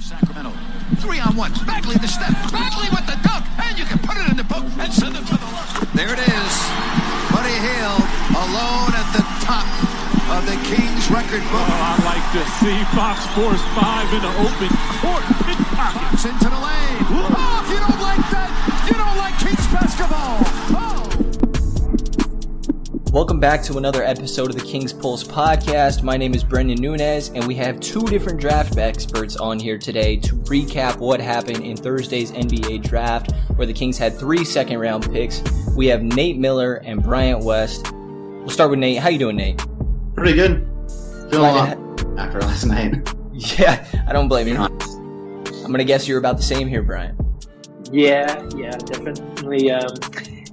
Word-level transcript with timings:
Sacramento. 0.00 0.52
Three 1.00 1.20
on 1.20 1.36
one. 1.36 1.52
Bagley 1.66 1.96
the 1.96 2.08
step. 2.08 2.32
Bagley 2.52 2.88
with 2.92 3.04
the 3.04 3.16
dunk. 3.20 3.44
And 3.60 3.78
you 3.78 3.84
can 3.84 3.98
put 3.98 4.16
it 4.16 4.28
in 4.30 4.36
the 4.36 4.44
book 4.44 4.64
and 4.78 4.92
send 4.92 5.16
it 5.16 5.24
to 5.26 5.36
the 5.36 5.50
left. 5.52 5.92
There 5.92 6.12
it 6.12 6.20
is. 6.20 6.52
Buddy 7.32 7.56
Hield 7.56 8.04
alone 8.32 8.92
at 8.96 9.08
the 9.12 9.24
top 9.44 9.66
of 10.32 10.44
the 10.46 10.56
Kings 10.68 11.10
record 11.10 11.44
book. 11.52 11.68
Oh, 11.68 11.88
I 11.88 12.00
like 12.04 12.26
to 12.32 12.42
see 12.60 12.76
Fox 12.96 13.20
Force 13.36 13.64
5 13.76 14.14
in 14.14 14.22
the 14.24 14.34
open 14.44 14.70
court. 15.00 15.24
Fox 15.76 16.24
into 16.24 16.48
the 16.48 16.60
lane. 16.60 17.00
Oh, 17.12 17.64
if 17.64 17.68
you 17.72 17.80
don't 17.80 18.00
like 18.00 18.24
that, 18.32 18.48
you 18.88 18.96
don't 18.96 19.18
like 19.18 19.36
Kings 19.40 19.66
basketball. 19.68 20.43
Welcome 23.14 23.38
back 23.38 23.62
to 23.62 23.78
another 23.78 24.02
episode 24.02 24.50
of 24.50 24.56
the 24.56 24.64
King's 24.64 24.92
Pulse 24.92 25.22
podcast. 25.22 26.02
My 26.02 26.16
name 26.16 26.34
is 26.34 26.42
Brendan 26.42 26.82
Nunez, 26.82 27.28
and 27.28 27.46
we 27.46 27.54
have 27.54 27.78
two 27.78 28.02
different 28.06 28.40
draft 28.40 28.76
experts 28.76 29.36
on 29.36 29.60
here 29.60 29.78
today 29.78 30.16
to 30.16 30.34
recap 30.34 30.98
what 30.98 31.20
happened 31.20 31.64
in 31.64 31.76
Thursday's 31.76 32.32
NBA 32.32 32.82
draft, 32.82 33.30
where 33.54 33.68
the 33.68 33.72
Kings 33.72 33.98
had 33.98 34.18
three 34.18 34.44
second 34.44 34.80
round 34.80 35.12
picks. 35.12 35.44
We 35.76 35.86
have 35.86 36.02
Nate 36.02 36.38
Miller 36.38 36.82
and 36.84 37.04
Bryant 37.04 37.44
West. 37.44 37.86
We'll 37.92 38.48
start 38.48 38.70
with 38.70 38.80
Nate. 38.80 38.98
How 38.98 39.10
you 39.10 39.20
doing, 39.20 39.36
Nate? 39.36 39.64
Pretty 40.16 40.34
good. 40.34 40.68
Feeling 41.30 41.50
a 41.50 41.52
Glad 41.52 41.78
lot 41.78 42.18
after 42.18 42.40
last 42.40 42.64
night. 42.64 43.14
Yeah, 43.58 43.86
I 44.08 44.12
don't 44.12 44.26
blame 44.26 44.48
you. 44.48 44.56
I'm 44.56 45.70
gonna 45.70 45.84
guess 45.84 46.08
you're 46.08 46.18
about 46.18 46.36
the 46.36 46.42
same 46.42 46.66
here, 46.66 46.82
Bryant. 46.82 47.16
Yeah, 47.92 48.44
yeah, 48.56 48.76
definitely. 48.76 49.70
Um, 49.70 49.94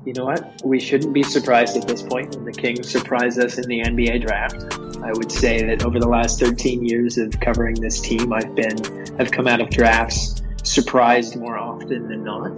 you 0.05 0.13
know 0.13 0.25
what? 0.25 0.61
We 0.63 0.79
shouldn't 0.79 1.13
be 1.13 1.23
surprised 1.23 1.77
at 1.77 1.87
this 1.87 2.01
point 2.01 2.35
when 2.35 2.45
the 2.45 2.51
Kings 2.51 2.89
surprise 2.89 3.37
us 3.37 3.57
in 3.57 3.67
the 3.67 3.81
NBA 3.81 4.25
draft. 4.25 4.77
I 5.03 5.11
would 5.13 5.31
say 5.31 5.63
that 5.63 5.83
over 5.83 5.99
the 5.99 6.07
last 6.07 6.39
13 6.39 6.83
years 6.83 7.17
of 7.17 7.39
covering 7.39 7.75
this 7.75 8.01
team, 8.01 8.33
I've 8.33 8.55
been 8.55 8.77
I've 9.19 9.31
come 9.31 9.47
out 9.47 9.61
of 9.61 9.69
drafts 9.69 10.41
surprised 10.63 11.35
more 11.35 11.57
often 11.57 12.07
than 12.07 12.23
not. 12.23 12.51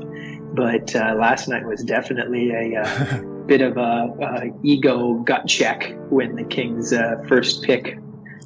But 0.56 0.96
uh, 0.96 1.16
last 1.16 1.48
night 1.48 1.66
was 1.66 1.84
definitely 1.84 2.52
a 2.52 2.82
uh, 2.82 3.22
bit 3.48 3.62
of 3.62 3.78
a, 3.78 4.14
a 4.22 4.54
ego 4.64 5.16
gut 5.16 5.48
check 5.48 5.96
when 6.10 6.36
the 6.36 6.44
Kings' 6.44 6.94
uh, 6.94 7.24
first 7.28 7.64
pick 7.64 7.98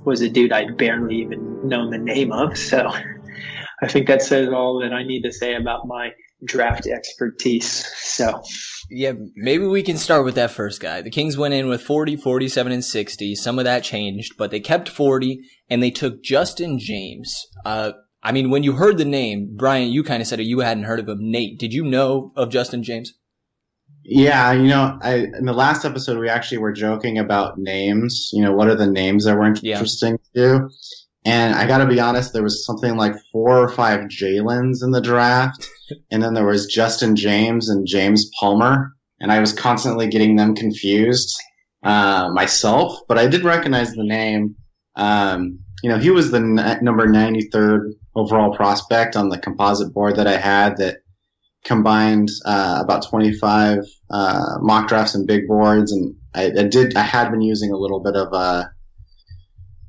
was 0.06 0.22
a 0.22 0.30
dude 0.30 0.54
I'd 0.54 0.78
barely 0.78 1.18
even 1.18 1.68
known 1.68 1.92
the 1.92 1.98
name 1.98 2.32
of. 2.32 2.58
So 2.58 2.92
I 3.82 3.88
think 3.88 4.08
that 4.08 4.22
says 4.22 4.50
all 4.50 4.80
that 4.80 4.94
I 4.94 5.04
need 5.04 5.22
to 5.24 5.32
say 5.32 5.56
about 5.56 5.86
my 5.86 6.12
draft 6.44 6.88
expertise. 6.88 7.86
So 7.98 8.42
Yeah, 8.90 9.14
maybe 9.36 9.66
we 9.66 9.84
can 9.84 9.98
start 9.98 10.24
with 10.26 10.36
that 10.36 10.52
first 10.52 10.80
guy. 10.82 11.02
The 11.02 11.10
Kings 11.10 11.38
went 11.38 11.54
in 11.54 11.68
with 11.68 11.82
40, 11.82 12.16
47, 12.16 12.72
and 12.72 12.84
60. 12.86 13.36
Some 13.36 13.60
of 13.60 13.66
that 13.66 13.84
changed, 13.84 14.34
but 14.38 14.52
they 14.52 14.60
kept 14.60 14.90
40 14.90 15.40
and 15.70 15.82
they 15.84 15.92
took 15.92 16.24
Justin 16.24 16.80
James. 16.80 17.36
Uh, 17.66 17.92
I 18.24 18.32
mean, 18.32 18.50
when 18.50 18.64
you 18.64 18.74
heard 18.74 18.98
the 18.98 19.06
name, 19.06 19.56
Brian, 19.58 19.90
you 19.90 20.04
kind 20.04 20.22
of 20.22 20.28
said 20.28 20.40
it, 20.40 20.44
you 20.44 20.60
hadn't 20.60 20.84
heard 20.84 21.00
of 21.00 21.08
him. 21.10 21.18
Nate, 21.22 21.60
did 21.60 21.74
you 21.74 21.84
know 21.84 22.32
of 22.36 22.50
Justin 22.50 22.84
James? 22.84 23.14
Yeah, 24.10 24.54
you 24.54 24.68
know, 24.70 24.98
I 25.02 25.16
in 25.38 25.46
the 25.46 25.54
last 25.54 25.84
episode 25.84 26.18
we 26.18 26.30
actually 26.30 26.60
were 26.60 26.72
joking 26.72 27.18
about 27.20 27.58
names. 27.58 28.30
You 28.32 28.42
know, 28.42 28.54
what 28.54 28.70
are 28.70 28.76
the 28.76 28.88
names 28.88 29.26
that 29.26 29.36
were 29.36 29.54
Yeah. 29.62 29.74
interesting 29.74 30.18
to 30.34 30.42
you? 30.42 30.70
And 31.28 31.56
I 31.56 31.68
got 31.68 31.80
to 31.80 31.86
be 31.86 32.00
honest, 32.00 32.32
there 32.32 32.42
was 32.42 32.66
something 32.66 32.96
like 32.96 33.14
four 33.34 33.58
or 33.58 33.68
five 33.68 34.08
Jalen's 34.08 34.82
in 34.82 34.92
the 34.92 35.02
draft, 35.02 35.68
and 36.10 36.24
then 36.24 36.34
there 36.34 36.46
was 36.46 36.68
Justin 36.68 37.18
James 37.18 37.68
and 37.68 37.86
James 37.86 38.32
Palmer, 38.40 38.94
and 39.20 39.30
I 39.30 39.42
was 39.42 39.52
constantly 39.52 40.08
getting 40.08 40.38
them 40.38 40.56
confused 40.56 41.36
uh, 41.84 42.30
myself. 42.32 42.98
But 43.10 43.18
I 43.18 43.28
did 43.28 43.44
recognize 43.44 43.92
the 43.92 44.06
name. 44.06 44.56
Um, 44.96 45.60
you 45.84 45.90
know, 45.90 45.98
he 45.98 46.12
was 46.12 46.32
the 46.32 46.38
n- 46.38 46.80
number 46.82 47.06
ninety 47.06 47.50
third 47.52 47.94
overall 48.16 48.56
prospect 48.56 49.18
on 49.18 49.28
the 49.28 49.38
composite 49.38 49.94
board 49.94 50.16
that 50.16 50.28
I 50.28 50.38
had 50.38 50.78
that 50.78 51.00
combined 51.66 52.30
uh, 52.46 52.80
about 52.82 53.06
25 53.06 53.80
uh, 54.12 54.58
mock 54.62 54.88
drafts 54.88 55.14
and 55.14 55.28
big 55.28 55.46
boards, 55.46 55.92
and 55.92 56.16
I, 56.34 56.46
I 56.58 56.64
did. 56.64 56.96
I 56.96 57.02
had 57.02 57.32
been 57.32 57.42
using 57.42 57.74
a 57.74 57.78
little 57.78 58.00
bit 58.00 58.16
of 58.16 58.30
uh, 58.32 58.64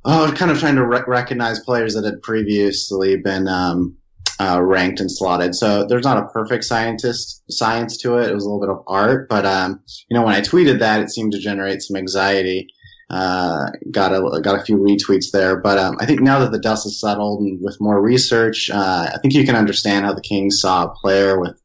oh, 0.09 0.33
kind 0.35 0.51
of 0.51 0.59
trying 0.59 0.77
to 0.77 0.87
re- 0.87 1.05
recognize 1.07 1.61
players 1.61 1.95
that 1.95 2.05
had 2.05 2.23
previously 2.23 3.17
been 3.17 3.47
um, 3.47 3.97
uh, 4.41 4.61
ranked 4.63 5.01
and 5.01 5.11
slotted. 5.11 5.55
So 5.55 5.87
there's 5.87 6.05
not 6.05 6.17
a 6.17 6.29
perfect 6.29 6.65
scientist 6.65 7.43
science 7.51 7.99
to 7.99 8.17
it. 8.17 8.31
It 8.31 8.35
was 8.35 8.45
a 8.45 8.49
little 8.49 8.61
bit 8.61 8.71
of 8.71 8.83
art, 8.87 9.29
but 9.29 9.45
um, 9.45 9.81
you 10.09 10.17
know, 10.17 10.25
when 10.25 10.35
I 10.35 10.41
tweeted 10.41 10.79
that, 10.79 11.01
it 11.01 11.11
seemed 11.11 11.33
to 11.33 11.39
generate 11.39 11.83
some 11.83 11.97
anxiety. 11.97 12.67
Uh, 13.11 13.71
got 13.91 14.13
a 14.13 14.41
got 14.43 14.61
a 14.61 14.65
few 14.65 14.77
retweets 14.77 15.31
there, 15.33 15.57
but 15.57 15.79
um, 15.79 15.97
I 15.99 16.05
think 16.05 16.21
now 16.21 16.39
that 16.41 16.53
the 16.53 16.59
dust 16.59 16.85
has 16.85 17.01
settled 17.01 17.41
and 17.41 17.59
with 17.63 17.81
more 17.81 18.03
research, 18.03 18.69
uh, 18.71 19.11
I 19.15 19.19
think 19.23 19.33
you 19.33 19.45
can 19.45 19.57
understand 19.57 20.05
how 20.05 20.13
the 20.13 20.21
Kings 20.21 20.61
saw 20.61 20.85
a 20.85 20.95
player 20.95 21.41
with 21.41 21.59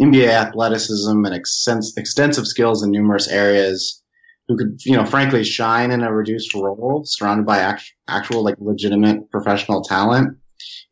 NBA 0.00 0.28
athleticism 0.28 1.24
and 1.24 1.34
extens- 1.34 1.96
extensive 1.96 2.46
skills 2.46 2.84
in 2.84 2.92
numerous 2.92 3.26
areas 3.26 4.03
who 4.48 4.56
could, 4.56 4.78
you 4.84 4.96
know, 4.96 5.04
frankly 5.04 5.44
shine 5.44 5.90
in 5.90 6.02
a 6.02 6.12
reduced 6.12 6.54
role, 6.54 7.02
surrounded 7.04 7.46
by 7.46 7.58
act- 7.58 7.94
actual 8.08 8.44
like 8.44 8.56
legitimate 8.58 9.30
professional 9.30 9.82
talent. 9.82 10.36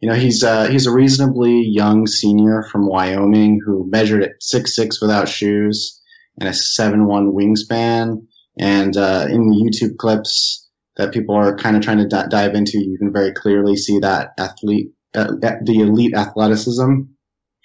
You 0.01 0.09
know, 0.09 0.15
he's 0.15 0.43
uh, 0.43 0.69
he's 0.69 0.87
a 0.87 0.93
reasonably 0.93 1.63
young 1.63 2.07
senior 2.07 2.65
from 2.71 2.89
Wyoming 2.89 3.61
who 3.65 3.89
measured 3.91 4.23
at 4.23 4.33
six 4.41 4.75
six 4.75 5.01
without 5.01 5.29
shoes 5.29 6.01
and 6.41 6.49
a 6.49 6.55
seven 6.55 7.07
one 7.07 7.33
wingspan. 7.33 8.27
And 8.59 8.97
uh, 8.97 9.27
in 9.31 9.49
the 9.49 9.57
YouTube 9.57 9.97
clips 9.97 10.69
that 10.97 11.13
people 11.13 11.35
are 11.35 11.57
kind 11.57 11.77
of 11.77 11.83
trying 11.83 11.99
to 11.99 12.09
d- 12.09 12.29
dive 12.29 12.55
into, 12.55 12.79
you 12.79 12.99
can 12.99 13.13
very 13.13 13.33
clearly 13.33 13.77
see 13.77 13.99
that 14.01 14.33
athlete, 14.39 14.89
uh, 15.15 15.33
the 15.41 15.81
elite 15.81 16.15
athleticism. 16.15 17.03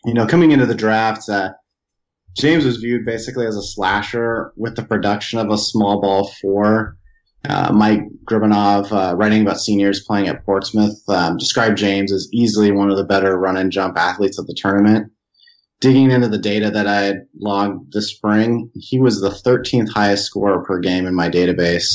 You 0.05 0.13
know, 0.13 0.27
coming 0.27 0.51
into 0.51 0.65
the 0.65 0.75
draft, 0.75 1.27
uh, 1.27 1.51
James 2.37 2.65
was 2.65 2.77
viewed 2.77 3.05
basically 3.05 3.47
as 3.47 3.55
a 3.55 3.63
slasher 3.63 4.53
with 4.55 4.75
the 4.75 4.83
production 4.83 5.39
of 5.39 5.49
a 5.49 5.57
small 5.57 5.99
ball 5.99 6.31
four. 6.39 6.97
Uh, 7.47 7.71
Mike 7.73 8.01
Gribanov, 8.25 8.91
uh, 8.91 9.15
writing 9.15 9.41
about 9.41 9.59
seniors 9.59 10.03
playing 10.03 10.27
at 10.27 10.45
Portsmouth, 10.45 11.01
um, 11.07 11.37
described 11.37 11.77
James 11.77 12.11
as 12.11 12.29
easily 12.33 12.71
one 12.71 12.91
of 12.91 12.97
the 12.97 13.03
better 13.03 13.37
run 13.37 13.57
and 13.57 13.71
jump 13.71 13.97
athletes 13.97 14.37
of 14.37 14.45
the 14.47 14.55
tournament. 14.55 15.11
Digging 15.79 16.11
into 16.11 16.27
the 16.27 16.37
data 16.37 16.69
that 16.71 16.87
I 16.87 17.01
had 17.01 17.27
logged 17.39 17.93
this 17.93 18.11
spring, 18.11 18.69
he 18.75 18.99
was 18.99 19.21
the 19.21 19.29
13th 19.29 19.89
highest 19.89 20.25
scorer 20.25 20.63
per 20.63 20.79
game 20.79 21.05
in 21.05 21.15
my 21.15 21.29
database 21.29 21.85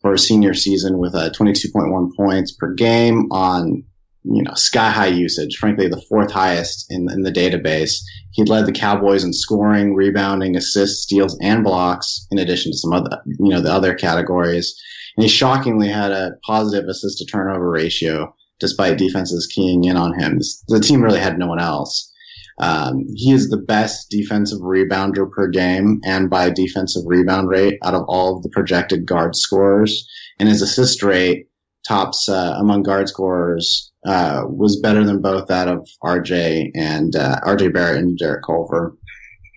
for 0.00 0.12
a 0.12 0.18
senior 0.18 0.54
season 0.54 0.98
with 0.98 1.14
a 1.14 1.30
22.1 1.30 2.10
points 2.16 2.52
per 2.52 2.72
game 2.74 3.26
on, 3.30 3.84
you 4.24 4.42
know, 4.42 4.54
sky 4.54 4.90
high 4.90 5.06
usage. 5.06 5.56
Frankly, 5.56 5.88
the 5.88 6.02
fourth 6.08 6.30
highest 6.30 6.86
in, 6.90 7.08
in 7.10 7.22
the 7.22 7.32
database. 7.32 8.00
He 8.32 8.44
led 8.44 8.66
the 8.66 8.72
Cowboys 8.72 9.24
in 9.24 9.32
scoring, 9.32 9.94
rebounding, 9.94 10.56
assists, 10.56 11.02
steals, 11.02 11.36
and 11.42 11.62
blocks, 11.64 12.26
in 12.30 12.38
addition 12.38 12.72
to 12.72 12.78
some 12.78 12.92
other, 12.92 13.20
you 13.26 13.50
know, 13.50 13.60
the 13.60 13.72
other 13.72 13.94
categories. 13.94 14.74
And 15.16 15.24
he 15.24 15.28
shockingly 15.28 15.88
had 15.88 16.12
a 16.12 16.32
positive 16.46 16.88
assist 16.88 17.18
to 17.18 17.26
turnover 17.26 17.70
ratio, 17.70 18.34
despite 18.60 18.96
defenses 18.96 19.46
keying 19.52 19.84
in 19.84 19.96
on 19.96 20.18
him. 20.18 20.38
The 20.68 20.80
team 20.80 21.02
really 21.02 21.20
had 21.20 21.38
no 21.38 21.46
one 21.46 21.60
else. 21.60 22.10
Um, 22.58 23.04
he 23.14 23.32
is 23.32 23.48
the 23.48 23.58
best 23.58 24.08
defensive 24.08 24.60
rebounder 24.60 25.30
per 25.30 25.48
game 25.48 26.00
and 26.04 26.30
by 26.30 26.50
defensive 26.50 27.02
rebound 27.06 27.48
rate 27.48 27.78
out 27.82 27.94
of 27.94 28.04
all 28.08 28.36
of 28.36 28.42
the 28.42 28.50
projected 28.50 29.04
guard 29.04 29.34
scorers. 29.34 30.08
And 30.38 30.48
his 30.48 30.62
assist 30.62 31.02
rate 31.02 31.48
tops 31.86 32.28
uh, 32.28 32.56
among 32.58 32.84
guard 32.84 33.08
scorers 33.08 33.91
uh, 34.06 34.42
was 34.46 34.80
better 34.80 35.04
than 35.04 35.22
both 35.22 35.48
that 35.48 35.68
of 35.68 35.88
RJ 36.02 36.70
and 36.74 37.14
uh, 37.14 37.40
RJ 37.46 37.72
Barrett 37.72 37.98
and 37.98 38.18
Jarrett 38.18 38.44
Culver. 38.44 38.96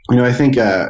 You 0.09 0.17
know, 0.17 0.25
I 0.25 0.33
think 0.33 0.57
uh, 0.57 0.89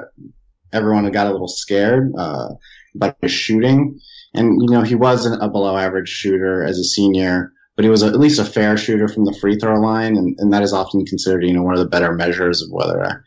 everyone 0.74 1.10
got 1.12 1.28
a 1.28 1.31
little 1.31 1.48
scared 1.48 2.12
uh, 2.18 2.50
about 2.96 3.18
his 3.22 3.31
shooting, 3.31 4.00
and 4.34 4.62
you 4.62 4.69
know 4.69 4.81
he 4.81 4.96
wasn't 4.96 5.42
a 5.42 5.50
below 5.50 5.78
average 5.78 6.10
shooter 6.10 6.63
as 6.63 6.78
a 6.78 6.84
senior 6.84 7.52
but 7.75 7.84
he 7.84 7.90
was 7.90 8.04
at 8.04 8.19
least 8.19 8.40
a 8.40 8.46
fair 8.46 8.78
shooter 8.78 9.07
from 9.07 9.25
the 9.25 9.38
free 9.40 9.57
throw 9.57 9.80
line, 9.80 10.16
and, 10.16 10.36
and 10.40 10.54
that 10.54 10.63
is 10.63 10.74
often 10.74 11.06
considered, 11.06 11.44
you 11.44 11.54
know, 11.54 11.63
one 11.63 11.74
of 11.74 11.80
the 11.80 11.90
better 11.90 12.13
measures 12.13 12.62
of 12.62 12.69
whether 12.72 13.00
a, 13.00 13.22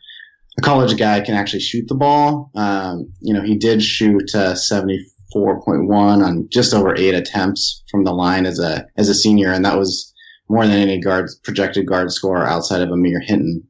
a 0.57 0.61
college 0.61 0.97
guy 0.97 1.21
can 1.21 1.35
actually 1.35 1.59
shoot 1.59 1.87
the 1.87 1.95
ball. 1.95 2.49
Um, 2.55 3.11
you 3.21 3.33
know, 3.33 3.43
he 3.43 3.55
did 3.55 3.83
shoot 3.83 4.33
uh, 4.33 4.55
4.1 4.55 6.25
on 6.25 6.47
just 6.51 6.73
over 6.73 6.95
eight 6.95 7.13
attempts 7.13 7.83
from 7.91 8.03
the 8.03 8.11
line 8.11 8.47
as 8.47 8.59
a 8.59 8.87
as 8.97 9.07
a 9.07 9.13
senior, 9.13 9.51
and 9.51 9.63
that 9.65 9.77
was 9.77 10.11
more 10.49 10.65
than 10.65 10.77
any 10.77 10.99
guard 10.99 11.29
projected 11.43 11.85
guard 11.85 12.11
score 12.11 12.45
outside 12.45 12.81
of 12.81 12.89
Amir 12.89 13.21
Hinton. 13.21 13.63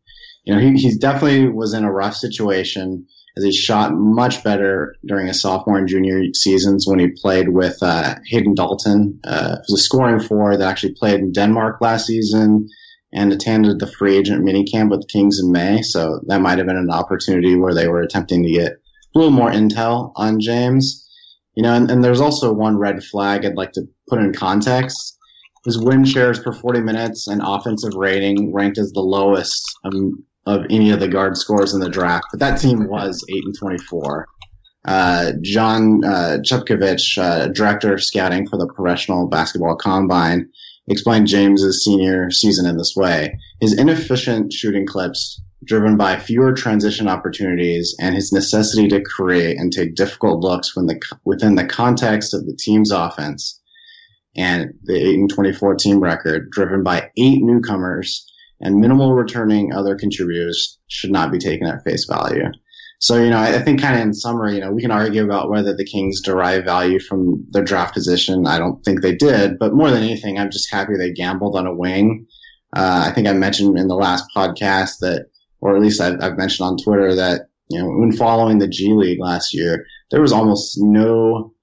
You 0.45 0.55
know, 0.55 0.61
he, 0.61 0.73
he 0.73 0.97
definitely 0.97 1.49
was 1.49 1.73
in 1.73 1.83
a 1.83 1.91
rough 1.91 2.15
situation 2.15 3.05
as 3.37 3.43
he 3.43 3.51
shot 3.51 3.93
much 3.93 4.43
better 4.43 4.95
during 5.05 5.27
his 5.27 5.41
sophomore 5.41 5.77
and 5.77 5.87
junior 5.87 6.23
seasons 6.33 6.85
when 6.87 6.99
he 6.99 7.07
played 7.21 7.49
with 7.49 7.77
uh, 7.81 8.15
Hayden 8.25 8.53
Dalton, 8.53 9.19
uh, 9.23 9.57
was 9.67 9.79
a 9.79 9.83
scoring 9.83 10.19
four 10.19 10.57
that 10.57 10.67
actually 10.67 10.93
played 10.93 11.19
in 11.19 11.31
Denmark 11.31 11.79
last 11.79 12.07
season 12.07 12.67
and 13.13 13.31
attended 13.31 13.79
the 13.79 13.91
free 13.91 14.17
agent 14.17 14.45
minicamp 14.45 14.89
with 14.89 15.01
the 15.01 15.07
Kings 15.07 15.39
in 15.39 15.51
May. 15.51 15.81
So 15.81 16.19
that 16.27 16.41
might 16.41 16.57
have 16.57 16.67
been 16.67 16.75
an 16.77 16.91
opportunity 16.91 17.55
where 17.55 17.73
they 17.73 17.87
were 17.87 18.01
attempting 18.01 18.43
to 18.43 18.51
get 18.51 18.71
a 18.73 19.17
little 19.17 19.31
more 19.31 19.51
intel 19.51 20.11
on 20.15 20.39
James. 20.39 21.05
You 21.55 21.63
know, 21.63 21.73
and, 21.73 21.89
and 21.89 22.03
there's 22.03 22.21
also 22.21 22.53
one 22.53 22.77
red 22.77 23.03
flag 23.03 23.45
I'd 23.45 23.55
like 23.55 23.73
to 23.73 23.87
put 24.07 24.19
in 24.19 24.33
context. 24.33 25.17
His 25.65 25.77
win 25.77 26.05
shares 26.05 26.39
per 26.39 26.53
40 26.53 26.81
minutes 26.81 27.27
and 27.27 27.41
offensive 27.43 27.93
rating 27.95 28.53
ranked 28.53 28.77
as 28.77 28.91
the 28.91 29.01
lowest 29.01 29.63
um, 29.83 30.23
of 30.45 30.65
any 30.69 30.91
of 30.91 30.99
the 30.99 31.07
guard 31.07 31.37
scores 31.37 31.73
in 31.73 31.81
the 31.81 31.89
draft, 31.89 32.25
but 32.31 32.39
that 32.39 32.59
team 32.59 32.87
was 32.87 33.23
8 33.29 33.43
and 33.43 33.55
24. 33.57 34.27
Uh, 34.85 35.33
John 35.41 36.03
uh, 36.05 36.37
Chepkevich, 36.41 37.17
uh, 37.17 37.49
director 37.49 37.93
of 37.93 38.03
scouting 38.03 38.47
for 38.47 38.57
the 38.57 38.67
Professional 38.67 39.27
Basketball 39.27 39.75
Combine, 39.75 40.49
explained 40.87 41.27
James's 41.27 41.83
senior 41.83 42.31
season 42.31 42.65
in 42.65 42.77
this 42.77 42.95
way. 42.95 43.37
His 43.59 43.77
inefficient 43.77 44.53
shooting 44.53 44.87
clips, 44.87 45.41
driven 45.65 45.97
by 45.97 46.17
fewer 46.17 46.53
transition 46.53 47.07
opportunities, 47.07 47.95
and 47.99 48.15
his 48.15 48.31
necessity 48.31 48.87
to 48.87 49.01
create 49.01 49.59
and 49.59 49.71
take 49.71 49.95
difficult 49.95 50.41
looks 50.41 50.75
when 50.75 50.87
the, 50.87 50.99
within 51.25 51.55
the 51.55 51.65
context 51.65 52.33
of 52.33 52.45
the 52.45 52.55
team's 52.55 52.91
offense, 52.91 53.58
and 54.35 54.73
the 54.83 54.95
8 54.95 55.19
and 55.19 55.29
24 55.29 55.75
team 55.75 55.99
record, 55.99 56.49
driven 56.51 56.83
by 56.83 57.09
eight 57.17 57.41
newcomers 57.41 58.25
and 58.61 58.79
minimal 58.79 59.13
returning 59.13 59.73
other 59.73 59.95
contributors, 59.95 60.77
should 60.87 61.11
not 61.11 61.31
be 61.31 61.39
taken 61.39 61.67
at 61.67 61.83
face 61.83 62.05
value. 62.05 62.45
So, 63.01 63.15
you 63.15 63.29
know, 63.29 63.39
I, 63.39 63.59
think 63.59 63.81
kind 63.81 63.95
of 63.95 64.01
in 64.01 64.13
summary, 64.13 64.55
you 64.55 64.59
know, 64.59 64.73
we 64.73 64.81
can 64.81 64.91
argue 64.91 65.23
about 65.23 65.49
whether 65.49 65.73
the 65.73 65.85
Kings 65.85 66.21
derive 66.21 66.65
value 66.65 66.99
from 66.99 67.45
their 67.49 67.63
draft 67.63 67.93
position. 67.93 68.45
I 68.45 68.59
don't 68.59 68.83
think 68.83 69.01
they 69.01 69.15
did, 69.15 69.57
but 69.57 69.73
more 69.73 69.89
than 69.89 70.03
anything, 70.03 70.37
I'm 70.37 70.51
just 70.51 70.69
happy 70.69 70.97
they 70.97 71.13
gambled 71.13 71.55
on 71.55 71.65
a 71.65 71.73
wing. 71.73 72.27
Uh, 72.75 73.05
I 73.07 73.13
think 73.13 73.25
I 73.25 73.33
mentioned 73.33 73.77
in 73.77 73.87
the 73.87 73.95
last 73.95 74.25
podcast 74.35 74.99
that, 74.99 75.27
or 75.61 75.75
at 75.75 75.81
least 75.81 76.01
I've, 76.01 76.21
I've 76.21 76.37
mentioned 76.37 76.67
on 76.67 76.77
Twitter 76.77 77.15
that, 77.15 77.47
you 77.69 77.79
know, 77.79 77.87
when 77.87 78.11
following 78.11 78.59
the 78.59 78.67
G 78.67 78.91
League 78.91 79.21
last 79.21 79.53
year, 79.53 79.85
there 80.11 80.21
was 80.21 80.33
almost 80.33 80.77
no 80.81 81.53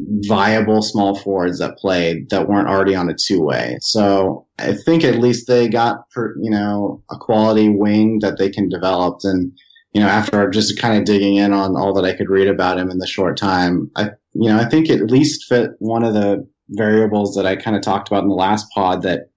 viable 0.00 0.82
small 0.82 1.14
forwards 1.16 1.58
that 1.58 1.76
played 1.78 2.30
that 2.30 2.48
weren't 2.48 2.68
already 2.68 2.94
on 2.94 3.08
a 3.08 3.14
two 3.14 3.42
way. 3.42 3.78
So 3.80 4.46
I 4.58 4.74
think 4.74 5.04
at 5.04 5.18
least 5.18 5.48
they 5.48 5.68
got, 5.68 6.08
per, 6.10 6.36
you 6.40 6.50
know, 6.50 7.02
a 7.10 7.16
quality 7.16 7.68
wing 7.68 8.20
that 8.20 8.38
they 8.38 8.50
can 8.50 8.68
develop. 8.68 9.20
And, 9.24 9.52
you 9.92 10.00
know, 10.00 10.08
after 10.08 10.48
just 10.50 10.80
kind 10.80 10.98
of 10.98 11.04
digging 11.04 11.36
in 11.36 11.52
on 11.52 11.76
all 11.76 11.92
that 11.94 12.04
I 12.04 12.14
could 12.14 12.30
read 12.30 12.48
about 12.48 12.78
him 12.78 12.90
in 12.90 12.98
the 12.98 13.06
short 13.06 13.36
time, 13.36 13.90
I, 13.96 14.10
you 14.34 14.48
know, 14.48 14.58
I 14.58 14.66
think 14.66 14.88
at 14.90 15.10
least 15.10 15.48
fit 15.48 15.70
one 15.78 16.04
of 16.04 16.14
the 16.14 16.46
variables 16.70 17.34
that 17.34 17.46
I 17.46 17.56
kind 17.56 17.76
of 17.76 17.82
talked 17.82 18.08
about 18.08 18.22
in 18.22 18.28
the 18.28 18.34
last 18.34 18.66
pod 18.72 19.02
that 19.02 19.30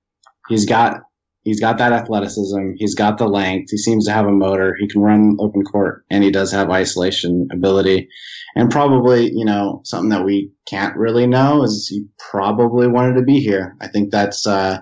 he's 0.47 0.65
got, 0.65 1.01
he's 1.43 1.59
got 1.59 1.77
that 1.77 1.93
athleticism. 1.93 2.71
He's 2.75 2.95
got 2.95 3.17
the 3.17 3.27
length. 3.27 3.71
He 3.71 3.77
seems 3.77 4.05
to 4.05 4.11
have 4.11 4.25
a 4.25 4.31
motor. 4.31 4.75
He 4.79 4.87
can 4.87 5.01
run 5.01 5.37
open 5.39 5.63
court 5.63 6.05
and 6.09 6.23
he 6.23 6.31
does 6.31 6.51
have 6.51 6.69
isolation 6.69 7.47
ability. 7.51 8.07
And 8.55 8.69
probably, 8.69 9.31
you 9.31 9.45
know, 9.45 9.81
something 9.85 10.09
that 10.09 10.25
we 10.25 10.51
can't 10.67 10.95
really 10.97 11.25
know 11.27 11.63
is 11.63 11.87
he 11.89 12.05
probably 12.31 12.87
wanted 12.87 13.15
to 13.15 13.23
be 13.23 13.39
here. 13.39 13.75
I 13.81 13.87
think 13.87 14.11
that's, 14.11 14.45
uh, 14.45 14.79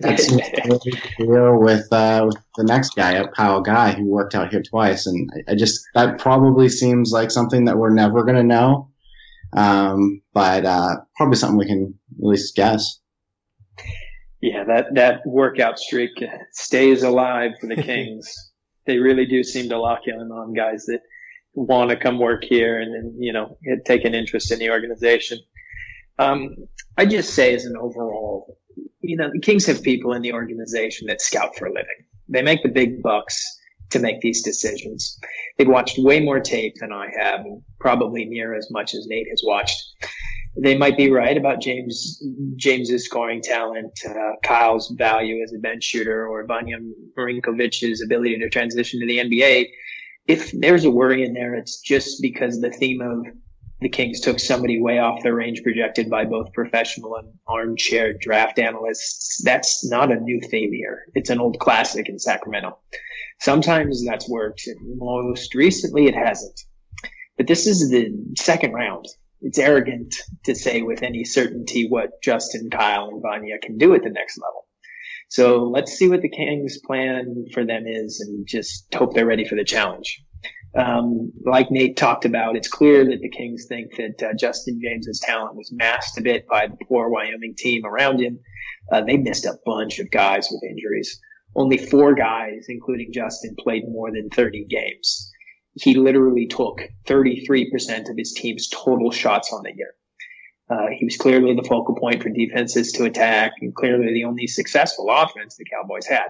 that's 0.00 0.26
clear 1.16 1.58
with 1.58 1.90
uh, 1.90 2.24
with 2.26 2.36
the 2.56 2.64
next 2.64 2.94
guy, 2.94 3.12
a 3.12 3.26
Kyle 3.28 3.62
Guy, 3.62 3.92
who 3.92 4.06
worked 4.06 4.34
out 4.34 4.50
here 4.50 4.62
twice, 4.62 5.06
and 5.06 5.28
I, 5.34 5.52
I 5.52 5.54
just 5.54 5.80
that 5.94 6.18
probably 6.18 6.68
seems 6.68 7.12
like 7.12 7.30
something 7.30 7.64
that 7.64 7.78
we're 7.78 7.94
never 7.94 8.24
going 8.24 8.36
to 8.36 8.42
know, 8.42 8.90
um, 9.56 10.20
but 10.34 10.66
uh, 10.66 10.96
probably 11.16 11.36
something 11.36 11.58
we 11.58 11.66
can 11.66 11.94
at 12.18 12.26
least 12.26 12.54
guess. 12.54 13.00
Yeah, 14.44 14.64
that 14.64 14.94
that 14.94 15.22
workout 15.24 15.78
streak 15.78 16.12
stays 16.52 17.02
alive 17.02 17.52
for 17.60 17.66
the 17.66 17.76
Kings. 17.90 18.26
they 18.86 18.98
really 18.98 19.24
do 19.24 19.42
seem 19.42 19.70
to 19.70 19.78
lock 19.78 20.00
in 20.06 20.16
on 20.16 20.52
guys 20.52 20.84
that 20.86 21.00
want 21.54 21.88
to 21.90 21.96
come 21.96 22.18
work 22.18 22.44
here 22.44 22.78
and, 22.80 22.94
and 22.94 23.14
you 23.18 23.32
know 23.32 23.56
take 23.86 24.04
an 24.04 24.14
interest 24.14 24.52
in 24.52 24.58
the 24.58 24.70
organization. 24.70 25.38
Um, 26.18 26.54
I 26.98 27.06
just 27.06 27.32
say 27.34 27.54
as 27.54 27.64
an 27.64 27.76
overall 27.76 28.58
you 29.00 29.16
know, 29.16 29.30
the 29.32 29.40
Kings 29.40 29.66
have 29.66 29.82
people 29.82 30.12
in 30.12 30.22
the 30.22 30.32
organization 30.32 31.06
that 31.06 31.20
scout 31.20 31.56
for 31.56 31.66
a 31.66 31.72
living. 31.72 32.04
They 32.28 32.42
make 32.42 32.62
the 32.62 32.68
big 32.68 33.02
bucks 33.02 33.42
to 33.90 33.98
make 33.98 34.20
these 34.20 34.42
decisions. 34.42 35.18
They've 35.56 35.68
watched 35.68 35.98
way 35.98 36.20
more 36.20 36.40
tape 36.40 36.74
than 36.80 36.92
I 36.92 37.08
have, 37.18 37.40
and 37.40 37.62
probably 37.80 38.24
near 38.24 38.54
as 38.54 38.68
much 38.70 38.94
as 38.94 39.06
Nate 39.06 39.28
has 39.30 39.42
watched. 39.44 39.82
They 40.56 40.76
might 40.76 40.96
be 40.96 41.10
right 41.10 41.36
about 41.36 41.60
James 41.60 42.22
James's 42.56 43.04
scoring 43.06 43.42
talent, 43.42 43.92
uh, 44.08 44.32
Kyle's 44.44 44.88
value 44.96 45.42
as 45.42 45.52
a 45.52 45.58
bench 45.58 45.82
shooter, 45.82 46.28
or 46.28 46.46
Vanja 46.46 46.76
Marinkovic's 47.18 48.02
ability 48.02 48.38
to 48.38 48.48
transition 48.48 49.00
to 49.00 49.06
the 49.06 49.18
NBA. 49.18 49.68
If 50.26 50.52
there's 50.52 50.84
a 50.84 50.90
worry 50.90 51.24
in 51.24 51.34
there, 51.34 51.54
it's 51.54 51.80
just 51.80 52.22
because 52.22 52.60
the 52.60 52.70
theme 52.70 53.00
of 53.00 53.26
the 53.80 53.88
Kings 53.88 54.20
took 54.20 54.38
somebody 54.38 54.80
way 54.80 54.98
off 54.98 55.22
the 55.22 55.34
range 55.34 55.62
projected 55.62 56.08
by 56.08 56.24
both 56.24 56.52
professional 56.52 57.16
and 57.16 57.28
armchair 57.46 58.14
draft 58.18 58.58
analysts. 58.58 59.42
That's 59.44 59.86
not 59.90 60.10
a 60.10 60.20
new 60.20 60.40
theme 60.40 60.72
here. 60.72 61.02
It's 61.14 61.30
an 61.30 61.40
old 61.40 61.58
classic 61.58 62.08
in 62.08 62.18
Sacramento. 62.18 62.78
Sometimes 63.40 64.04
that's 64.06 64.28
worked. 64.28 64.62
Most 64.80 65.54
recently, 65.54 66.06
it 66.06 66.14
hasn't. 66.14 66.58
But 67.36 67.48
this 67.48 67.66
is 67.66 67.90
the 67.90 68.10
second 68.38 68.72
round. 68.72 69.06
It's 69.44 69.58
arrogant 69.58 70.14
to 70.46 70.54
say 70.54 70.80
with 70.80 71.02
any 71.02 71.22
certainty 71.22 71.86
what 71.86 72.22
Justin, 72.22 72.70
Kyle, 72.70 73.08
and 73.08 73.22
Vanja 73.22 73.60
can 73.60 73.76
do 73.76 73.94
at 73.94 74.02
the 74.02 74.08
next 74.08 74.38
level. 74.38 74.66
So 75.28 75.64
let's 75.64 75.92
see 75.92 76.08
what 76.08 76.22
the 76.22 76.30
Kings' 76.30 76.78
plan 76.78 77.44
for 77.52 77.62
them 77.62 77.84
is 77.86 78.20
and 78.20 78.46
just 78.46 78.92
hope 78.94 79.12
they're 79.12 79.26
ready 79.26 79.44
for 79.44 79.54
the 79.54 79.64
challenge. 79.64 80.22
Um, 80.74 81.30
like 81.44 81.70
Nate 81.70 81.96
talked 81.96 82.24
about, 82.24 82.56
it's 82.56 82.68
clear 82.68 83.04
that 83.04 83.20
the 83.20 83.28
Kings 83.28 83.66
think 83.68 83.94
that 83.96 84.26
uh, 84.26 84.32
Justin 84.34 84.80
James's 84.82 85.20
talent 85.20 85.56
was 85.56 85.70
masked 85.72 86.18
a 86.18 86.22
bit 86.22 86.46
by 86.48 86.66
the 86.66 86.76
poor 86.88 87.10
Wyoming 87.10 87.54
team 87.56 87.84
around 87.84 88.20
him. 88.20 88.38
Uh, 88.90 89.02
they 89.02 89.18
missed 89.18 89.44
a 89.44 89.58
bunch 89.66 89.98
of 89.98 90.10
guys 90.10 90.48
with 90.50 90.62
injuries. 90.68 91.20
Only 91.54 91.76
four 91.76 92.14
guys, 92.14 92.64
including 92.68 93.12
Justin, 93.12 93.54
played 93.58 93.84
more 93.88 94.10
than 94.10 94.30
30 94.30 94.64
games. 94.70 95.30
He 95.74 95.94
literally 95.94 96.46
took 96.46 96.80
33% 97.06 98.10
of 98.10 98.16
his 98.16 98.32
team's 98.32 98.68
total 98.68 99.10
shots 99.10 99.52
on 99.52 99.62
the 99.64 99.72
year. 99.74 99.94
Uh, 100.70 100.86
he 100.96 101.04
was 101.04 101.16
clearly 101.16 101.54
the 101.54 101.66
focal 101.68 101.94
point 101.94 102.22
for 102.22 102.30
defenses 102.30 102.90
to 102.92 103.04
attack 103.04 103.52
and 103.60 103.74
clearly 103.74 104.12
the 104.14 104.24
only 104.24 104.46
successful 104.46 105.08
offense 105.10 105.56
the 105.56 105.64
Cowboys 105.64 106.06
had. 106.06 106.28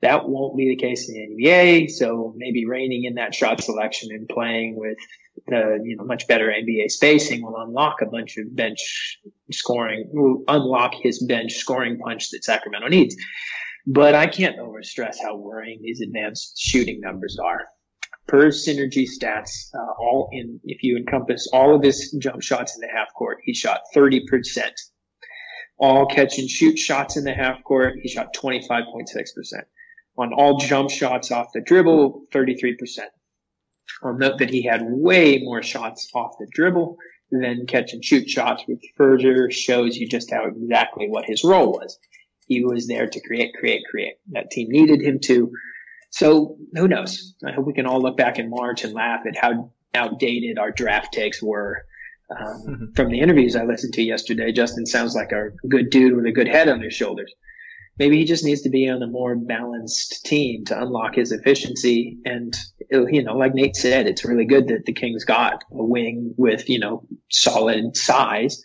That 0.00 0.28
won't 0.28 0.56
be 0.56 0.68
the 0.68 0.76
case 0.76 1.08
in 1.08 1.14
the 1.14 1.44
NBA. 1.44 1.90
So 1.90 2.32
maybe 2.36 2.66
reining 2.66 3.04
in 3.04 3.14
that 3.14 3.34
shot 3.34 3.60
selection 3.60 4.10
and 4.12 4.28
playing 4.28 4.76
with 4.76 4.96
the, 5.48 5.80
you 5.82 5.96
know, 5.96 6.04
much 6.04 6.28
better 6.28 6.46
NBA 6.48 6.90
spacing 6.90 7.42
will 7.42 7.56
unlock 7.60 7.96
a 8.00 8.06
bunch 8.06 8.36
of 8.36 8.54
bench 8.54 9.18
scoring, 9.50 10.08
will 10.12 10.44
unlock 10.46 10.94
his 10.94 11.24
bench 11.24 11.54
scoring 11.54 11.98
punch 11.98 12.30
that 12.30 12.44
Sacramento 12.44 12.86
needs. 12.86 13.16
But 13.88 14.14
I 14.14 14.28
can't 14.28 14.58
overstress 14.58 15.16
how 15.20 15.36
worrying 15.36 15.80
these 15.82 16.00
advanced 16.00 16.58
shooting 16.58 17.00
numbers 17.00 17.36
are. 17.42 17.66
Per 18.28 18.50
synergy 18.50 19.06
stats, 19.08 19.74
uh, 19.74 19.92
all 19.98 20.28
in, 20.32 20.60
if 20.64 20.82
you 20.82 20.96
encompass 20.96 21.48
all 21.52 21.74
of 21.74 21.82
his 21.82 22.14
jump 22.20 22.42
shots 22.42 22.76
in 22.76 22.80
the 22.80 22.94
half 22.94 23.08
court, 23.14 23.38
he 23.42 23.54
shot 23.54 23.80
30%. 23.96 24.20
All 25.78 26.06
catch 26.06 26.38
and 26.38 26.48
shoot 26.48 26.78
shots 26.78 27.16
in 27.16 27.24
the 27.24 27.32
half 27.32 27.62
court, 27.64 27.94
he 28.02 28.08
shot 28.08 28.34
25.6% 28.34 28.84
on 30.18 30.32
all 30.32 30.58
jump 30.58 30.90
shots 30.90 31.30
off 31.30 31.52
the 31.54 31.60
dribble, 31.60 32.24
33%. 32.34 32.74
I'll 34.02 34.18
note 34.18 34.38
that 34.38 34.50
he 34.50 34.62
had 34.62 34.82
way 34.84 35.38
more 35.38 35.62
shots 35.62 36.10
off 36.14 36.32
the 36.38 36.48
dribble 36.50 36.96
than 37.30 37.66
catch 37.66 37.92
and 37.92 38.04
shoot 38.04 38.28
shots, 38.28 38.64
which 38.66 38.84
further 38.96 39.50
shows 39.50 39.96
you 39.96 40.08
just 40.08 40.30
how 40.30 40.46
exactly 40.46 41.08
what 41.08 41.24
his 41.24 41.44
role 41.44 41.72
was. 41.72 41.98
He 42.46 42.64
was 42.64 42.88
there 42.88 43.06
to 43.06 43.20
create, 43.20 43.54
create, 43.58 43.82
create. 43.88 44.14
That 44.32 44.50
team 44.50 44.68
needed 44.70 45.00
him 45.00 45.20
to. 45.24 45.52
So 46.18 46.56
who 46.74 46.88
knows? 46.88 47.34
I 47.46 47.52
hope 47.52 47.66
we 47.66 47.72
can 47.72 47.86
all 47.86 48.02
look 48.02 48.16
back 48.16 48.38
in 48.38 48.50
March 48.50 48.84
and 48.84 48.92
laugh 48.92 49.20
at 49.26 49.36
how 49.36 49.72
outdated 49.94 50.58
our 50.58 50.70
draft 50.70 51.12
takes 51.12 51.42
were. 51.42 51.84
Um, 52.30 52.64
mm-hmm. 52.68 52.84
From 52.94 53.10
the 53.10 53.20
interviews 53.20 53.56
I 53.56 53.64
listened 53.64 53.94
to 53.94 54.02
yesterday, 54.02 54.52
Justin 54.52 54.84
sounds 54.84 55.14
like 55.14 55.32
a 55.32 55.50
good 55.66 55.90
dude 55.90 56.14
with 56.14 56.26
a 56.26 56.32
good 56.32 56.48
head 56.48 56.68
on 56.68 56.80
his 56.80 56.92
shoulders 56.92 57.32
maybe 57.98 58.16
he 58.16 58.24
just 58.24 58.44
needs 58.44 58.62
to 58.62 58.70
be 58.70 58.88
on 58.88 59.02
a 59.02 59.06
more 59.06 59.34
balanced 59.36 60.24
team 60.24 60.64
to 60.66 60.80
unlock 60.80 61.16
his 61.16 61.32
efficiency. 61.32 62.18
And 62.24 62.56
you 62.90 63.22
know, 63.22 63.36
like 63.36 63.54
Nate 63.54 63.76
said, 63.76 64.06
it's 64.06 64.24
really 64.24 64.46
good 64.46 64.68
that 64.68 64.84
the 64.86 64.92
Kings 64.92 65.24
got 65.24 65.64
a 65.72 65.84
wing 65.84 66.34
with, 66.36 66.68
you 66.68 66.78
know, 66.78 67.04
solid 67.30 67.96
size. 67.96 68.62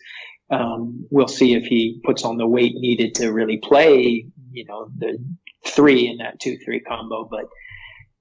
Um, 0.50 1.06
we'll 1.10 1.28
see 1.28 1.54
if 1.54 1.64
he 1.64 2.00
puts 2.04 2.24
on 2.24 2.36
the 2.36 2.46
weight 2.46 2.74
needed 2.76 3.14
to 3.16 3.32
really 3.32 3.58
play, 3.62 4.26
you 4.54 4.64
know, 4.64 4.88
the 4.96 5.18
three 5.66 6.08
in 6.08 6.18
that 6.18 6.40
two 6.40 6.56
three 6.64 6.80
combo. 6.80 7.28
But 7.30 7.46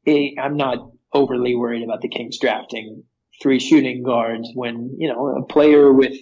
it, 0.06 0.36
I'm 0.42 0.58
not 0.58 0.92
overly 1.14 1.56
worried 1.56 1.84
about 1.84 2.02
the 2.02 2.10
Kings 2.10 2.38
drafting 2.40 3.04
three 3.42 3.60
shooting 3.60 4.04
guards 4.04 4.50
when 4.56 4.96
you 4.98 5.08
know 5.08 5.28
a 5.38 5.46
player 5.46 5.94
with 5.94 6.14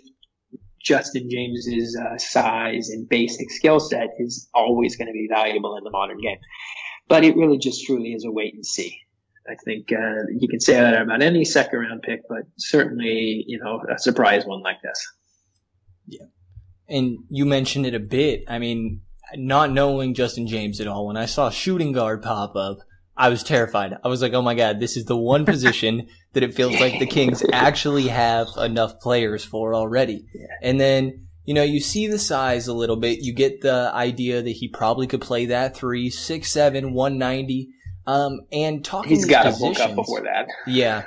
Justin 0.84 1.30
James's 1.30 1.96
uh, 1.96 2.18
size 2.18 2.90
and 2.90 3.08
basic 3.08 3.52
skill 3.52 3.80
set 3.80 4.10
is 4.20 4.50
always 4.54 4.96
going 4.96 5.08
to 5.08 5.14
be 5.14 5.28
valuable 5.32 5.78
in 5.78 5.84
the 5.84 5.92
modern 5.92 6.20
game. 6.20 6.38
But 7.08 7.24
it 7.24 7.36
really 7.36 7.58
just 7.58 7.86
truly 7.86 8.14
is 8.14 8.26
a 8.26 8.32
wait 8.32 8.54
and 8.54 8.66
see. 8.66 8.98
I 9.48 9.56
think 9.66 9.92
uh, 9.92 10.24
you 10.38 10.48
can 10.48 10.60
say 10.60 10.74
that 10.74 11.02
about 11.02 11.22
any 11.22 11.44
second 11.46 11.80
round 11.80 12.02
pick, 12.04 12.22
but 12.30 12.44
certainly 12.58 13.44
you 13.48 13.60
know 13.60 13.82
a 13.94 13.98
surprise 14.00 14.46
one 14.46 14.62
like 14.62 14.82
this. 14.84 15.14
Yeah, 16.08 16.26
and 16.88 17.20
you 17.30 17.46
mentioned 17.46 17.86
it 17.86 17.96
a 17.96 18.00
bit. 18.00 18.44
I 18.48 18.60
mean, 18.60 19.02
not 19.36 19.72
knowing 19.72 20.14
Justin 20.14 20.48
James 20.48 20.80
at 20.82 20.88
all, 20.88 21.08
when 21.08 21.18
I 21.18 21.26
saw 21.26 21.50
shooting 21.50 21.92
guard 21.92 22.22
pop 22.22 22.56
up, 22.56 22.80
I 23.16 23.30
was 23.30 23.44
terrified. 23.44 23.98
I 24.04 24.08
was 24.08 24.22
like, 24.22 24.34
oh 24.34 24.42
my 24.42 24.56
God, 24.56 24.80
this 24.80 24.98
is 24.98 25.06
the 25.06 25.18
one 25.18 25.46
position 25.54 26.08
that 26.34 26.44
it 26.44 26.54
feels 26.54 26.80
like 26.80 27.00
the 27.00 27.06
Kings 27.06 27.44
actually 27.52 28.08
have 28.08 28.48
enough 28.58 29.00
players 29.00 29.44
for 29.44 29.76
already. 29.76 30.26
And 30.62 30.80
then, 30.80 31.28
you 31.46 31.54
know, 31.54 31.64
you 31.64 31.80
see 31.80 32.08
the 32.08 32.20
size 32.20 32.68
a 32.68 32.74
little 32.74 32.96
bit. 32.96 33.20
You 33.22 33.34
get 33.34 33.62
the 33.62 33.92
idea 33.94 34.42
that 34.42 34.50
he 34.50 34.68
probably 34.68 35.08
could 35.08 35.22
play 35.22 35.48
that 35.48 35.76
three, 35.76 36.10
six, 36.10 36.52
seven, 36.52 36.94
190. 36.94 37.70
Um, 38.08 38.42
and 38.52 38.84
talking. 38.84 39.12
He's 39.12 39.26
got 39.26 39.44
to 39.44 39.60
bulk 39.60 39.80
up 39.80 39.96
before 39.96 40.22
that. 40.22 40.48
Yeah. 40.66 41.04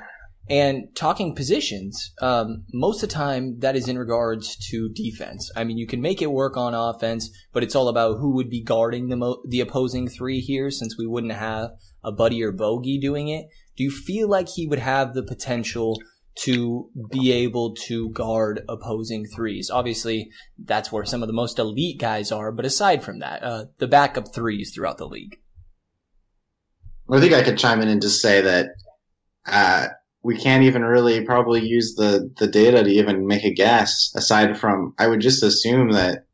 And 0.49 0.95
talking 0.95 1.35
positions, 1.35 2.13
um, 2.21 2.65
most 2.75 3.03
of 3.03 3.09
the 3.09 3.15
time 3.15 3.61
that 3.61 3.77
is 3.77 3.89
in 3.89 3.97
regards 3.97 4.57
to 4.69 4.91
defense. 4.91 5.51
I 5.57 5.65
mean, 5.65 5.79
you 5.79 5.87
can 5.87 6.03
make 6.03 6.21
it 6.21 6.31
work 6.31 6.59
on 6.59 6.75
offense, 6.75 7.31
but 7.55 7.63
it's 7.63 7.75
all 7.75 7.89
about 7.89 8.19
who 8.19 8.35
would 8.35 8.51
be 8.51 8.63
guarding 8.63 9.09
the 9.09 9.17
mo- 9.17 9.43
the 9.49 9.61
opposing 9.61 10.07
three 10.07 10.41
here, 10.41 10.71
since 10.71 10.99
we 10.99 11.07
wouldn't 11.07 11.33
have 11.33 11.71
a 12.03 12.13
Buddy 12.13 12.43
or 12.43 12.53
Bogey 12.53 12.99
doing 13.01 13.29
it. 13.29 13.47
Do 13.77 13.85
you 13.85 13.91
feel 13.91 14.29
like 14.29 14.49
he 14.51 14.67
would 14.67 14.81
have 14.81 15.15
the 15.15 15.23
potential 15.23 15.99
to 16.41 16.91
be 17.11 17.33
able 17.33 17.75
to 17.87 18.11
guard 18.11 18.61
opposing 18.69 19.25
threes? 19.25 19.71
Obviously, 19.71 20.29
that's 20.59 20.93
where 20.93 21.07
some 21.07 21.23
of 21.23 21.27
the 21.27 21.33
most 21.33 21.59
elite 21.59 21.99
guys 21.99 22.31
are, 22.31 22.53
but 22.53 22.67
aside 22.67 23.03
from 23.03 23.21
that, 23.21 23.43
uh, 23.43 23.65
the 23.79 23.89
backup 23.89 24.35
threes 24.35 24.73
throughout 24.75 24.99
the 24.99 25.07
league. 25.07 25.39
I 27.11 27.21
think 27.21 27.33
I 27.33 27.43
could 27.43 27.59
chime 27.59 27.81
in 27.81 27.89
and 27.89 28.03
just 28.03 28.21
say 28.21 28.43
that. 28.43 28.67
Uh, 29.47 29.89
we 30.25 30.39
can't 30.39 30.65
even 30.65 30.83
really 30.83 31.23
probably 31.23 31.61
use 31.61 31.95
the, 31.97 32.33
the 32.39 32.47
data 32.47 32.83
to 32.83 32.91
even 32.91 33.27
make 33.27 33.45
a 33.45 33.53
guess 33.53 34.11
aside 34.17 34.59
from, 34.59 34.95
I 34.99 35.07
would 35.07 35.21
just 35.21 35.43
assume 35.43 35.93
that 35.93 36.25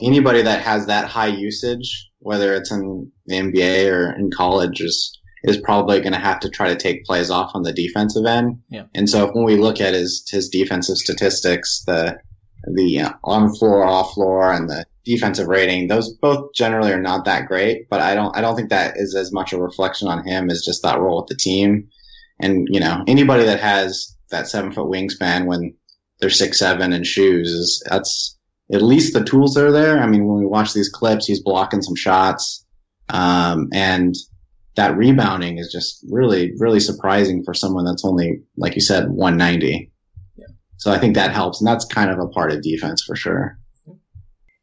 anybody 0.00 0.42
that 0.42 0.62
has 0.62 0.86
that 0.86 1.08
high 1.08 1.26
usage, 1.26 2.08
whether 2.20 2.54
it's 2.54 2.70
in 2.70 3.10
the 3.26 3.34
NBA 3.34 3.90
or 3.92 4.16
in 4.16 4.30
college 4.30 4.80
is, 4.80 5.18
is 5.42 5.56
probably 5.56 6.00
going 6.00 6.12
to 6.12 6.20
have 6.20 6.38
to 6.40 6.48
try 6.48 6.68
to 6.68 6.76
take 6.76 7.04
plays 7.04 7.28
off 7.28 7.50
on 7.54 7.64
the 7.64 7.72
defensive 7.72 8.24
end. 8.26 8.60
Yeah. 8.70 8.84
And 8.94 9.10
so 9.10 9.32
when 9.32 9.44
we 9.44 9.56
look 9.56 9.80
at 9.80 9.94
his, 9.94 10.24
his 10.30 10.48
defensive 10.48 10.96
statistics, 10.96 11.82
the, 11.84 12.16
the 12.74 13.00
uh, 13.00 13.12
on 13.24 13.52
floor, 13.56 13.84
off 13.84 14.14
floor 14.14 14.52
and 14.52 14.70
the 14.70 14.86
defensive 15.04 15.48
rating, 15.48 15.88
those 15.88 16.14
both 16.14 16.54
generally 16.54 16.92
are 16.92 17.02
not 17.02 17.24
that 17.24 17.48
great, 17.48 17.88
but 17.90 18.00
I 18.00 18.14
don't, 18.14 18.36
I 18.36 18.40
don't 18.40 18.54
think 18.54 18.70
that 18.70 18.96
is 18.96 19.16
as 19.16 19.32
much 19.32 19.52
a 19.52 19.60
reflection 19.60 20.06
on 20.06 20.24
him 20.24 20.48
as 20.48 20.64
just 20.64 20.84
that 20.84 21.00
role 21.00 21.22
with 21.22 21.28
the 21.28 21.34
team 21.42 21.88
and, 22.38 22.68
you 22.70 22.80
know, 22.80 23.02
anybody 23.06 23.44
that 23.44 23.60
has 23.60 24.14
that 24.30 24.48
seven 24.48 24.72
foot 24.72 24.90
wingspan 24.90 25.46
when 25.46 25.74
they're 26.20 26.30
six, 26.30 26.58
seven 26.58 26.92
in 26.92 27.04
shoes 27.04 27.48
is, 27.48 27.82
that's 27.88 28.36
at 28.72 28.82
least 28.82 29.14
the 29.14 29.24
tools 29.24 29.54
that 29.54 29.64
are 29.64 29.72
there. 29.72 30.00
I 30.00 30.06
mean, 30.06 30.26
when 30.26 30.38
we 30.38 30.46
watch 30.46 30.72
these 30.72 30.88
clips, 30.88 31.26
he's 31.26 31.42
blocking 31.42 31.82
some 31.82 31.94
shots. 31.94 32.64
Um, 33.08 33.68
and 33.72 34.14
that 34.74 34.96
rebounding 34.96 35.58
is 35.58 35.70
just 35.72 36.04
really, 36.10 36.52
really 36.58 36.80
surprising 36.80 37.42
for 37.44 37.54
someone 37.54 37.84
that's 37.84 38.04
only, 38.04 38.42
like 38.56 38.74
you 38.74 38.80
said, 38.80 39.08
190. 39.08 39.90
Yeah. 40.36 40.46
So 40.76 40.90
I 40.90 40.98
think 40.98 41.14
that 41.14 41.32
helps. 41.32 41.60
And 41.60 41.68
that's 41.68 41.84
kind 41.84 42.10
of 42.10 42.18
a 42.18 42.28
part 42.28 42.52
of 42.52 42.62
defense 42.62 43.02
for 43.02 43.16
sure. 43.16 43.58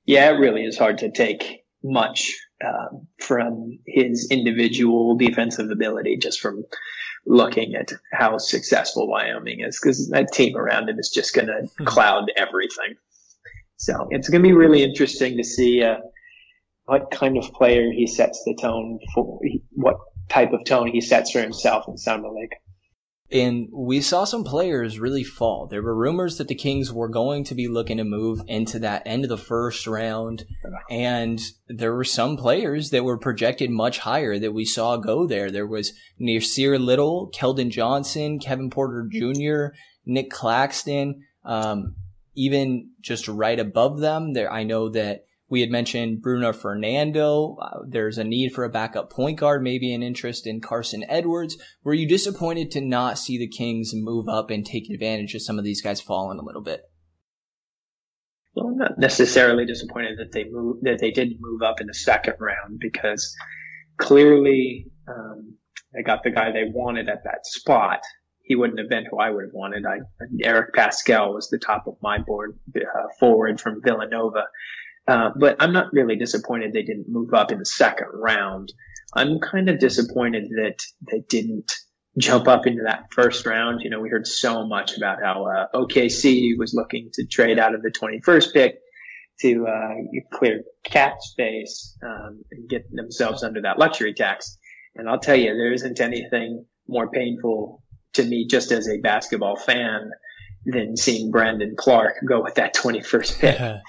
Yeah, 0.06 0.30
it 0.30 0.40
really 0.40 0.64
is 0.64 0.78
hard 0.78 0.98
to 1.00 1.10
take 1.10 1.64
much 1.84 2.30
uh, 2.64 2.96
from 3.20 3.80
his 3.88 4.28
individual 4.30 5.16
defensive 5.16 5.70
ability 5.70 6.18
just 6.18 6.40
from 6.40 6.64
looking 7.26 7.76
at 7.76 7.92
how 8.12 8.38
successful 8.38 9.08
Wyoming 9.08 9.62
is 9.62 9.80
because 9.82 10.10
that 10.10 10.34
team 10.34 10.58
around 10.58 10.90
him 10.90 11.00
is 11.00 11.10
just 11.10 11.34
going 11.34 11.48
to 11.48 11.68
hmm. 11.78 11.86
cloud 11.86 12.32
everything. 12.36 12.96
So 13.78 14.08
it's 14.12 14.30
going 14.30 14.42
to 14.42 14.48
be 14.48 14.54
really 14.54 14.84
interesting 14.84 15.38
to 15.38 15.44
see 15.44 15.84
uh, 15.84 15.98
what 16.86 17.12
kind 17.12 17.38
of 17.38 17.52
player 17.54 17.92
he 17.92 18.08
sets 18.08 18.42
the 18.46 18.56
tone 18.60 19.00
for, 19.14 19.40
what 19.72 19.98
type 20.30 20.54
of 20.54 20.64
tone 20.66 20.88
he 20.88 21.02
sets 21.02 21.32
for 21.32 21.42
himself 21.42 21.86
in 21.88 21.98
Summer 21.98 22.30
League. 22.30 22.54
And 23.34 23.68
we 23.74 24.00
saw 24.00 24.26
some 24.26 24.44
players 24.44 25.00
really 25.00 25.24
fall. 25.24 25.66
There 25.66 25.82
were 25.82 25.96
rumors 25.96 26.38
that 26.38 26.48
the 26.48 26.56
Kings 26.56 26.94
were 26.94 27.10
going 27.10 27.44
to 27.46 27.56
be 27.56 27.68
looking 27.68 27.98
to 27.98 28.04
move 28.04 28.42
into 28.48 28.78
that 28.80 29.02
end 29.08 29.24
of 29.24 29.30
the 29.30 29.38
first 29.38 29.88
round. 29.88 30.46
And 30.88 31.42
there 31.68 31.96
were 31.96 32.04
some 32.04 32.38
players 32.38 32.92
that 32.92 33.04
were 33.04 33.18
projected 33.18 33.72
much 33.72 33.98
higher 34.00 34.38
that 34.38 34.54
we 34.54 34.66
saw 34.66 34.98
go 34.98 35.26
there. 35.26 35.50
There 35.50 35.66
was 35.66 35.94
Nassir 36.22 36.80
Little, 36.80 37.32
Keldon 37.34 37.72
Johnson, 37.72 38.38
Kevin 38.38 38.70
Porter 38.70 39.10
Jr., 39.12 39.76
Nick 40.06 40.30
Claxton, 40.30 41.24
um, 41.44 41.96
even 42.36 42.92
just 43.02 43.28
right 43.28 43.60
above 43.60 44.00
them. 44.00 44.34
There, 44.34 44.52
I 44.52 44.62
know 44.62 44.90
that 44.90 45.26
we 45.54 45.62
had 45.62 45.70
mentioned 45.70 46.20
Bruno 46.20 46.52
Fernando. 46.52 47.58
Uh, 47.62 47.82
there's 47.88 48.18
a 48.18 48.24
need 48.24 48.54
for 48.54 48.64
a 48.64 48.70
backup 48.70 49.12
point 49.12 49.38
guard, 49.38 49.62
maybe 49.62 49.94
an 49.94 50.02
interest 50.02 50.48
in 50.48 50.62
Carson 50.62 51.06
Edwards. 51.08 51.58
Were 51.84 51.94
you 51.94 52.08
disappointed 52.08 52.72
to 52.72 52.82
not 52.82 53.20
see 53.20 53.38
the 53.38 53.48
Kings 53.48 53.92
move 53.94 54.28
up 54.28 54.50
and 54.50 54.66
take 54.66 54.90
advantage 54.90 55.36
of 55.36 55.44
some 55.44 55.60
of 55.60 55.64
these 55.64 55.80
guys 55.80 56.02
falling 56.02 56.40
a 56.40 56.44
little 56.44 56.64
bit? 56.64 56.82
Well, 58.56 58.70
I'm 58.70 58.78
not 58.80 58.98
necessarily 58.98 59.64
disappointed 59.64 60.18
that 60.18 60.32
they 60.32 60.46
move 60.50 60.78
that 60.82 60.98
they 61.00 61.12
did 61.12 61.34
move 61.40 61.62
up 61.62 61.80
in 61.80 61.86
the 61.86 61.94
second 61.94 62.34
round 62.40 62.80
because 62.80 63.36
clearly 63.98 64.88
um, 65.08 65.54
they 65.94 66.02
got 66.02 66.24
the 66.24 66.32
guy 66.32 66.52
they 66.52 66.72
wanted 66.74 67.10
at 67.10 67.26
that 67.26 67.46
spot. 67.46 68.00
He 68.42 68.56
wouldn't 68.56 68.80
have 68.80 68.90
been 68.90 69.06
who 69.06 69.20
I 69.20 69.30
would 69.30 69.44
have 69.44 69.54
wanted. 69.54 69.86
I, 69.86 70.00
Eric 70.44 70.74
Paschall 70.74 71.36
was 71.36 71.48
the 71.50 71.60
top 71.60 71.86
of 71.86 71.98
my 72.02 72.18
board 72.18 72.58
uh, 72.76 73.08
forward 73.20 73.62
from 73.62 73.84
Villanova. 73.84 74.46
Uh, 75.08 75.30
but 75.38 75.58
I'm 75.60 75.74
not 75.74 75.92
really 75.92 76.16
disappointed 76.16 76.72
they 76.72 76.84
didn't 76.84 77.10
move 77.10 77.34
up 77.34 77.52
in 77.52 77.60
the 77.60 77.66
second 77.66 78.08
round. 78.14 78.72
I'm 79.14 79.40
kind 79.40 79.70
of 79.70 79.80
disappointed 79.80 80.46
that 80.56 80.80
they 81.12 81.24
didn't 81.28 81.74
jump 82.18 82.48
up 82.48 82.66
into 82.66 82.84
that 82.84 83.06
first 83.12 83.46
round. 83.46 83.82
You 83.82 83.90
know, 83.90 84.00
we 84.00 84.10
heard 84.10 84.28
so 84.28 84.66
much 84.66 84.96
about 84.98 85.22
how 85.22 85.46
uh, 85.46 85.78
OKC 85.78 86.58
was 86.58 86.74
looking 86.74 87.10
to 87.14 87.26
trade 87.26 87.60
out 87.60 87.76
of 87.76 87.82
the 87.82 87.92
21st 87.92 88.54
pick 88.54 88.76
to 89.42 89.68
uh, 89.68 90.38
clear 90.38 90.62
cap 90.84 91.16
space 91.20 91.98
um, 92.04 92.42
and 92.52 92.70
get 92.70 92.84
themselves 92.92 93.44
under 93.44 93.62
that 93.62 93.80
luxury 93.80 94.14
tax. 94.14 94.58
And 94.96 95.10
I'll 95.10 95.20
tell 95.20 95.36
you, 95.36 95.48
there 95.48 95.74
isn't 95.74 96.00
anything 96.00 96.66
more 96.88 97.10
painful 97.10 97.84
to 98.14 98.24
me 98.24 98.48
just 98.48 98.72
as 98.72 98.88
a 98.88 99.00
basketball 99.00 99.56
fan 99.56 100.12
than 100.66 100.96
seeing 100.96 101.32
Brandon 101.32 101.76
Clarke 101.78 102.18
go 102.28 102.42
with 102.42 102.56
that 102.56 102.76
21st 102.76 103.40
pick. 103.40 103.60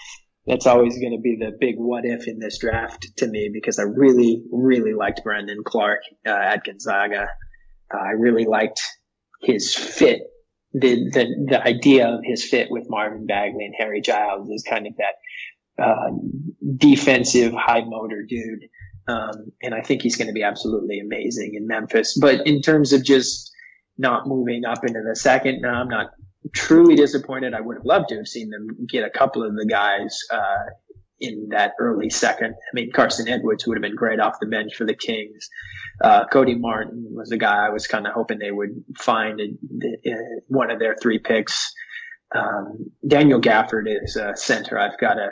that's 0.47 0.67
always 0.67 0.99
going 0.99 1.13
to 1.13 1.21
be 1.21 1.37
the 1.37 1.57
big 1.59 1.77
what 1.79 2.05
if 2.05 2.29
in 2.29 2.39
this 2.39 2.59
draft 2.59 3.09
to 3.17 3.27
me 3.27 3.51
because 3.53 3.79
I 3.79 3.85
really, 3.85 4.43
really 4.53 4.93
liked 4.93 5.23
Brandon 5.25 5.63
Clarke 5.65 6.03
uh, 6.27 6.31
at 6.31 6.65
Gonzaga. 6.65 7.29
Uh, 7.93 7.99
I 7.99 8.11
really 8.11 8.45
liked 8.45 8.83
his 9.41 9.75
fit. 9.75 10.21
The, 10.73 11.09
the 11.11 11.47
the 11.51 11.63
idea 11.63 12.09
of 12.09 12.21
his 12.25 12.45
fit 12.45 12.69
with 12.69 12.87
Marvin 12.89 13.27
Bagley 13.27 13.65
and 13.65 13.75
Harry 13.79 14.01
Giles 14.01 14.51
is 14.51 14.65
kind 14.69 14.89
of 14.89 14.95
that 14.97 15.83
uh, 15.83 16.11
defensive, 16.77 17.53
high 17.53 17.85
motor 17.85 18.25
dude, 18.29 18.65
um, 19.07 19.53
and 19.63 19.73
I 19.73 19.83
think 19.83 20.03
he's 20.03 20.17
going 20.17 20.27
to 20.27 20.33
be 20.33 20.43
absolutely 20.43 20.99
amazing 20.99 21.55
in 21.55 21.69
Memphis. 21.69 22.19
But 22.21 22.47
in 22.47 22.61
terms 22.61 22.93
of 22.93 23.05
just 23.05 23.53
not 23.99 24.27
moving 24.27 24.65
up 24.65 24.85
into 24.85 25.01
the 25.07 25.15
second, 25.15 25.63
no, 25.63 25.69
I'm 25.69 25.89
not 25.89 26.11
truly 26.53 26.95
disappointed. 26.95 27.55
I 27.55 27.61
would 27.61 27.79
have 27.79 27.87
loved 27.87 28.09
to 28.11 28.17
have 28.17 28.29
seen 28.29 28.51
them 28.51 28.69
get 28.89 29.05
a 29.05 29.11
couple 29.11 29.43
of 29.43 29.55
the 29.55 29.67
guys 29.67 30.19
uh, 30.33 30.65
in 31.21 31.49
that 31.51 31.73
early 31.79 32.11
second. 32.11 32.55
I 32.55 32.75
mean, 32.75 32.91
Carson 32.93 33.29
Edwards 33.29 33.67
would 33.67 33.77
have 33.77 33.83
been 33.83 33.97
great 33.97 34.21
off 34.21 34.41
the 34.41 34.47
bench 34.47 34.75
for 34.75 34.85
the 34.85 34.95
Kings. 34.95 35.49
Uh, 36.03 36.27
Cody 36.27 36.55
Martin 36.55 37.07
was 37.11 37.31
a 37.33 37.37
guy 37.37 37.67
I 37.67 37.71
was 37.71 37.87
kind 37.87 38.07
of 38.07 38.13
hoping 38.13 38.39
they 38.39 38.51
would 38.51 38.83
find 38.97 39.41
in, 39.41 39.59
in 40.03 40.41
one 40.49 40.71
of 40.71 40.79
their 40.79 40.97
three 41.01 41.19
picks. 41.19 41.73
Um, 42.35 42.91
Daniel 43.07 43.41
Gafford 43.41 43.85
is 43.87 44.17
a 44.17 44.37
center 44.37 44.79
I've 44.79 44.99
got 44.99 45.19
a 45.19 45.31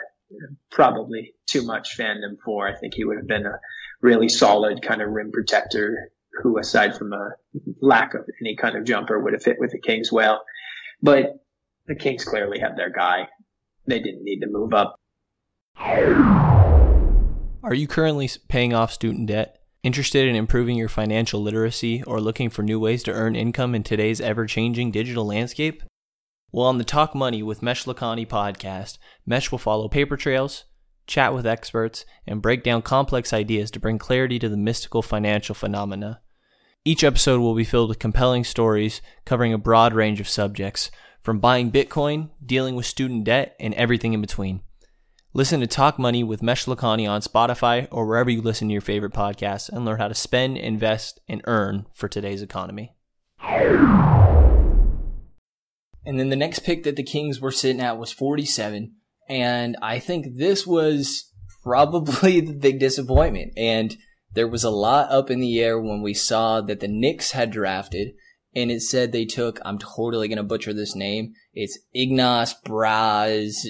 probably 0.71 1.33
too 1.47 1.63
much 1.63 1.97
fandom 1.97 2.37
for. 2.43 2.67
I 2.67 2.75
think 2.75 2.93
he 2.95 3.03
would 3.03 3.17
have 3.17 3.27
been 3.27 3.45
a 3.45 3.59
really 4.01 4.29
solid 4.29 4.81
kind 4.81 5.01
of 5.01 5.09
rim 5.09 5.31
protector 5.31 6.11
who, 6.41 6.57
aside 6.57 6.97
from 6.97 7.13
a 7.13 7.31
lack 7.81 8.13
of 8.13 8.21
any 8.41 8.55
kind 8.55 8.75
of 8.75 8.85
jumper, 8.85 9.19
would 9.19 9.33
have 9.33 9.43
fit 9.43 9.57
with 9.59 9.71
the 9.71 9.79
Kings 9.79 10.11
well. 10.11 10.43
But 11.03 11.43
the 11.85 11.95
Kings 11.95 12.23
clearly 12.23 12.59
have 12.59 12.77
their 12.77 12.89
guy. 12.89 13.27
They 13.85 13.99
didn't 13.99 14.23
need 14.23 14.39
to 14.39 14.47
move 14.47 14.73
up. 14.73 14.95
Are 15.77 17.73
you 17.73 17.87
currently 17.87 18.29
paying 18.47 18.73
off 18.73 18.93
student 18.93 19.27
debt? 19.27 19.57
Interested 19.83 20.29
in 20.29 20.37
improving 20.37 20.77
your 20.77 20.87
financial 20.87 21.41
literacy 21.41 22.03
or 22.03 22.21
looking 22.21 22.49
for 22.49 22.63
new 22.63 22.79
ways 22.79 23.03
to 23.03 23.11
earn 23.11 23.35
income 23.35 23.75
in 23.75 23.83
today's 23.83 24.21
ever 24.21 24.45
changing 24.45 24.91
digital 24.91 25.27
landscape? 25.27 25.83
Well, 26.53 26.67
on 26.67 26.77
the 26.77 26.85
Talk 26.85 27.13
Money 27.13 27.43
with 27.43 27.61
Mesh 27.61 27.83
Lakhani 27.83 28.25
podcast, 28.25 28.97
Mesh 29.25 29.51
will 29.51 29.59
follow 29.59 29.89
paper 29.89 30.15
trails, 30.15 30.63
chat 31.05 31.33
with 31.33 31.45
experts, 31.45 32.05
and 32.25 32.41
break 32.41 32.63
down 32.63 32.81
complex 32.81 33.33
ideas 33.33 33.71
to 33.71 33.79
bring 33.81 33.97
clarity 33.97 34.39
to 34.39 34.47
the 34.47 34.55
mystical 34.55 35.01
financial 35.01 35.53
phenomena. 35.53 36.21
Each 36.85 37.05
episode 37.05 37.39
will 37.39 37.55
be 37.55 37.63
filled 37.63 37.87
with 37.87 37.99
compelling 37.99 38.43
stories 38.43 39.01
covering 39.23 39.53
a 39.53 39.57
broad 39.57 39.93
range 39.93 40.19
of 40.19 40.27
subjects, 40.27 40.91
from 41.21 41.39
buying 41.39 41.71
Bitcoin, 41.71 42.29
dealing 42.45 42.75
with 42.75 42.85
student 42.85 43.23
debt, 43.23 43.55
and 43.57 43.73
everything 43.75 44.11
in 44.11 44.19
between. 44.19 44.59
Listen 45.33 45.61
to 45.61 45.67
Talk 45.67 45.97
Money 45.97 46.25
with 46.25 46.43
Mesh 46.43 46.65
Lakhani 46.65 47.09
on 47.09 47.21
Spotify 47.21 47.87
or 47.89 48.05
wherever 48.05 48.29
you 48.29 48.41
listen 48.41 48.67
to 48.67 48.73
your 48.73 48.81
favorite 48.81 49.13
podcasts 49.13 49.69
and 49.69 49.85
learn 49.85 49.97
how 49.97 50.09
to 50.09 50.13
spend, 50.13 50.57
invest, 50.57 51.21
and 51.29 51.41
earn 51.45 51.85
for 51.93 52.09
today's 52.09 52.41
economy. 52.41 52.93
And 56.05 56.19
then 56.19 56.27
the 56.27 56.35
next 56.35 56.65
pick 56.65 56.83
that 56.83 56.97
the 56.97 57.03
Kings 57.03 57.39
were 57.39 57.51
sitting 57.51 57.81
at 57.81 57.97
was 57.97 58.11
47. 58.11 58.93
And 59.29 59.77
I 59.81 59.99
think 59.99 60.35
this 60.35 60.67
was 60.67 61.31
probably 61.63 62.41
the 62.41 62.51
big 62.51 62.81
disappointment. 62.81 63.53
And 63.55 63.95
there 64.33 64.47
was 64.47 64.63
a 64.63 64.69
lot 64.69 65.11
up 65.11 65.29
in 65.29 65.39
the 65.39 65.59
air 65.59 65.79
when 65.79 66.01
we 66.01 66.13
saw 66.13 66.61
that 66.61 66.79
the 66.79 66.87
Knicks 66.87 67.31
had 67.31 67.51
drafted 67.51 68.13
and 68.55 68.71
it 68.71 68.81
said 68.81 69.11
they 69.11 69.25
took, 69.25 69.59
I'm 69.65 69.77
totally 69.77 70.27
going 70.27 70.37
to 70.37 70.43
butcher 70.43 70.73
this 70.73 70.95
name. 70.95 71.33
It's 71.53 71.79
Ignas 71.95 72.55
Braz 72.65 73.65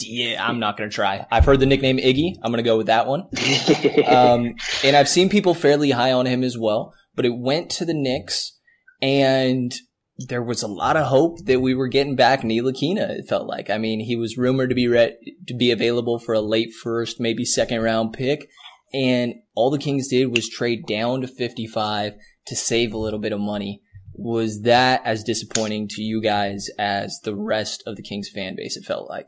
yeah, 0.00 0.44
I'm 0.44 0.58
not 0.58 0.76
going 0.76 0.90
to 0.90 0.94
try. 0.94 1.26
I've 1.30 1.44
heard 1.44 1.60
the 1.60 1.66
nickname 1.66 1.98
Iggy. 1.98 2.34
I'm 2.42 2.50
going 2.50 2.62
to 2.62 2.68
go 2.68 2.76
with 2.76 2.88
that 2.88 3.06
one. 3.06 3.20
um, 4.06 4.56
and 4.82 4.96
I've 4.96 5.08
seen 5.08 5.28
people 5.28 5.54
fairly 5.54 5.92
high 5.92 6.12
on 6.12 6.26
him 6.26 6.42
as 6.42 6.58
well, 6.58 6.94
but 7.14 7.24
it 7.24 7.36
went 7.36 7.70
to 7.72 7.84
the 7.84 7.94
Knicks 7.94 8.58
and 9.00 9.72
there 10.16 10.42
was 10.42 10.62
a 10.62 10.68
lot 10.68 10.96
of 10.96 11.06
hope 11.06 11.44
that 11.44 11.60
we 11.60 11.74
were 11.74 11.88
getting 11.88 12.16
back 12.16 12.42
Ntilikina. 12.42 13.18
It 13.18 13.28
felt 13.28 13.46
like. 13.46 13.68
I 13.68 13.78
mean, 13.78 14.00
he 14.00 14.16
was 14.16 14.38
rumored 14.38 14.68
to 14.70 14.74
be 14.74 14.86
re- 14.86 15.16
to 15.46 15.54
be 15.54 15.70
available 15.70 16.18
for 16.18 16.34
a 16.34 16.40
late 16.40 16.72
first, 16.72 17.20
maybe 17.20 17.44
second 17.44 17.82
round 17.82 18.12
pick, 18.12 18.48
and 18.94 19.34
all 19.56 19.70
the 19.70 19.78
Kings 19.78 20.08
did 20.08 20.26
was 20.26 20.48
trade 20.48 20.86
down 20.86 21.20
to 21.22 21.26
55 21.26 22.14
to 22.46 22.56
save 22.56 22.92
a 22.92 22.98
little 22.98 23.18
bit 23.18 23.32
of 23.32 23.40
money. 23.40 23.82
Was 24.14 24.62
that 24.62 25.02
as 25.04 25.24
disappointing 25.24 25.88
to 25.88 26.02
you 26.02 26.22
guys 26.22 26.68
as 26.78 27.18
the 27.24 27.34
rest 27.34 27.82
of 27.86 27.96
the 27.96 28.02
Kings 28.02 28.30
fan 28.32 28.54
base? 28.56 28.76
It 28.76 28.84
felt 28.84 29.10
like. 29.10 29.26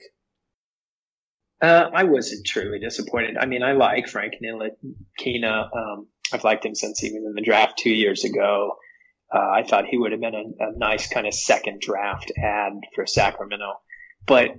Uh, 1.60 1.90
I 1.92 2.04
wasn't 2.04 2.46
truly 2.46 2.78
disappointed. 2.78 3.36
I 3.38 3.46
mean, 3.46 3.62
I 3.64 3.72
like 3.72 4.08
Frank 4.08 4.34
Ntilikina. 4.40 5.68
Um, 5.76 6.06
I've 6.32 6.44
liked 6.44 6.64
him 6.64 6.74
since 6.74 7.00
he 7.00 7.10
was 7.10 7.24
in 7.26 7.34
the 7.34 7.42
draft 7.42 7.78
two 7.78 7.90
years 7.90 8.24
ago. 8.24 8.76
Uh, 9.34 9.38
I 9.38 9.64
thought 9.64 9.86
he 9.86 9.98
would 9.98 10.12
have 10.12 10.20
been 10.20 10.34
a, 10.34 10.64
a 10.64 10.78
nice 10.78 11.08
kind 11.08 11.26
of 11.26 11.34
second 11.34 11.80
draft 11.80 12.30
ad 12.40 12.74
for 12.94 13.06
Sacramento, 13.06 13.72
but 14.24 14.50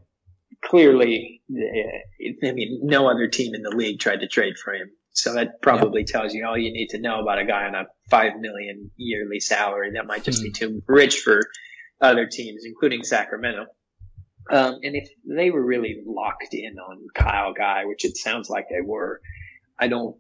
clearly, 0.64 1.42
uh, 1.52 2.48
I 2.48 2.52
mean, 2.52 2.82
no 2.84 3.10
other 3.10 3.28
team 3.28 3.54
in 3.56 3.62
the 3.62 3.76
league 3.76 4.00
tried 4.00 4.22
to 4.22 4.28
trade 4.28 4.56
for 4.64 4.74
him. 4.74 4.90
So 5.12 5.34
that 5.34 5.62
probably 5.62 6.04
tells 6.04 6.34
you 6.34 6.46
all 6.46 6.58
you 6.58 6.72
need 6.72 6.90
to 6.90 7.00
know 7.00 7.22
about 7.22 7.40
a 7.40 7.46
guy 7.46 7.66
on 7.66 7.74
a 7.74 7.86
five 8.10 8.34
million 8.40 8.92
yearly 8.98 9.40
salary. 9.40 9.92
That 9.94 10.06
might 10.06 10.24
just 10.24 10.42
mm. 10.42 10.44
be 10.44 10.50
hmm. 10.50 10.54
too 10.54 10.84
rich 10.88 11.22
for 11.22 11.42
other 12.00 12.28
teams, 12.28 12.64
including 12.66 13.04
Sacramento. 13.04 13.66
Um, 14.50 14.80
and 14.84 14.96
if 14.96 15.10
they 15.26 15.50
were 15.50 15.64
really 15.64 16.04
locked 16.06 16.54
in 16.54 16.78
on 16.78 17.08
Kyle 17.16 17.54
Guy, 17.54 17.86
which 17.86 18.06
it 18.06 18.16
sounds 18.16 18.50
like 18.50 18.68
they 18.70 18.82
were, 18.82 19.20
I 19.80 19.88
don't 19.88 20.16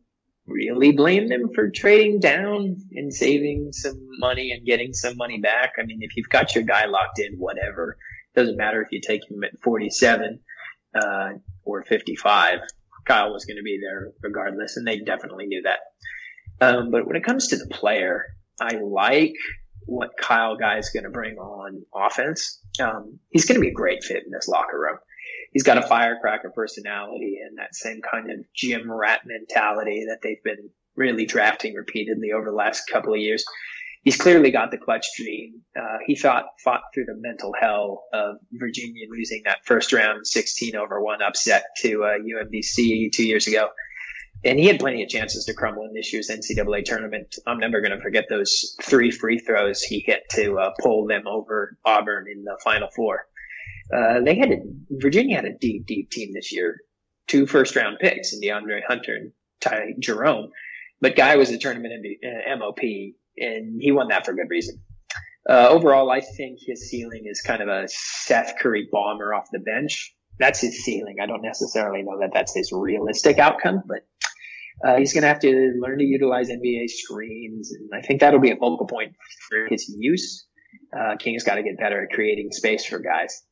really 0.47 0.91
blame 0.91 1.27
them 1.27 1.49
for 1.53 1.69
trading 1.69 2.19
down 2.19 2.77
and 2.93 3.13
saving 3.13 3.71
some 3.73 3.99
money 4.19 4.51
and 4.51 4.65
getting 4.65 4.93
some 4.93 5.15
money 5.17 5.39
back. 5.39 5.73
I 5.79 5.85
mean, 5.85 5.99
if 6.01 6.17
you've 6.17 6.29
got 6.29 6.55
your 6.55 6.63
guy 6.63 6.85
locked 6.85 7.19
in, 7.19 7.35
whatever. 7.37 7.97
Doesn't 8.37 8.55
matter 8.55 8.83
if 8.83 8.91
you 8.91 9.01
take 9.01 9.21
him 9.27 9.43
at 9.43 9.59
47 9.63 10.39
uh, 10.93 11.29
or 11.65 11.81
55. 11.81 12.59
Kyle 13.07 13.33
was 13.33 13.45
going 13.45 13.57
to 13.57 13.63
be 13.63 13.79
there 13.81 14.11
regardless, 14.21 14.77
and 14.77 14.85
they 14.85 14.99
definitely 14.99 15.47
knew 15.47 15.63
that. 15.63 15.79
Um, 16.63 16.91
but 16.91 17.07
when 17.07 17.15
it 17.15 17.23
comes 17.23 17.47
to 17.47 17.57
the 17.57 17.65
player, 17.65 18.25
I 18.61 18.75
like 18.75 19.33
what 19.87 20.11
Kyle 20.21 20.55
Guy 20.55 20.77
is 20.77 20.91
going 20.91 21.05
to 21.05 21.09
bring 21.09 21.37
on 21.37 21.81
offense. 21.95 22.61
Um, 22.79 23.17
he's 23.31 23.45
going 23.45 23.55
to 23.55 23.61
be 23.61 23.69
a 23.69 23.73
great 23.73 24.03
fit 24.03 24.23
in 24.23 24.31
this 24.31 24.47
locker 24.47 24.79
room. 24.79 24.99
He's 25.51 25.63
got 25.63 25.79
a 25.79 25.87
firecracker 25.87 26.51
personality 26.53 27.39
and 27.43 27.57
that 27.57 27.73
same 27.73 28.01
kind 28.01 28.29
of 28.29 28.45
gym 28.55 28.91
rat 28.91 29.21
mentality 29.25 30.05
that 30.09 30.19
they've 30.21 30.43
been 30.43 30.69
really 30.95 31.25
drafting 31.25 31.73
repeatedly 31.73 32.33
over 32.33 32.51
the 32.51 32.55
last 32.55 32.83
couple 32.91 33.13
of 33.13 33.19
years. 33.19 33.43
He's 34.07 34.15
clearly 34.15 34.51
got 34.51 34.71
the 34.71 34.77
clutch 34.77 35.05
gene. 35.17 35.63
Uh, 35.77 35.97
he 36.05 36.15
fought 36.15 36.45
fought 36.63 36.79
through 36.93 37.07
the 37.07 37.17
mental 37.19 37.53
hell 37.59 38.05
of 38.13 38.37
Virginia 38.53 39.05
losing 39.09 39.41
that 39.43 39.65
first 39.65 39.91
round 39.91 40.25
16 40.25 40.77
over 40.77 41.01
one 41.01 41.21
upset 41.21 41.65
to 41.81 42.05
uh, 42.05 42.13
UMBC 42.17 43.11
two 43.11 43.27
years 43.27 43.47
ago 43.47 43.67
and 44.45 44.57
he 44.57 44.67
had 44.67 44.79
plenty 44.79 45.03
of 45.03 45.09
chances 45.09 45.43
to 45.43 45.53
crumble 45.53 45.83
in 45.83 45.93
this 45.93 46.13
year's 46.13 46.29
NCAA 46.29 46.85
tournament. 46.85 47.35
I'm 47.45 47.57
never 47.57 47.81
going 47.81 47.91
to 47.91 47.99
forget 47.99 48.27
those 48.29 48.77
three 48.81 49.11
free 49.11 49.39
throws 49.39 49.81
he 49.81 49.99
hit 49.99 50.23
to 50.35 50.57
uh, 50.57 50.71
pull 50.81 51.05
them 51.05 51.27
over 51.27 51.77
Auburn 51.83 52.27
in 52.31 52.45
the 52.45 52.57
Final 52.63 52.87
Four. 52.95 53.25
Uh, 53.93 54.21
they 54.21 54.35
had 54.35 54.51
a, 54.53 54.59
Virginia 54.89 55.35
had 55.35 55.43
a 55.43 55.57
deep, 55.59 55.85
deep 55.85 56.11
team 56.11 56.33
this 56.33 56.53
year. 56.53 56.77
Two 57.27 57.45
first 57.45 57.75
round 57.75 57.97
picks 57.99 58.31
in 58.31 58.39
DeAndre 58.39 58.79
Hunter 58.87 59.17
and 59.17 59.33
Ty 59.59 59.95
Jerome, 59.99 60.51
but 61.01 61.17
Guy 61.17 61.35
was 61.35 61.49
the 61.49 61.57
tournament 61.57 61.93
MOP, 62.57 62.79
and 63.37 63.81
he 63.81 63.91
won 63.91 64.07
that 64.09 64.25
for 64.25 64.33
good 64.33 64.49
reason. 64.49 64.79
Uh, 65.49 65.67
overall, 65.69 66.11
I 66.11 66.19
think 66.19 66.59
his 66.61 66.89
ceiling 66.89 67.23
is 67.25 67.41
kind 67.41 67.61
of 67.61 67.69
a 67.69 67.87
Seth 67.87 68.55
Curry 68.59 68.87
bomber 68.91 69.33
off 69.33 69.47
the 69.51 69.59
bench. 69.59 70.13
That's 70.39 70.59
his 70.59 70.83
ceiling. 70.83 71.17
I 71.21 71.25
don't 71.25 71.41
necessarily 71.41 72.03
know 72.03 72.19
that 72.19 72.31
that's 72.33 72.53
his 72.53 72.71
realistic 72.71 73.39
outcome, 73.39 73.81
but 73.87 74.05
uh, 74.85 74.97
he's 74.97 75.13
going 75.13 75.23
to 75.23 75.27
have 75.27 75.39
to 75.39 75.73
learn 75.79 75.97
to 75.97 76.03
utilize 76.03 76.49
NBA 76.49 76.89
screens, 76.89 77.71
and 77.71 77.89
I 77.93 78.05
think 78.05 78.19
that'll 78.19 78.39
be 78.39 78.51
a 78.51 78.55
focal 78.55 78.85
point 78.85 79.15
for 79.49 79.67
his 79.69 79.87
use. 79.97 80.45
Uh, 80.95 81.15
King's 81.17 81.43
got 81.43 81.55
to 81.55 81.63
get 81.63 81.77
better 81.79 82.03
at 82.03 82.09
creating 82.11 82.51
space 82.51 82.85
for 82.85 82.99
guys. 82.99 83.43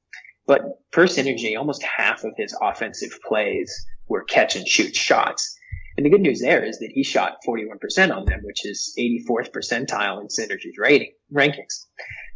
But 0.47 0.61
per 0.91 1.07
synergy, 1.07 1.57
almost 1.57 1.81
half 1.81 2.23
of 2.23 2.33
his 2.37 2.55
offensive 2.61 3.17
plays 3.27 3.73
were 4.07 4.23
catch 4.23 4.55
and 4.55 4.67
shoot 4.67 4.95
shots. 4.95 5.57
And 5.97 6.05
the 6.05 6.09
good 6.09 6.21
news 6.21 6.41
there 6.41 6.63
is 6.63 6.79
that 6.79 6.91
he 6.93 7.03
shot 7.03 7.37
41% 7.47 8.15
on 8.15 8.25
them, 8.25 8.41
which 8.43 8.65
is 8.65 8.93
84th 8.99 9.51
percentile 9.51 10.19
in 10.19 10.27
synergy's 10.27 10.77
rating 10.77 11.13
rankings. 11.33 11.85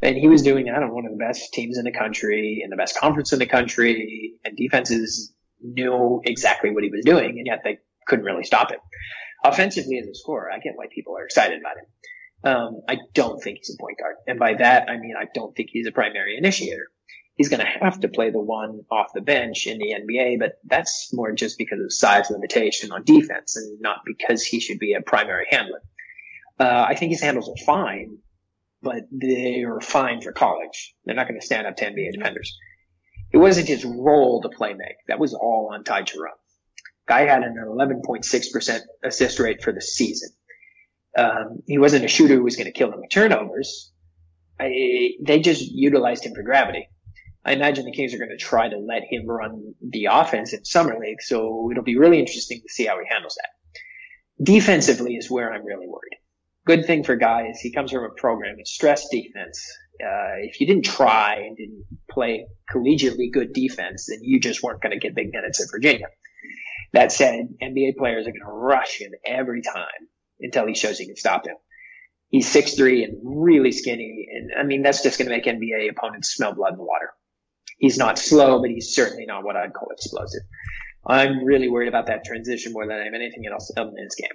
And 0.01 0.15
he 0.15 0.29
was 0.29 0.41
doing 0.41 0.65
that 0.65 0.81
on 0.81 0.93
one 0.93 1.05
of 1.05 1.11
the 1.11 1.17
best 1.17 1.51
teams 1.51 1.77
in 1.77 1.83
the 1.83 1.91
country 1.91 2.61
and 2.63 2.71
the 2.71 2.77
best 2.77 2.97
conference 2.97 3.33
in 3.33 3.39
the 3.39 3.45
country, 3.45 4.35
and 4.45 4.55
defenses 4.55 5.33
knew 5.61 6.21
exactly 6.23 6.71
what 6.71 6.83
he 6.83 6.89
was 6.89 7.03
doing, 7.03 7.37
and 7.37 7.45
yet 7.45 7.61
they 7.65 7.79
couldn't 8.07 8.25
really 8.25 8.45
stop 8.45 8.71
him. 8.71 8.79
Offensively 9.43 9.97
as 9.99 10.07
a 10.07 10.15
scorer, 10.15 10.49
I 10.51 10.59
get 10.59 10.73
why 10.75 10.85
people 10.93 11.17
are 11.17 11.25
excited 11.25 11.59
about 11.59 11.77
him. 11.77 11.85
Um, 12.41 12.81
I 12.87 12.97
don't 13.13 13.41
think 13.41 13.57
he's 13.57 13.75
a 13.77 13.81
point 13.81 13.97
guard. 13.99 14.15
And 14.25 14.39
by 14.39 14.53
that, 14.55 14.89
I 14.89 14.97
mean, 14.97 15.15
I 15.19 15.25
don't 15.33 15.53
think 15.55 15.69
he's 15.71 15.87
a 15.87 15.91
primary 15.91 16.37
initiator. 16.37 16.87
He's 17.39 17.47
going 17.47 17.61
to 17.61 17.85
have 17.85 18.01
to 18.01 18.09
play 18.09 18.31
the 18.31 18.41
one 18.41 18.81
off 18.91 19.13
the 19.13 19.21
bench 19.21 19.65
in 19.65 19.77
the 19.77 19.93
NBA, 19.93 20.39
but 20.39 20.59
that's 20.65 21.09
more 21.13 21.31
just 21.31 21.57
because 21.57 21.79
of 21.79 21.93
size 21.93 22.29
limitation 22.29 22.91
on 22.91 23.05
defense 23.05 23.55
and 23.55 23.79
not 23.79 23.99
because 24.05 24.43
he 24.43 24.59
should 24.59 24.77
be 24.77 24.91
a 24.91 24.99
primary 24.99 25.47
handler. 25.49 25.81
Uh, 26.59 26.85
I 26.85 26.95
think 26.95 27.13
his 27.13 27.21
handles 27.21 27.47
are 27.47 27.65
fine, 27.65 28.17
but 28.81 29.03
they 29.09 29.63
are 29.63 29.79
fine 29.79 30.19
for 30.19 30.33
college. 30.33 30.93
They're 31.05 31.15
not 31.15 31.29
going 31.29 31.39
to 31.39 31.45
stand 31.45 31.65
up 31.65 31.77
to 31.77 31.85
NBA 31.85 32.11
defenders. 32.11 32.57
It 33.31 33.37
wasn't 33.37 33.69
his 33.69 33.85
role 33.85 34.41
to 34.41 34.49
play 34.49 34.73
make. 34.73 34.97
That 35.07 35.19
was 35.19 35.33
all 35.33 35.69
on 35.71 35.85
Ty 35.85 36.01
Jerome. 36.01 36.33
Guy 37.07 37.21
had 37.21 37.43
an 37.43 37.55
11.6% 37.55 38.79
assist 39.05 39.39
rate 39.39 39.63
for 39.63 39.71
the 39.71 39.81
season. 39.81 40.31
Um, 41.17 41.63
he 41.67 41.77
wasn't 41.77 42.03
a 42.03 42.09
shooter 42.09 42.35
who 42.35 42.43
was 42.43 42.57
going 42.57 42.65
to 42.65 42.77
kill 42.77 42.91
them 42.91 42.99
with 42.99 43.11
turnovers. 43.11 43.93
I, 44.59 45.11
they 45.25 45.39
just 45.39 45.71
utilized 45.71 46.25
him 46.25 46.35
for 46.35 46.43
gravity. 46.43 46.89
I 47.45 47.53
imagine 47.53 47.85
the 47.85 47.91
Kings 47.91 48.13
are 48.13 48.17
going 48.17 48.29
to 48.29 48.37
try 48.37 48.67
to 48.67 48.77
let 48.77 49.03
him 49.09 49.25
run 49.25 49.73
the 49.81 50.05
offense 50.11 50.53
in 50.53 50.65
summer 50.65 50.99
league, 50.99 51.21
so 51.21 51.69
it'll 51.71 51.83
be 51.83 51.97
really 51.97 52.19
interesting 52.19 52.61
to 52.61 52.73
see 52.73 52.85
how 52.85 52.99
he 52.99 53.05
handles 53.09 53.35
that. 53.35 54.45
Defensively 54.45 55.15
is 55.15 55.31
where 55.31 55.53
I'm 55.53 55.65
really 55.65 55.87
worried. 55.87 56.19
Good 56.65 56.85
thing 56.85 57.03
for 57.03 57.15
guys, 57.15 57.59
he 57.61 57.71
comes 57.71 57.91
from 57.91 58.03
a 58.03 58.09
program, 58.09 58.55
it's 58.59 58.71
stress 58.71 59.07
defense. 59.09 59.65
Uh, 60.01 60.39
if 60.43 60.59
you 60.61 60.67
didn't 60.67 60.85
try 60.85 61.35
and 61.35 61.57
didn't 61.57 61.83
play 62.09 62.45
collegiately 62.73 63.31
good 63.31 63.53
defense, 63.53 64.07
then 64.07 64.19
you 64.21 64.39
just 64.39 64.61
weren't 64.61 64.81
going 64.81 64.91
to 64.91 64.99
get 64.99 65.15
big 65.15 65.31
minutes 65.33 65.61
at 65.61 65.67
Virginia. 65.71 66.07
That 66.93 67.11
said, 67.11 67.49
NBA 67.61 67.97
players 67.97 68.27
are 68.27 68.31
going 68.31 68.41
to 68.45 68.51
rush 68.51 68.99
him 68.99 69.11
every 69.25 69.61
time 69.61 70.07
until 70.39 70.67
he 70.67 70.75
shows 70.75 70.97
he 70.97 71.05
can 71.05 71.15
stop 71.15 71.45
him. 71.45 71.55
He's 72.29 72.47
six 72.47 72.75
three 72.75 73.03
and 73.03 73.17
really 73.23 73.71
skinny, 73.71 74.27
and 74.31 74.51
I 74.57 74.63
mean 74.63 74.83
that's 74.83 75.01
just 75.01 75.17
going 75.17 75.29
to 75.29 75.35
make 75.35 75.45
NBA 75.45 75.89
opponents 75.89 76.29
smell 76.29 76.53
blood 76.53 76.73
in 76.73 76.77
the 76.77 76.83
water. 76.83 77.11
He's 77.79 77.97
not 77.97 78.19
slow, 78.19 78.61
but 78.61 78.69
he's 78.69 78.93
certainly 78.93 79.25
not 79.25 79.43
what 79.43 79.55
I'd 79.55 79.73
call 79.73 79.89
explosive. 79.91 80.41
I'm 81.07 81.43
really 81.43 81.69
worried 81.69 81.87
about 81.87 82.07
that 82.07 82.23
transition 82.25 82.73
more 82.73 82.85
than 82.85 82.97
I 82.97 83.05
am 83.05 83.15
anything 83.15 83.45
else 83.51 83.71
in 83.75 83.95
this 83.95 84.15
game. 84.15 84.29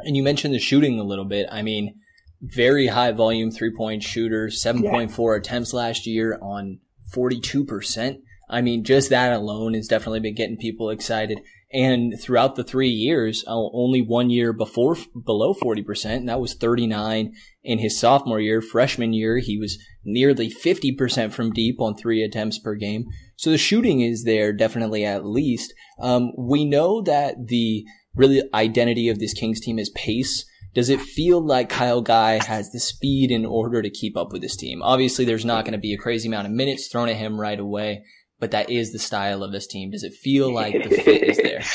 And 0.00 0.16
you 0.16 0.22
mentioned 0.22 0.54
the 0.54 0.58
shooting 0.58 0.98
a 0.98 1.04
little 1.04 1.24
bit. 1.24 1.46
I 1.50 1.62
mean, 1.62 1.96
very 2.40 2.86
high 2.86 3.12
volume 3.12 3.50
three 3.50 3.74
point 3.74 4.02
shooter, 4.02 4.46
7.4 4.46 5.18
yeah. 5.18 5.38
attempts 5.38 5.72
last 5.72 6.06
year 6.06 6.38
on 6.40 6.78
42%. 7.14 8.18
I 8.48 8.60
mean, 8.60 8.84
just 8.84 9.10
that 9.10 9.32
alone 9.32 9.74
has 9.74 9.88
definitely 9.88 10.20
been 10.20 10.34
getting 10.34 10.56
people 10.56 10.90
excited. 10.90 11.40
And 11.74 12.14
throughout 12.20 12.54
the 12.54 12.62
three 12.62 12.88
years, 12.88 13.42
uh, 13.48 13.68
only 13.72 14.00
one 14.00 14.30
year 14.30 14.52
before 14.52 14.96
below 15.24 15.54
40%, 15.54 16.04
and 16.04 16.28
that 16.28 16.40
was 16.40 16.54
39 16.54 17.32
in 17.64 17.78
his 17.80 17.98
sophomore 17.98 18.38
year. 18.38 18.60
Freshman 18.62 19.12
year, 19.12 19.38
he 19.38 19.58
was 19.58 19.76
nearly 20.04 20.48
50% 20.48 21.32
from 21.32 21.52
deep 21.52 21.80
on 21.80 21.96
three 21.96 22.22
attempts 22.22 22.60
per 22.60 22.76
game. 22.76 23.06
So 23.36 23.50
the 23.50 23.58
shooting 23.58 24.02
is 24.02 24.22
there 24.22 24.52
definitely 24.52 25.04
at 25.04 25.26
least. 25.26 25.74
Um, 26.00 26.30
we 26.38 26.64
know 26.64 27.02
that 27.02 27.48
the 27.48 27.84
really 28.14 28.42
identity 28.54 29.08
of 29.08 29.18
this 29.18 29.34
Kings 29.34 29.60
team 29.60 29.80
is 29.80 29.90
pace. 29.90 30.46
Does 30.74 30.88
it 30.88 31.00
feel 31.00 31.44
like 31.44 31.68
Kyle 31.68 32.02
Guy 32.02 32.44
has 32.44 32.70
the 32.70 32.78
speed 32.80 33.32
in 33.32 33.44
order 33.44 33.82
to 33.82 33.90
keep 33.90 34.16
up 34.16 34.32
with 34.32 34.42
this 34.42 34.56
team? 34.56 34.80
Obviously, 34.80 35.24
there's 35.24 35.44
not 35.44 35.64
going 35.64 35.72
to 35.72 35.78
be 35.78 35.92
a 35.92 35.98
crazy 35.98 36.28
amount 36.28 36.46
of 36.46 36.52
minutes 36.52 36.86
thrown 36.86 37.08
at 37.08 37.16
him 37.16 37.40
right 37.40 37.58
away, 37.58 38.04
but 38.44 38.50
that 38.50 38.68
is 38.68 38.92
the 38.92 38.98
style 38.98 39.42
of 39.42 39.52
this 39.52 39.66
team. 39.66 39.90
Does 39.90 40.02
it 40.02 40.12
feel 40.12 40.52
like 40.52 40.74
the 40.74 40.90
fit 40.90 41.22
is 41.22 41.38
there? 41.38 41.64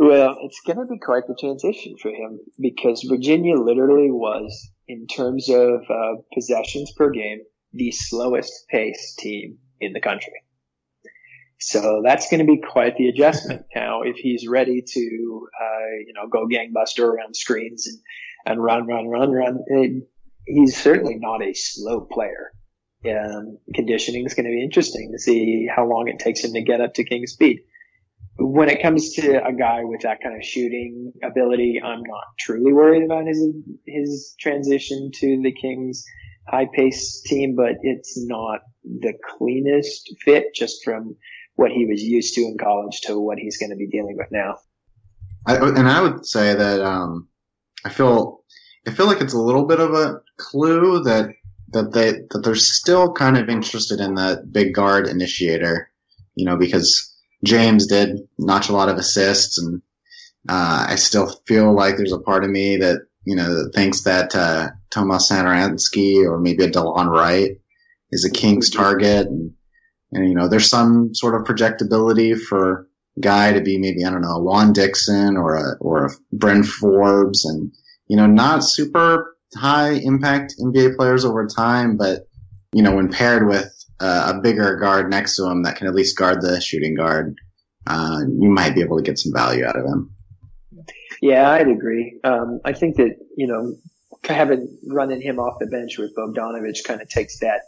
Well, 0.00 0.36
it's 0.44 0.60
going 0.64 0.78
to 0.78 0.86
be 0.86 1.00
quite 1.00 1.24
the 1.26 1.36
transition 1.38 1.96
for 2.00 2.10
him 2.12 2.38
because 2.60 3.02
Virginia 3.02 3.56
literally 3.56 4.12
was, 4.12 4.70
in 4.86 5.08
terms 5.08 5.48
of 5.48 5.80
uh, 5.90 6.22
possessions 6.32 6.92
per 6.96 7.10
game, 7.10 7.40
the 7.72 7.90
slowest 7.90 8.52
pace 8.70 9.16
team 9.18 9.58
in 9.80 9.94
the 9.94 10.00
country. 10.00 10.34
So 11.58 12.00
that's 12.04 12.30
going 12.30 12.46
to 12.46 12.46
be 12.46 12.60
quite 12.60 12.96
the 12.96 13.08
adjustment. 13.08 13.66
now, 13.74 14.02
if 14.02 14.14
he's 14.14 14.46
ready 14.46 14.82
to, 14.86 15.48
uh, 15.60 15.96
you 16.06 16.12
know, 16.14 16.28
go 16.28 16.46
gangbuster 16.46 17.04
around 17.04 17.34
screens 17.34 17.88
and, 17.88 17.98
and 18.46 18.62
run, 18.62 18.86
run, 18.86 19.08
run, 19.08 19.32
run, 19.32 19.58
he's 20.46 20.76
certainly 20.76 21.16
not 21.18 21.42
a 21.42 21.52
slow 21.54 22.02
player. 22.02 22.52
Um, 23.06 23.58
conditioning 23.74 24.26
is 24.26 24.34
going 24.34 24.46
to 24.46 24.50
be 24.50 24.62
interesting 24.62 25.12
to 25.12 25.18
see 25.20 25.68
how 25.74 25.86
long 25.86 26.08
it 26.08 26.18
takes 26.18 26.42
him 26.42 26.52
to 26.54 26.62
get 26.62 26.80
up 26.80 26.94
to 26.94 27.04
king 27.04 27.26
speed. 27.26 27.60
When 28.38 28.68
it 28.68 28.82
comes 28.82 29.12
to 29.14 29.44
a 29.44 29.52
guy 29.52 29.84
with 29.84 30.00
that 30.02 30.20
kind 30.20 30.36
of 30.36 30.44
shooting 30.44 31.12
ability, 31.22 31.80
I'm 31.82 32.02
not 32.02 32.24
truly 32.38 32.72
worried 32.72 33.04
about 33.04 33.26
his 33.26 33.40
his 33.86 34.34
transition 34.40 35.10
to 35.14 35.40
the 35.42 35.52
Kings 35.52 36.04
high 36.48 36.66
pace 36.72 37.22
team, 37.22 37.54
but 37.56 37.74
it's 37.82 38.14
not 38.26 38.60
the 38.84 39.12
cleanest 39.36 40.14
fit 40.24 40.54
just 40.54 40.82
from 40.84 41.16
what 41.54 41.70
he 41.70 41.86
was 41.86 42.02
used 42.02 42.34
to 42.34 42.42
in 42.42 42.56
college 42.58 43.00
to 43.02 43.18
what 43.18 43.38
he's 43.38 43.58
going 43.58 43.70
to 43.70 43.76
be 43.76 43.88
dealing 43.88 44.16
with 44.16 44.28
now. 44.30 44.56
I, 45.46 45.56
and 45.56 45.88
I 45.88 46.00
would 46.00 46.26
say 46.26 46.54
that 46.54 46.80
um, 46.80 47.28
I 47.84 47.90
feel 47.90 48.44
I 48.86 48.90
feel 48.90 49.06
like 49.06 49.20
it's 49.20 49.34
a 49.34 49.40
little 49.40 49.66
bit 49.66 49.80
of 49.80 49.94
a 49.94 50.20
clue 50.38 51.02
that 51.04 51.30
that 51.72 51.92
they 51.92 52.12
that 52.30 52.42
they're 52.44 52.54
still 52.54 53.12
kind 53.12 53.36
of 53.36 53.48
interested 53.48 54.00
in 54.00 54.14
that 54.14 54.52
big 54.52 54.74
guard 54.74 55.06
initiator, 55.06 55.90
you 56.34 56.44
know, 56.44 56.56
because 56.56 57.14
James 57.44 57.86
did 57.86 58.18
notch 58.38 58.68
a 58.68 58.72
lot 58.72 58.88
of 58.88 58.96
assists, 58.96 59.58
and 59.58 59.82
uh, 60.48 60.86
I 60.88 60.96
still 60.96 61.28
feel 61.46 61.74
like 61.74 61.96
there's 61.96 62.12
a 62.12 62.18
part 62.18 62.44
of 62.44 62.50
me 62.50 62.76
that 62.78 63.00
you 63.24 63.36
know 63.36 63.54
that 63.54 63.72
thinks 63.74 64.02
that 64.02 64.34
uh, 64.34 64.68
Tomas 64.90 65.30
Satoransky 65.30 66.24
or 66.24 66.38
maybe 66.38 66.64
a 66.64 66.70
Delon 66.70 67.10
Wright 67.10 67.52
is 68.10 68.24
a 68.24 68.30
King's 68.30 68.70
target, 68.70 69.26
and 69.26 69.52
and, 70.12 70.28
you 70.28 70.34
know, 70.34 70.48
there's 70.48 70.68
some 70.68 71.14
sort 71.14 71.34
of 71.34 71.46
projectability 71.46 72.38
for 72.38 72.88
guy 73.20 73.52
to 73.52 73.60
be 73.60 73.78
maybe, 73.78 74.04
I 74.04 74.10
don't 74.10 74.22
know, 74.22 74.36
a 74.36 74.42
Juan 74.42 74.72
Dixon 74.72 75.36
or 75.36 75.56
a, 75.56 75.76
or 75.80 76.06
a 76.06 76.10
Bryn 76.32 76.62
Forbes 76.62 77.44
and, 77.44 77.72
you 78.06 78.16
know, 78.16 78.26
not 78.26 78.64
super 78.64 79.36
high 79.56 79.92
impact 79.92 80.54
NBA 80.60 80.96
players 80.96 81.24
over 81.24 81.46
time, 81.46 81.96
but, 81.96 82.28
you 82.72 82.82
know, 82.82 82.96
when 82.96 83.10
paired 83.10 83.46
with 83.46 83.72
uh, 84.00 84.34
a 84.34 84.40
bigger 84.40 84.76
guard 84.76 85.10
next 85.10 85.36
to 85.36 85.46
him 85.46 85.62
that 85.62 85.76
can 85.76 85.86
at 85.86 85.94
least 85.94 86.16
guard 86.16 86.40
the 86.42 86.60
shooting 86.60 86.94
guard, 86.94 87.36
uh, 87.86 88.20
you 88.20 88.50
might 88.50 88.74
be 88.74 88.82
able 88.82 88.96
to 88.96 89.02
get 89.02 89.18
some 89.18 89.32
value 89.32 89.64
out 89.64 89.76
of 89.76 89.84
him. 89.84 90.14
Yeah, 91.20 91.50
I'd 91.50 91.68
agree. 91.68 92.20
Um, 92.22 92.60
I 92.64 92.72
think 92.72 92.96
that, 92.96 93.16
you 93.36 93.46
know, 93.46 93.74
having 94.24 94.78
running 94.86 95.20
him 95.20 95.38
off 95.38 95.58
the 95.58 95.66
bench 95.66 95.98
with 95.98 96.14
Bogdanovic 96.14 96.84
kind 96.84 97.00
of 97.00 97.08
takes 97.08 97.40
that 97.40 97.62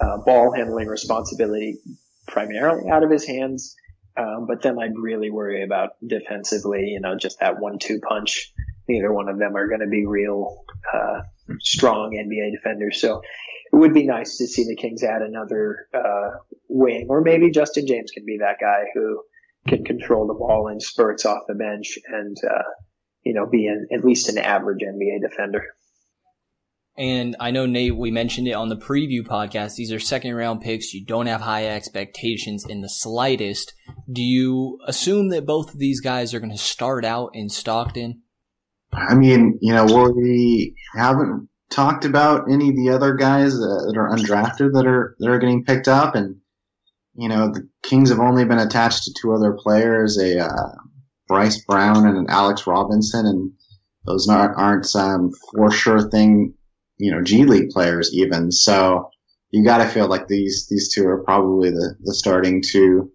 uh, 0.00 0.18
ball 0.18 0.52
handling 0.52 0.86
responsibility 0.86 1.78
primarily 2.26 2.90
out 2.90 3.02
of 3.02 3.10
his 3.10 3.26
hands. 3.26 3.74
Um, 4.16 4.46
but 4.46 4.62
then 4.62 4.78
I'd 4.78 4.96
really 4.96 5.30
worry 5.30 5.64
about 5.64 5.90
defensively, 6.06 6.82
you 6.86 7.00
know, 7.00 7.16
just 7.16 7.40
that 7.40 7.58
one-two 7.58 8.00
punch. 8.00 8.52
Neither 8.88 9.12
one 9.12 9.28
of 9.28 9.38
them 9.38 9.56
are 9.56 9.68
going 9.68 9.80
to 9.80 9.86
be 9.86 10.06
real 10.06 10.64
uh, 10.92 11.22
strong 11.60 12.12
NBA 12.12 12.52
defenders. 12.52 13.00
So 13.00 13.22
it 13.72 13.76
would 13.76 13.94
be 13.94 14.06
nice 14.06 14.36
to 14.38 14.46
see 14.46 14.64
the 14.64 14.76
Kings 14.76 15.02
add 15.02 15.22
another 15.22 15.88
uh, 15.94 16.38
wing, 16.68 17.06
or 17.08 17.20
maybe 17.20 17.50
Justin 17.50 17.86
James 17.86 18.10
can 18.10 18.24
be 18.24 18.38
that 18.40 18.56
guy 18.60 18.84
who 18.94 19.22
can 19.66 19.84
control 19.84 20.26
the 20.26 20.34
ball 20.34 20.68
in 20.68 20.80
spurts 20.80 21.24
off 21.24 21.42
the 21.48 21.54
bench 21.54 21.98
and, 22.06 22.36
uh, 22.48 22.62
you 23.24 23.32
know, 23.32 23.46
be 23.46 23.66
an, 23.66 23.88
at 23.92 24.04
least 24.04 24.28
an 24.28 24.38
average 24.38 24.80
NBA 24.82 25.28
defender. 25.28 25.64
And 26.96 27.34
I 27.40 27.50
know 27.50 27.66
Nate, 27.66 27.96
we 27.96 28.12
mentioned 28.12 28.46
it 28.46 28.52
on 28.52 28.68
the 28.68 28.76
preview 28.76 29.26
podcast. 29.26 29.74
These 29.74 29.92
are 29.92 29.98
second 29.98 30.34
round 30.34 30.60
picks. 30.60 30.94
You 30.94 31.04
don't 31.04 31.26
have 31.26 31.40
high 31.40 31.66
expectations 31.66 32.64
in 32.68 32.82
the 32.82 32.88
slightest. 32.88 33.74
Do 34.10 34.22
you 34.22 34.78
assume 34.86 35.30
that 35.30 35.46
both 35.46 35.72
of 35.72 35.80
these 35.80 36.00
guys 36.00 36.32
are 36.32 36.38
going 36.38 36.52
to 36.52 36.58
start 36.58 37.04
out 37.04 37.30
in 37.34 37.48
Stockton? 37.48 38.22
I 38.96 39.14
mean, 39.14 39.58
you 39.60 39.72
know, 39.72 39.84
we 39.84 40.74
haven't 40.94 41.48
talked 41.70 42.04
about 42.04 42.50
any 42.50 42.70
of 42.70 42.76
the 42.76 42.90
other 42.90 43.14
guys 43.14 43.54
that 43.54 43.94
are 43.96 44.10
undrafted 44.10 44.72
that 44.74 44.86
are 44.86 45.16
that 45.18 45.28
are 45.28 45.38
getting 45.38 45.64
picked 45.64 45.88
up, 45.88 46.14
and 46.14 46.36
you 47.14 47.28
know, 47.28 47.48
the 47.48 47.68
Kings 47.82 48.10
have 48.10 48.20
only 48.20 48.44
been 48.44 48.58
attached 48.58 49.04
to 49.04 49.14
two 49.20 49.32
other 49.32 49.52
players, 49.52 50.18
a 50.18 50.44
uh, 50.44 50.74
Bryce 51.28 51.64
Brown 51.64 52.06
and 52.06 52.16
an 52.16 52.26
Alex 52.28 52.66
Robinson, 52.66 53.26
and 53.26 53.52
those 54.06 54.28
aren't, 54.28 54.58
aren't 54.58 54.96
um, 54.96 55.30
for 55.52 55.70
sure 55.70 56.10
thing 56.10 56.54
you 56.98 57.10
know, 57.10 57.22
G 57.22 57.44
League 57.44 57.70
players 57.70 58.10
even. 58.14 58.52
So 58.52 59.10
you 59.50 59.64
got 59.64 59.78
to 59.78 59.88
feel 59.88 60.08
like 60.08 60.28
these, 60.28 60.66
these 60.68 60.92
two 60.92 61.06
are 61.06 61.22
probably 61.24 61.70
the, 61.70 61.96
the 62.02 62.14
starting 62.14 62.62
two, 62.62 63.10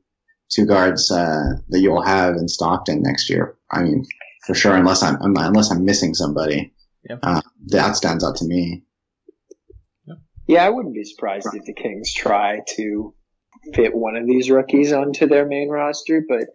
two 0.52 0.66
guards, 0.66 1.12
uh, 1.12 1.54
that 1.70 1.80
you'll 1.80 2.04
have 2.04 2.36
in 2.36 2.48
Stockton 2.48 3.02
next 3.02 3.30
year. 3.30 3.56
I 3.72 3.84
mean, 3.84 4.06
for 4.50 4.56
sure, 4.56 4.76
unless 4.76 5.04
I'm, 5.04 5.18
unless 5.22 5.72
I'm 5.72 5.86
missing 5.86 6.16
somebody. 6.16 6.74
Yep. 7.08 7.20
Uh, 7.22 7.42
that 7.68 7.96
stands 7.96 8.24
out 8.24 8.36
to 8.38 8.46
me. 8.46 8.84
Yeah, 10.48 10.66
I 10.66 10.72
wouldn't 10.72 10.96
be 10.96 11.04
surprised 11.04 11.50
if 11.54 11.66
the 11.66 11.76
Kings 11.76 12.12
try 12.12 12.62
to 12.78 13.14
fit 13.76 13.94
one 13.94 14.16
of 14.16 14.26
these 14.26 14.50
rookies 14.50 14.92
onto 14.92 15.28
their 15.28 15.46
main 15.46 15.70
roster, 15.70 16.24
but 16.28 16.48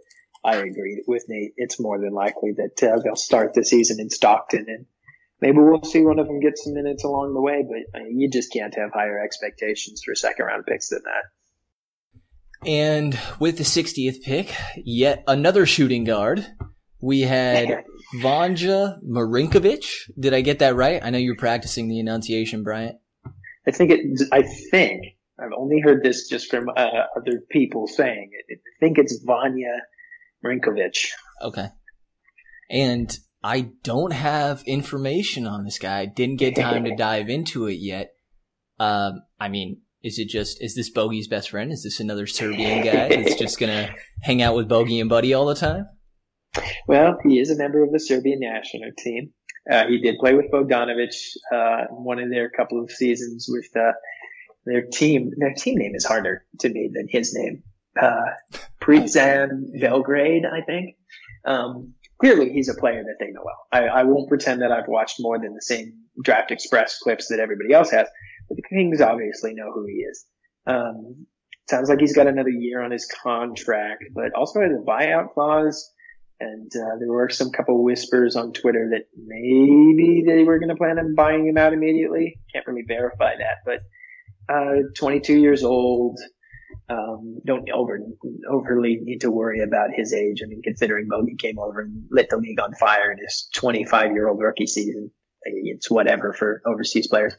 I 0.44 0.56
agree 0.56 1.04
with 1.06 1.26
Nate. 1.28 1.52
It's 1.56 1.78
more 1.78 2.00
than 2.00 2.12
likely 2.12 2.50
that 2.56 2.82
uh, 2.82 2.98
they'll 3.04 3.14
start 3.14 3.54
the 3.54 3.64
season 3.64 4.00
in 4.00 4.10
Stockton 4.10 4.64
and 4.66 4.86
maybe 5.40 5.58
we'll 5.58 5.84
see 5.84 6.02
one 6.02 6.18
of 6.18 6.26
them 6.26 6.40
get 6.40 6.58
some 6.58 6.74
minutes 6.74 7.04
along 7.04 7.34
the 7.34 7.40
way, 7.40 7.64
but 7.64 7.96
I 7.96 8.02
mean, 8.02 8.18
you 8.18 8.28
just 8.28 8.52
can't 8.52 8.74
have 8.74 8.90
higher 8.92 9.22
expectations 9.22 10.02
for 10.04 10.16
second 10.16 10.46
round 10.46 10.66
picks 10.66 10.88
than 10.88 11.02
that. 11.04 12.68
And 12.68 13.16
with 13.38 13.58
the 13.58 13.62
60th 13.62 14.22
pick, 14.24 14.52
yet 14.76 15.22
another 15.28 15.66
shooting 15.66 16.02
guard. 16.02 16.44
We 17.04 17.20
had 17.20 17.84
Vanja 18.22 18.98
Marinkovic. 19.04 19.84
Did 20.18 20.32
I 20.32 20.40
get 20.40 20.60
that 20.60 20.74
right? 20.74 21.04
I 21.04 21.10
know 21.10 21.18
you're 21.18 21.36
practicing 21.36 21.86
the 21.86 21.98
enunciation, 21.98 22.62
Bryant. 22.62 22.96
I 23.66 23.72
think 23.72 23.90
it. 23.90 24.28
I 24.32 24.42
think 24.70 25.02
I've 25.38 25.52
only 25.54 25.80
heard 25.80 26.02
this 26.02 26.30
just 26.30 26.48
from 26.48 26.70
uh, 26.70 26.88
other 27.14 27.42
people 27.50 27.86
saying 27.86 28.30
it. 28.32 28.58
I 28.58 28.80
think 28.80 28.96
it's 28.96 29.22
Vanja 29.22 29.80
Marinkovic. 30.42 31.10
Okay. 31.42 31.68
And 32.70 33.14
I 33.42 33.72
don't 33.82 34.14
have 34.14 34.62
information 34.66 35.46
on 35.46 35.64
this 35.64 35.78
guy. 35.78 36.00
I 36.00 36.06
didn't 36.06 36.36
get 36.36 36.56
time 36.56 36.84
to 36.84 36.96
dive 36.96 37.28
into 37.28 37.66
it 37.66 37.80
yet. 37.80 38.14
Um, 38.80 39.24
I 39.38 39.50
mean, 39.50 39.82
is 40.02 40.18
it 40.18 40.28
just 40.28 40.62
is 40.62 40.74
this 40.74 40.90
Bogey's 40.90 41.28
best 41.28 41.50
friend? 41.50 41.70
Is 41.70 41.82
this 41.82 42.00
another 42.00 42.26
Serbian 42.26 42.82
guy 42.82 43.08
that's 43.08 43.36
just 43.36 43.60
gonna 43.60 43.94
hang 44.22 44.40
out 44.40 44.56
with 44.56 44.68
Bogey 44.70 45.00
and 45.00 45.10
Buddy 45.10 45.34
all 45.34 45.44
the 45.44 45.54
time? 45.54 45.86
Well, 46.86 47.18
he 47.24 47.40
is 47.40 47.50
a 47.50 47.56
member 47.56 47.82
of 47.82 47.92
the 47.92 48.00
Serbian 48.00 48.40
national 48.40 48.90
team. 48.98 49.32
Uh, 49.70 49.86
he 49.86 49.98
did 49.98 50.18
play 50.18 50.34
with 50.34 50.50
Bogdanovic 50.52 51.14
uh, 51.52 51.86
one 51.90 52.18
of 52.18 52.30
their 52.30 52.50
couple 52.50 52.82
of 52.82 52.90
seasons 52.90 53.46
with 53.48 53.68
uh, 53.76 53.92
their 54.66 54.82
team. 54.82 55.32
Their 55.38 55.54
team 55.54 55.78
name 55.78 55.94
is 55.94 56.04
harder 56.04 56.44
to 56.60 56.68
me 56.68 56.90
than 56.92 57.06
his 57.08 57.34
name. 57.34 57.62
Uh, 58.00 58.32
Belgrade, 59.80 60.44
I 60.44 60.60
think. 60.62 60.96
Um, 61.46 61.94
clearly 62.20 62.52
he's 62.52 62.68
a 62.68 62.74
player 62.74 63.02
that 63.02 63.16
they 63.20 63.30
know 63.30 63.42
well. 63.44 63.66
I, 63.72 64.00
I 64.00 64.02
won't 64.04 64.28
pretend 64.28 64.62
that 64.62 64.72
I've 64.72 64.88
watched 64.88 65.16
more 65.20 65.38
than 65.38 65.54
the 65.54 65.62
same 65.62 65.92
Draft 66.22 66.50
Express 66.50 66.98
clips 66.98 67.28
that 67.28 67.40
everybody 67.40 67.72
else 67.72 67.90
has, 67.90 68.08
but 68.48 68.56
the 68.56 68.62
Kings 68.62 69.00
obviously 69.00 69.54
know 69.54 69.70
who 69.72 69.86
he 69.86 69.94
is. 69.94 70.24
Um, 70.66 71.26
sounds 71.68 71.88
like 71.88 72.00
he's 72.00 72.14
got 72.14 72.26
another 72.26 72.50
year 72.50 72.82
on 72.82 72.90
his 72.90 73.06
contract, 73.06 74.04
but 74.14 74.32
also 74.34 74.60
has 74.60 74.72
a 74.72 74.84
buyout 74.84 75.32
clause. 75.32 75.90
And 76.40 76.70
uh, 76.74 76.98
there 76.98 77.08
were 77.08 77.28
some 77.30 77.50
couple 77.50 77.82
whispers 77.82 78.36
on 78.36 78.52
Twitter 78.52 78.90
that 78.90 79.06
maybe 79.16 80.24
they 80.26 80.42
were 80.44 80.58
going 80.58 80.68
to 80.68 80.76
plan 80.76 80.98
on 80.98 81.14
buying 81.14 81.46
him 81.46 81.56
out 81.56 81.72
immediately. 81.72 82.40
Can't 82.52 82.66
really 82.66 82.84
verify 82.86 83.34
that, 83.36 83.58
but 83.64 83.80
uh, 84.52 84.82
22 84.96 85.38
years 85.38 85.64
old. 85.64 86.18
Um, 86.88 87.38
don't 87.46 87.70
over, 87.70 87.98
overly 88.50 88.98
need 89.00 89.20
to 89.20 89.30
worry 89.30 89.62
about 89.62 89.90
his 89.94 90.12
age. 90.12 90.40
I 90.44 90.48
mean, 90.48 90.60
considering 90.62 91.06
Bogey 91.08 91.36
came 91.38 91.58
over 91.58 91.80
and 91.80 92.04
lit 92.10 92.28
the 92.28 92.36
league 92.36 92.60
on 92.60 92.74
fire 92.74 93.10
in 93.10 93.18
his 93.18 93.48
25 93.54 94.12
year 94.12 94.28
old 94.28 94.40
rookie 94.40 94.66
season, 94.66 95.10
it's 95.44 95.90
whatever 95.90 96.32
for 96.32 96.60
overseas 96.66 97.06
players. 97.06 97.36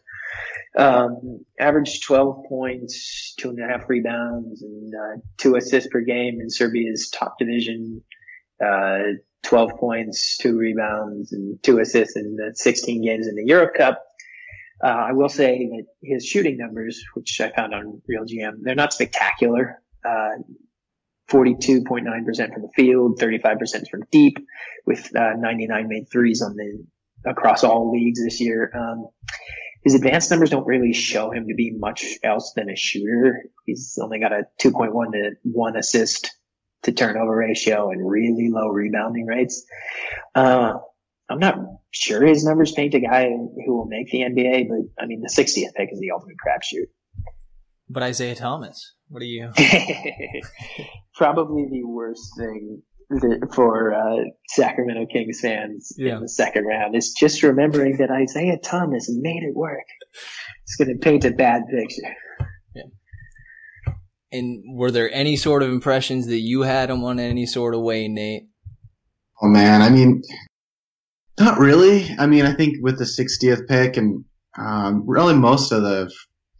Um, 0.77 1.45
averaged 1.59 2.03
12 2.03 2.45
points, 2.49 3.33
two 3.39 3.49
and 3.49 3.59
a 3.59 3.67
half 3.67 3.87
rebounds, 3.87 4.61
and 4.61 4.93
uh, 4.93 5.21
two 5.37 5.55
assists 5.55 5.89
per 5.91 6.01
game 6.01 6.39
in 6.41 6.49
Serbia's 6.49 7.09
top 7.09 7.37
division. 7.39 8.01
Uh, 8.63 9.17
12 9.43 9.71
points, 9.79 10.37
two 10.37 10.57
rebounds, 10.57 11.31
and 11.31 11.61
two 11.61 11.79
assists 11.79 12.15
in 12.15 12.35
the 12.35 12.51
16 12.55 13.03
games 13.03 13.27
in 13.27 13.35
the 13.35 13.45
Europe 13.45 13.75
Cup. 13.75 14.01
Uh, 14.83 14.87
I 14.87 15.11
will 15.13 15.29
say 15.29 15.67
that 15.67 15.85
his 16.03 16.25
shooting 16.25 16.57
numbers, 16.57 17.01
which 17.13 17.39
I 17.39 17.51
found 17.51 17.73
on 17.73 18.01
Real 18.07 18.23
GM, 18.23 18.61
they're 18.61 18.75
not 18.75 18.93
spectacular. 18.93 19.81
Uh, 20.03 20.41
42.9% 21.29 22.53
from 22.53 22.61
the 22.61 22.69
field, 22.75 23.19
35% 23.19 23.89
from 23.89 24.01
deep, 24.11 24.37
with 24.85 25.15
uh, 25.15 25.33
99 25.37 25.87
made 25.87 26.05
threes 26.11 26.41
on 26.41 26.55
the 26.55 26.85
across 27.25 27.63
all 27.63 27.91
leagues 27.91 28.23
this 28.23 28.39
year. 28.39 28.71
Um, 28.75 29.07
his 29.83 29.95
advanced 29.95 30.29
numbers 30.29 30.49
don't 30.49 30.67
really 30.67 30.93
show 30.93 31.31
him 31.31 31.47
to 31.47 31.55
be 31.55 31.71
much 31.71 32.05
else 32.23 32.53
than 32.55 32.69
a 32.69 32.75
shooter. 32.75 33.43
He's 33.65 33.97
only 34.01 34.19
got 34.19 34.31
a 34.33 34.43
2.1 34.61 35.13
to 35.13 35.31
1 35.43 35.77
assist 35.77 36.31
to 36.85 36.91
turnover 36.91 37.35
ratio 37.35 37.91
and 37.91 38.07
really 38.09 38.49
low 38.51 38.67
rebounding 38.67 39.25
rates. 39.25 39.65
Uh, 40.33 40.73
I'm 41.29 41.39
not 41.39 41.57
sure 41.91 42.23
his 42.23 42.45
numbers 42.45 42.71
paint 42.71 42.93
a 42.93 42.99
guy 42.99 43.25
who 43.25 43.75
will 43.75 43.87
make 43.87 44.09
the 44.11 44.19
NBA, 44.19 44.67
but 44.69 45.03
I 45.03 45.07
mean, 45.07 45.21
the 45.21 45.29
60th 45.29 45.73
pick 45.75 45.89
is 45.91 45.99
the 45.99 46.11
ultimate 46.11 46.37
crapshoot. 46.45 46.85
But 47.89 48.03
Isaiah 48.03 48.35
Thomas, 48.35 48.93
what 49.09 49.19
do 49.19 49.25
you? 49.25 49.51
Probably 51.15 51.67
the 51.69 51.83
worst 51.83 52.31
thing 52.37 52.81
for 53.53 53.93
uh, 53.93 54.23
Sacramento 54.49 55.05
Kings 55.11 55.39
fans 55.41 55.93
yeah. 55.97 56.15
in 56.15 56.21
the 56.21 56.29
second 56.29 56.65
round 56.65 56.95
is 56.95 57.13
just 57.13 57.43
remembering 57.43 57.97
that 57.97 58.09
Isaiah 58.09 58.57
Thomas 58.57 59.07
made 59.09 59.43
it 59.43 59.55
work. 59.55 59.85
It's 60.63 60.75
going 60.75 60.89
to 60.89 60.97
paint 60.97 61.25
a 61.25 61.31
bad 61.31 61.63
picture. 61.69 62.15
And 64.35 64.77
were 64.77 64.91
there 64.91 65.11
any 65.13 65.35
sort 65.35 65.63
of 65.63 65.69
impressions 65.69 66.27
that 66.27 66.39
you 66.39 66.61
had 66.61 66.89
him 66.89 67.03
on 67.03 67.19
any 67.19 67.45
sort 67.45 67.73
of 67.73 67.81
way, 67.81 68.07
Nate? 68.07 68.47
Oh 69.41 69.47
man, 69.47 69.81
I 69.81 69.89
mean, 69.89 70.21
not 71.39 71.59
really. 71.59 72.07
I 72.17 72.27
mean, 72.27 72.45
I 72.45 72.53
think 72.53 72.77
with 72.81 72.97
the 72.97 73.05
60th 73.05 73.67
pick 73.67 73.97
and 73.97 74.23
um, 74.57 75.03
really 75.05 75.33
most 75.33 75.71
of 75.71 75.81
the 75.81 76.11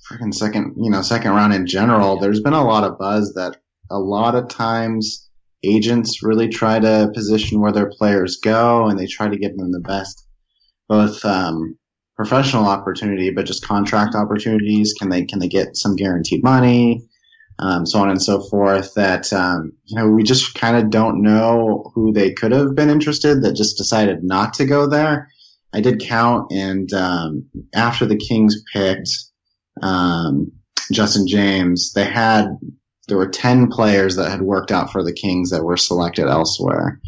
freaking 0.10 0.34
second, 0.34 0.76
you 0.78 0.90
know, 0.90 1.02
second 1.02 1.32
round 1.32 1.54
in 1.54 1.66
general, 1.66 2.20
there's 2.20 2.42
been 2.42 2.54
a 2.54 2.66
lot 2.66 2.84
of 2.84 2.98
buzz 2.98 3.34
that 3.36 3.58
a 3.90 4.00
lot 4.00 4.36
of 4.36 4.50
times 4.50 5.30
agents 5.64 6.22
really 6.22 6.48
try 6.48 6.80
to 6.80 7.12
position 7.14 7.60
where 7.60 7.72
their 7.72 7.90
players 7.90 8.38
go 8.38 8.86
and 8.86 9.00
they 9.00 9.08
try 9.08 9.28
to 9.28 9.38
give 9.38 9.56
them 9.58 9.72
the 9.72 9.80
best, 9.80 10.28
both 10.88 11.24
um, 11.26 11.78
professional 12.16 12.66
opportunity, 12.66 13.32
but 13.32 13.46
just 13.46 13.66
contract 13.66 14.16
opportunities. 14.16 14.94
Can 14.94 15.10
they 15.10 15.26
can 15.26 15.40
they 15.40 15.48
get 15.48 15.76
some 15.76 15.96
guaranteed 15.96 16.44
money? 16.44 17.08
Um, 17.60 17.86
so 17.86 18.00
on 18.00 18.10
and 18.10 18.22
so 18.22 18.42
forth. 18.42 18.94
That 18.96 19.32
um, 19.34 19.72
you 19.86 19.98
know 19.98 20.10
we 20.10 20.24
just 20.24 20.56
kind 20.56 20.78
of 20.78 20.90
don't 20.90 21.22
know 21.22 21.92
who 21.94 22.14
they 22.14 22.34
could 22.34 22.52
have 22.52 22.76
been 22.76 22.90
interested 22.90 23.42
that 23.42 23.56
just 23.56 23.78
decided 23.78 24.24
not 24.24 24.54
to 24.56 24.66
go 24.66 24.88
there. 24.88 25.30
I 25.74 25.82
did 25.82 26.00
count, 26.00 26.52
and 26.52 26.92
um, 26.94 27.46
after 27.74 28.06
the 28.06 28.18
Kings 28.18 28.56
picked 28.72 29.10
um, 29.82 30.52
Justin 30.92 31.28
James, 31.28 31.94
they 31.94 32.06
had 32.06 32.48
there 33.08 33.18
were 33.18 33.30
ten 33.30 33.68
players 33.68 34.16
that 34.16 34.32
had 34.32 34.42
worked 34.42 34.72
out 34.72 34.92
for 34.92 35.04
the 35.04 35.14
Kings 35.14 35.50
that 35.50 35.64
were 35.64 35.78
selected 35.78 36.28
elsewhere. 36.28 37.00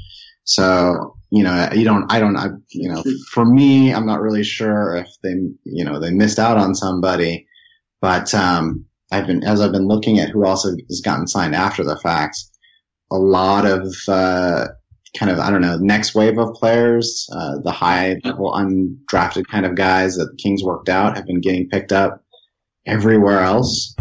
So 0.44 1.18
you 1.30 1.44
know, 1.44 1.70
you 1.74 1.84
don't, 1.84 2.12
I 2.12 2.20
don't, 2.20 2.38
I, 2.38 2.48
you 2.70 2.90
know, 2.90 3.04
for 3.32 3.46
me, 3.46 3.94
I'm 3.94 4.06
not 4.06 4.22
really 4.22 4.44
sure 4.44 4.96
if 4.96 5.10
they, 5.24 5.36
you 5.66 5.84
know, 5.84 6.00
they 6.00 6.12
missed 6.12 6.40
out 6.40 6.58
on 6.58 6.74
somebody, 6.74 7.48
but, 8.00 8.34
um, 8.34 8.86
I've 9.12 9.28
been 9.28 9.44
as 9.44 9.62
I've 9.62 9.72
been 9.72 9.88
looking 9.88 10.20
at 10.20 10.30
who 10.30 10.46
else 10.46 10.64
has 10.64 11.02
gotten 11.02 11.28
signed 11.28 11.56
after 11.56 11.84
the 11.84 11.98
fact. 11.98 12.38
A 13.12 13.18
lot 13.18 13.66
of 13.66 13.96
uh, 14.08 14.68
kind 15.18 15.32
of 15.32 15.40
I 15.40 15.50
don't 15.50 15.62
know 15.62 15.78
next 15.78 16.14
wave 16.14 16.38
of 16.38 16.54
players, 16.54 17.28
uh, 17.32 17.60
the 17.64 17.72
high 17.72 18.20
level 18.24 18.52
undrafted 18.52 19.48
kind 19.48 19.66
of 19.66 19.76
guys 19.76 20.16
that 20.18 20.26
the 20.32 20.38
Kings 20.38 20.64
worked 20.64 20.90
out 20.90 21.16
have 21.16 21.26
been 21.26 21.42
getting 21.42 21.70
picked 21.70 21.92
up 21.92 22.24
everywhere 22.86 23.42
else. 23.42 23.96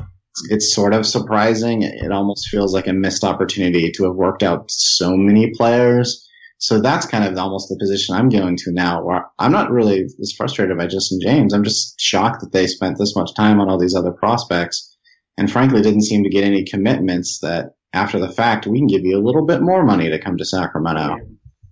It's 0.50 0.74
sort 0.74 0.92
of 0.92 1.06
surprising. 1.06 1.82
It 1.82 2.12
almost 2.12 2.48
feels 2.48 2.74
like 2.74 2.86
a 2.86 2.92
missed 2.92 3.24
opportunity 3.24 3.90
to 3.92 4.04
have 4.04 4.16
worked 4.16 4.42
out 4.42 4.70
so 4.70 5.16
many 5.16 5.50
players. 5.54 6.22
So 6.58 6.80
that's 6.80 7.06
kind 7.06 7.24
of 7.24 7.38
almost 7.38 7.68
the 7.68 7.76
position 7.78 8.14
I'm 8.14 8.28
going 8.28 8.56
to 8.56 8.72
now, 8.72 9.04
where 9.04 9.26
I'm 9.38 9.52
not 9.52 9.70
really 9.70 10.06
as 10.20 10.34
frustrated 10.36 10.76
by 10.76 10.86
Justin 10.86 11.20
James. 11.22 11.52
I'm 11.52 11.64
just 11.64 12.00
shocked 12.00 12.40
that 12.40 12.52
they 12.52 12.66
spent 12.66 12.98
this 12.98 13.14
much 13.14 13.34
time 13.34 13.60
on 13.60 13.68
all 13.68 13.78
these 13.78 13.94
other 13.94 14.12
prospects 14.12 14.95
and 15.38 15.50
frankly 15.50 15.82
didn't 15.82 16.04
seem 16.04 16.22
to 16.22 16.30
get 16.30 16.44
any 16.44 16.64
commitments 16.64 17.40
that 17.40 17.74
after 17.92 18.18
the 18.18 18.32
fact 18.32 18.66
we 18.66 18.78
can 18.78 18.86
give 18.86 19.04
you 19.04 19.18
a 19.18 19.24
little 19.24 19.46
bit 19.46 19.62
more 19.62 19.84
money 19.84 20.08
to 20.10 20.18
come 20.18 20.36
to 20.36 20.44
Sacramento. 20.44 21.16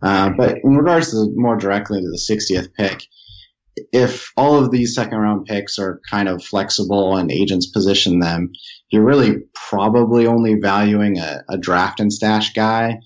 Uh, 0.02 0.30
but 0.36 0.58
in 0.62 0.76
regards 0.76 1.10
to 1.10 1.30
more 1.34 1.56
directly 1.56 2.00
to 2.00 2.08
the 2.08 2.18
60th 2.18 2.72
pick, 2.74 3.04
if 3.92 4.30
all 4.36 4.62
of 4.62 4.70
these 4.70 4.94
second 4.94 5.18
round 5.18 5.46
picks 5.46 5.78
are 5.78 6.00
kind 6.10 6.28
of 6.28 6.44
flexible 6.44 7.16
and 7.16 7.30
agents 7.30 7.66
position 7.66 8.20
them, 8.20 8.52
you're 8.90 9.04
really 9.04 9.36
probably 9.68 10.26
only 10.26 10.54
valuing 10.54 11.18
a, 11.18 11.42
a 11.48 11.58
draft 11.58 12.00
and 12.00 12.12
stash 12.12 12.52
guy. 12.52 12.98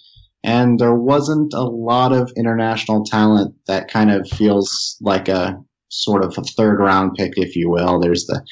And 0.45 0.79
there 0.79 0.95
wasn't 0.95 1.53
a 1.55 1.63
lot 1.63 2.13
of 2.13 2.31
international 2.37 3.05
talent 3.05 3.55
that 3.67 3.91
kind 3.91 4.11
of 4.11 4.29
feels 4.29 4.97
like 5.01 5.29
a 5.29 5.59
sort 5.91 6.25
of 6.25 6.35
a 6.37 6.43
third 6.43 6.79
round 6.79 7.15
pick, 7.17 7.33
if 7.37 7.57
you 7.57 7.71
will. 7.71 7.99
There's 7.99 8.27
the 8.27 8.45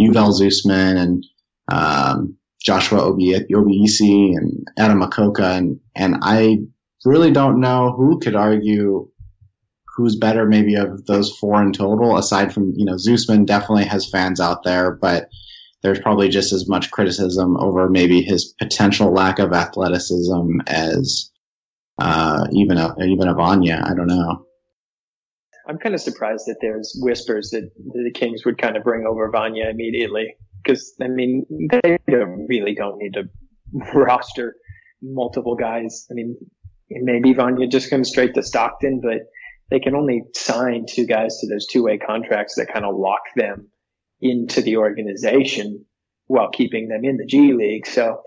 Yovel 0.00 0.38
Zoosman 0.38 0.96
and 0.96 1.24
um, 1.70 2.36
Joshua 2.62 3.00
Obiesie 3.00 4.32
and 4.32 4.66
Adam 4.78 5.00
Mokoka, 5.00 5.56
and 5.56 5.80
and 5.94 6.16
I 6.22 6.58
really 7.04 7.32
don't 7.32 7.60
know 7.60 7.92
who 7.96 8.18
could 8.20 8.36
argue 8.36 9.08
who's 9.96 10.16
better 10.16 10.46
maybe 10.46 10.74
of 10.74 11.04
those 11.06 11.36
four 11.36 11.60
in 11.60 11.72
total, 11.72 12.16
aside 12.16 12.52
from 12.52 12.72
you 12.76 12.84
know 12.84 12.94
Zoosman 12.94 13.46
definitely 13.46 13.84
has 13.84 14.08
fans 14.08 14.40
out 14.40 14.62
there, 14.64 14.92
but 14.92 15.28
there's 15.82 15.98
probably 15.98 16.28
just 16.28 16.52
as 16.52 16.68
much 16.68 16.90
criticism 16.90 17.56
over 17.58 17.88
maybe 17.88 18.22
his 18.22 18.54
potential 18.58 19.12
lack 19.12 19.38
of 19.38 19.52
athleticism 19.52 20.60
as 20.68 21.30
uh, 21.98 22.46
even 22.52 22.78
a, 22.78 22.94
even 23.04 23.28
a 23.28 23.34
Vanja. 23.34 23.84
I 23.84 23.94
don't 23.94 24.06
know. 24.06 24.46
I'm 25.68 25.78
kind 25.78 25.94
of 25.94 26.00
surprised 26.00 26.46
that 26.46 26.58
there's 26.60 26.96
whispers 27.00 27.50
that 27.50 27.70
the 27.76 28.10
Kings 28.14 28.44
would 28.44 28.58
kind 28.58 28.76
of 28.76 28.84
bring 28.84 29.06
over 29.06 29.30
Vanja 29.30 29.70
immediately 29.70 30.34
because 30.62 30.94
I 31.00 31.08
mean 31.08 31.46
they 31.70 31.98
don't, 32.08 32.46
really 32.48 32.74
don't 32.74 32.98
need 32.98 33.14
to 33.14 33.24
roster 33.94 34.56
multiple 35.02 35.56
guys. 35.56 36.06
I 36.10 36.14
mean 36.14 36.36
maybe 36.90 37.34
Vanja 37.34 37.70
just 37.70 37.90
comes 37.90 38.08
straight 38.08 38.34
to 38.34 38.42
Stockton, 38.42 39.00
but 39.02 39.22
they 39.70 39.80
can 39.80 39.94
only 39.94 40.22
sign 40.34 40.84
two 40.88 41.06
guys 41.06 41.38
to 41.38 41.48
those 41.48 41.66
two 41.66 41.82
way 41.84 41.98
contracts 41.98 42.56
that 42.56 42.72
kind 42.72 42.84
of 42.84 42.94
lock 42.94 43.22
them 43.36 43.68
into 44.20 44.60
the 44.60 44.76
organization 44.76 45.84
while 46.26 46.50
keeping 46.50 46.88
them 46.88 47.04
in 47.04 47.16
the 47.16 47.26
G 47.26 47.52
League. 47.52 47.86
So 47.86 48.20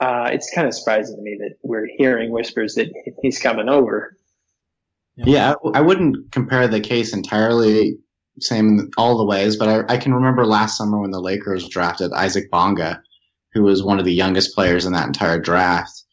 uh, 0.00 0.30
it's 0.32 0.50
kind 0.54 0.66
of 0.66 0.74
surprising 0.74 1.16
to 1.16 1.22
me 1.22 1.38
that 1.40 1.56
we're 1.62 1.86
hearing 1.96 2.30
whispers 2.30 2.74
that 2.74 2.88
he's 3.22 3.38
coming 3.38 3.68
over. 3.68 4.16
Yeah, 5.16 5.54
I 5.74 5.80
wouldn't 5.80 6.32
compare 6.32 6.66
the 6.68 6.80
case 6.80 7.12
entirely 7.12 7.98
same 8.40 8.78
in 8.78 8.90
all 8.96 9.18
the 9.18 9.24
ways, 9.24 9.56
but 9.56 9.68
I, 9.68 9.94
I, 9.94 9.96
can 9.98 10.14
remember 10.14 10.44
last 10.46 10.76
summer 10.76 11.00
when 11.00 11.10
the 11.10 11.20
Lakers 11.20 11.68
drafted 11.68 12.12
Isaac 12.12 12.50
Bonga, 12.50 13.02
who 13.52 13.62
was 13.62 13.82
one 13.82 13.98
of 13.98 14.04
the 14.04 14.14
youngest 14.14 14.54
players 14.54 14.86
in 14.86 14.92
that 14.92 15.06
entire 15.06 15.38
draft. 15.38 16.04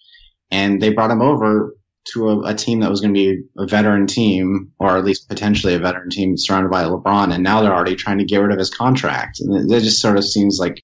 And 0.52 0.82
they 0.82 0.94
brought 0.94 1.12
him 1.12 1.22
over 1.22 1.76
to 2.14 2.30
a, 2.30 2.40
a 2.50 2.54
team 2.54 2.80
that 2.80 2.90
was 2.90 3.02
going 3.02 3.14
to 3.14 3.20
be 3.20 3.44
a 3.58 3.68
veteran 3.68 4.08
team, 4.08 4.72
or 4.80 4.98
at 4.98 5.06
least 5.06 5.30
potentially 5.30 5.74
a 5.74 5.80
veteran 5.80 6.10
team 6.10 6.38
surrounded 6.38 6.72
by 6.72 6.84
LeBron. 6.84 7.34
And 7.34 7.44
now 7.44 7.62
they're 7.62 7.74
already 7.74 7.96
trying 7.96 8.18
to 8.20 8.26
get 8.26 8.38
rid 8.38 8.52
of 8.52 8.60
his 8.60 8.74
contract. 8.74 9.40
And 9.40 9.72
it, 9.72 9.76
it 9.76 9.82
just 9.82 10.02
sort 10.02 10.18
of 10.18 10.24
seems 10.24 10.60
like 10.60 10.82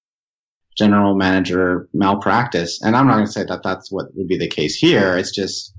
general 0.78 1.16
manager 1.16 1.88
malpractice. 1.94 2.82
And 2.82 2.96
I'm 2.96 3.08
not 3.08 3.16
going 3.16 3.26
to 3.26 3.32
say 3.32 3.46
that 3.46 3.64
that's 3.64 3.92
what 3.92 4.08
would 4.16 4.28
be 4.28 4.38
the 4.38 4.48
case 4.48 4.76
here. 4.76 5.18
It's 5.18 5.34
just, 5.34 5.74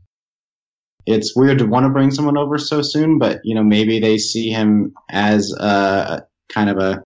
it's 1.06 1.36
weird 1.36 1.58
to 1.58 1.66
want 1.66 1.84
to 1.84 1.90
bring 1.90 2.10
someone 2.10 2.38
over 2.38 2.58
so 2.58 2.82
soon, 2.82 3.18
but 3.18 3.40
you 3.44 3.54
know 3.54 3.62
maybe 3.62 4.00
they 4.00 4.18
see 4.18 4.50
him 4.50 4.94
as 5.10 5.52
a 5.52 6.24
kind 6.48 6.70
of 6.70 6.78
a 6.78 7.02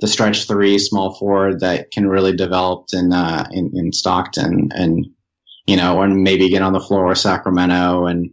the 0.00 0.08
stretch 0.08 0.46
three 0.46 0.78
small 0.78 1.14
forward 1.14 1.60
that 1.60 1.90
can 1.90 2.08
really 2.08 2.34
develop 2.34 2.86
in 2.92 3.12
uh, 3.12 3.46
in, 3.52 3.70
in 3.74 3.92
Stockton 3.92 4.70
and 4.74 5.06
you 5.66 5.76
know 5.76 6.02
and 6.02 6.22
maybe 6.22 6.48
get 6.48 6.62
on 6.62 6.72
the 6.72 6.80
floor 6.80 7.06
with 7.06 7.18
Sacramento 7.18 8.06
and 8.06 8.30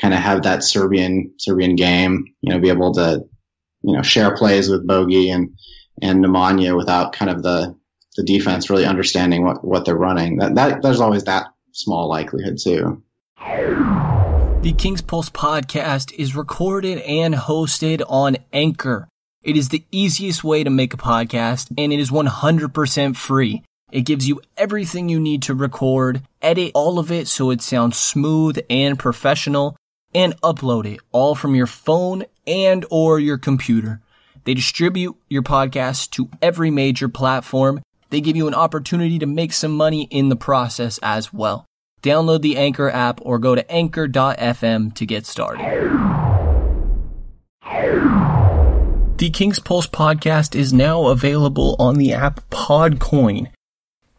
kind 0.00 0.14
of 0.14 0.20
have 0.20 0.42
that 0.42 0.64
Serbian 0.64 1.32
Serbian 1.38 1.76
game. 1.76 2.24
You 2.40 2.52
know, 2.52 2.58
be 2.58 2.70
able 2.70 2.92
to 2.94 3.22
you 3.82 3.96
know 3.96 4.02
share 4.02 4.36
plays 4.36 4.68
with 4.68 4.86
Bogey 4.86 5.30
and 5.30 5.50
and 6.00 6.24
Nemanja 6.24 6.76
without 6.76 7.12
kind 7.12 7.30
of 7.30 7.42
the 7.42 7.76
the 8.16 8.24
defense 8.24 8.68
really 8.68 8.84
understanding 8.84 9.44
what 9.44 9.64
what 9.64 9.84
they're 9.84 9.96
running. 9.96 10.38
That 10.38 10.54
that 10.56 10.82
there's 10.82 11.00
always 11.00 11.24
that 11.24 11.46
small 11.72 12.08
likelihood 12.08 12.58
too. 12.62 13.02
The 14.62 14.72
King's 14.72 15.02
Pulse 15.02 15.28
podcast 15.28 16.12
is 16.12 16.36
recorded 16.36 16.98
and 16.98 17.34
hosted 17.34 18.00
on 18.08 18.36
Anchor. 18.52 19.08
It 19.42 19.56
is 19.56 19.70
the 19.70 19.84
easiest 19.90 20.44
way 20.44 20.62
to 20.62 20.70
make 20.70 20.94
a 20.94 20.96
podcast 20.96 21.72
and 21.76 21.92
it 21.92 21.98
is 21.98 22.12
100% 22.12 23.16
free. 23.16 23.64
It 23.90 24.02
gives 24.02 24.28
you 24.28 24.40
everything 24.56 25.08
you 25.08 25.18
need 25.18 25.42
to 25.42 25.54
record, 25.54 26.22
edit 26.40 26.70
all 26.76 27.00
of 27.00 27.10
it 27.10 27.26
so 27.26 27.50
it 27.50 27.60
sounds 27.60 27.96
smooth 27.96 28.56
and 28.70 29.00
professional, 29.00 29.76
and 30.14 30.40
upload 30.42 30.86
it 30.86 31.00
all 31.10 31.34
from 31.34 31.56
your 31.56 31.66
phone 31.66 32.22
and 32.46 32.86
or 32.88 33.18
your 33.18 33.38
computer. 33.38 34.00
They 34.44 34.54
distribute 34.54 35.16
your 35.28 35.42
podcast 35.42 36.10
to 36.10 36.30
every 36.40 36.70
major 36.70 37.08
platform. 37.08 37.82
They 38.10 38.20
give 38.20 38.36
you 38.36 38.46
an 38.46 38.54
opportunity 38.54 39.18
to 39.18 39.26
make 39.26 39.54
some 39.54 39.76
money 39.76 40.06
in 40.08 40.28
the 40.28 40.36
process 40.36 41.00
as 41.02 41.32
well. 41.32 41.66
Download 42.02 42.42
the 42.42 42.56
Anchor 42.56 42.90
app 42.90 43.20
or 43.22 43.38
go 43.38 43.54
to 43.54 43.70
anchor.fm 43.70 44.94
to 44.94 45.06
get 45.06 45.24
started. 45.26 45.64
The 49.18 49.30
King's 49.30 49.60
Pulse 49.60 49.86
podcast 49.86 50.56
is 50.56 50.72
now 50.72 51.06
available 51.06 51.76
on 51.78 51.94
the 51.94 52.12
app 52.12 52.40
Podcoin. 52.50 53.52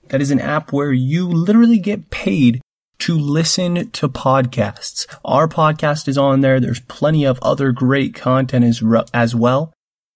That 0.07 0.21
is 0.21 0.31
an 0.31 0.39
app 0.39 0.71
where 0.71 0.93
you 0.93 1.27
literally 1.27 1.79
get 1.79 2.09
paid 2.09 2.61
to 2.99 3.17
listen 3.17 3.91
to 3.91 4.07
podcasts. 4.07 5.05
Our 5.25 5.49
podcast 5.49 6.07
is 6.07 6.17
on 6.17 6.39
there. 6.39 6.61
There's 6.61 6.79
plenty 6.79 7.25
of 7.25 7.37
other 7.41 7.73
great 7.73 8.15
content 8.15 8.63
as, 8.63 8.81
as 9.13 9.35
well. 9.35 9.73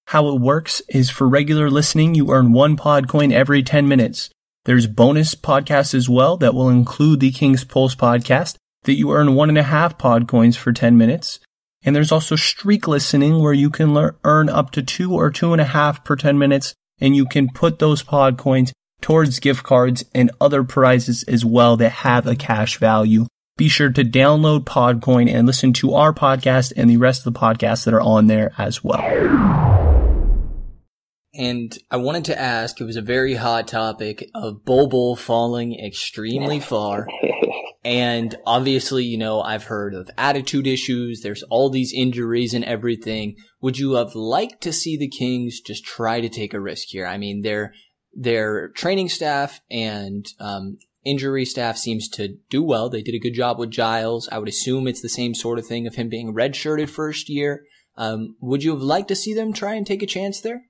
How 0.07 0.29
it 0.29 0.39
works 0.39 0.81
is 0.87 1.09
for 1.09 1.27
regular 1.27 1.69
listening, 1.69 2.15
you 2.15 2.31
earn 2.31 2.53
one 2.53 2.77
Podcoin 2.77 3.33
every 3.33 3.61
10 3.63 3.89
minutes. 3.89 4.29
There's 4.67 4.85
bonus 4.85 5.33
podcasts 5.33 5.93
as 5.93 6.09
well 6.09 6.35
that 6.37 6.53
will 6.53 6.67
include 6.67 7.21
the 7.21 7.31
King's 7.31 7.63
Pulse 7.63 7.95
podcast 7.95 8.57
that 8.83 8.95
you 8.95 9.13
earn 9.13 9.33
one 9.33 9.47
and 9.47 9.57
a 9.57 9.63
half 9.63 9.97
pod 9.97 10.27
coins 10.27 10.57
for 10.57 10.73
10 10.73 10.97
minutes. 10.97 11.39
And 11.85 11.95
there's 11.95 12.11
also 12.11 12.35
streak 12.35 12.85
listening 12.85 13.41
where 13.41 13.53
you 13.53 13.69
can 13.69 13.93
learn, 13.93 14.17
earn 14.25 14.49
up 14.49 14.71
to 14.71 14.83
two 14.83 15.13
or 15.13 15.31
two 15.31 15.53
and 15.53 15.61
a 15.61 15.65
half 15.65 16.03
per 16.03 16.17
10 16.17 16.37
minutes 16.37 16.73
and 16.99 17.15
you 17.15 17.25
can 17.25 17.47
put 17.47 17.79
those 17.79 18.03
pod 18.03 18.37
coins 18.37 18.73
towards 18.99 19.39
gift 19.39 19.63
cards 19.63 20.03
and 20.13 20.31
other 20.41 20.65
prizes 20.65 21.23
as 21.29 21.45
well 21.45 21.77
that 21.77 21.89
have 21.89 22.27
a 22.27 22.35
cash 22.35 22.77
value. 22.77 23.25
Be 23.55 23.69
sure 23.69 23.89
to 23.91 24.03
download 24.03 24.65
Podcoin 24.65 25.33
and 25.33 25.47
listen 25.47 25.71
to 25.73 25.93
our 25.93 26.11
podcast 26.11 26.73
and 26.75 26.89
the 26.89 26.97
rest 26.97 27.25
of 27.25 27.33
the 27.33 27.39
podcasts 27.39 27.85
that 27.85 27.93
are 27.93 28.01
on 28.01 28.27
there 28.27 28.51
as 28.57 28.83
well. 28.83 29.76
And 31.37 31.77
I 31.91 31.97
wanted 31.97 32.25
to 32.25 32.39
ask, 32.39 32.81
it 32.81 32.85
was 32.85 32.95
a 32.95 33.01
very 33.01 33.35
hot 33.35 33.67
topic 33.67 34.27
of 34.33 34.65
Bol 34.65 35.15
falling 35.15 35.79
extremely 35.79 36.59
far. 36.59 37.07
and 37.85 38.35
obviously, 38.45 39.03
you 39.03 39.19
know, 39.19 39.41
I've 39.41 39.65
heard 39.65 39.93
of 39.93 40.09
attitude 40.17 40.65
issues. 40.65 41.21
There's 41.21 41.43
all 41.43 41.69
these 41.69 41.93
injuries 41.93 42.55
and 42.55 42.65
everything. 42.65 43.35
Would 43.61 43.77
you 43.77 43.93
have 43.93 44.15
liked 44.15 44.61
to 44.61 44.73
see 44.73 44.97
the 44.97 45.07
Kings 45.07 45.61
just 45.61 45.85
try 45.85 46.21
to 46.21 46.29
take 46.29 46.55
a 46.55 46.59
risk 46.59 46.87
here? 46.89 47.05
I 47.05 47.17
mean, 47.17 47.41
their, 47.41 47.73
their 48.13 48.69
training 48.69 49.09
staff 49.09 49.61
and, 49.69 50.25
um, 50.39 50.79
injury 51.05 51.45
staff 51.45 51.77
seems 51.77 52.09
to 52.09 52.35
do 52.49 52.63
well. 52.63 52.89
They 52.89 53.01
did 53.03 53.15
a 53.15 53.19
good 53.19 53.33
job 53.33 53.59
with 53.59 53.69
Giles. 53.69 54.27
I 54.31 54.39
would 54.39 54.49
assume 54.49 54.87
it's 54.87 55.01
the 55.01 55.07
same 55.07 55.33
sort 55.33 55.59
of 55.59 55.65
thing 55.67 55.87
of 55.87 55.95
him 55.95 56.09
being 56.09 56.33
redshirted 56.33 56.89
first 56.89 57.29
year. 57.29 57.63
Um, 57.95 58.35
would 58.41 58.63
you 58.63 58.71
have 58.71 58.81
liked 58.81 59.07
to 59.07 59.15
see 59.15 59.33
them 59.33 59.53
try 59.53 59.75
and 59.75 59.85
take 59.85 60.03
a 60.03 60.07
chance 60.07 60.41
there? 60.41 60.63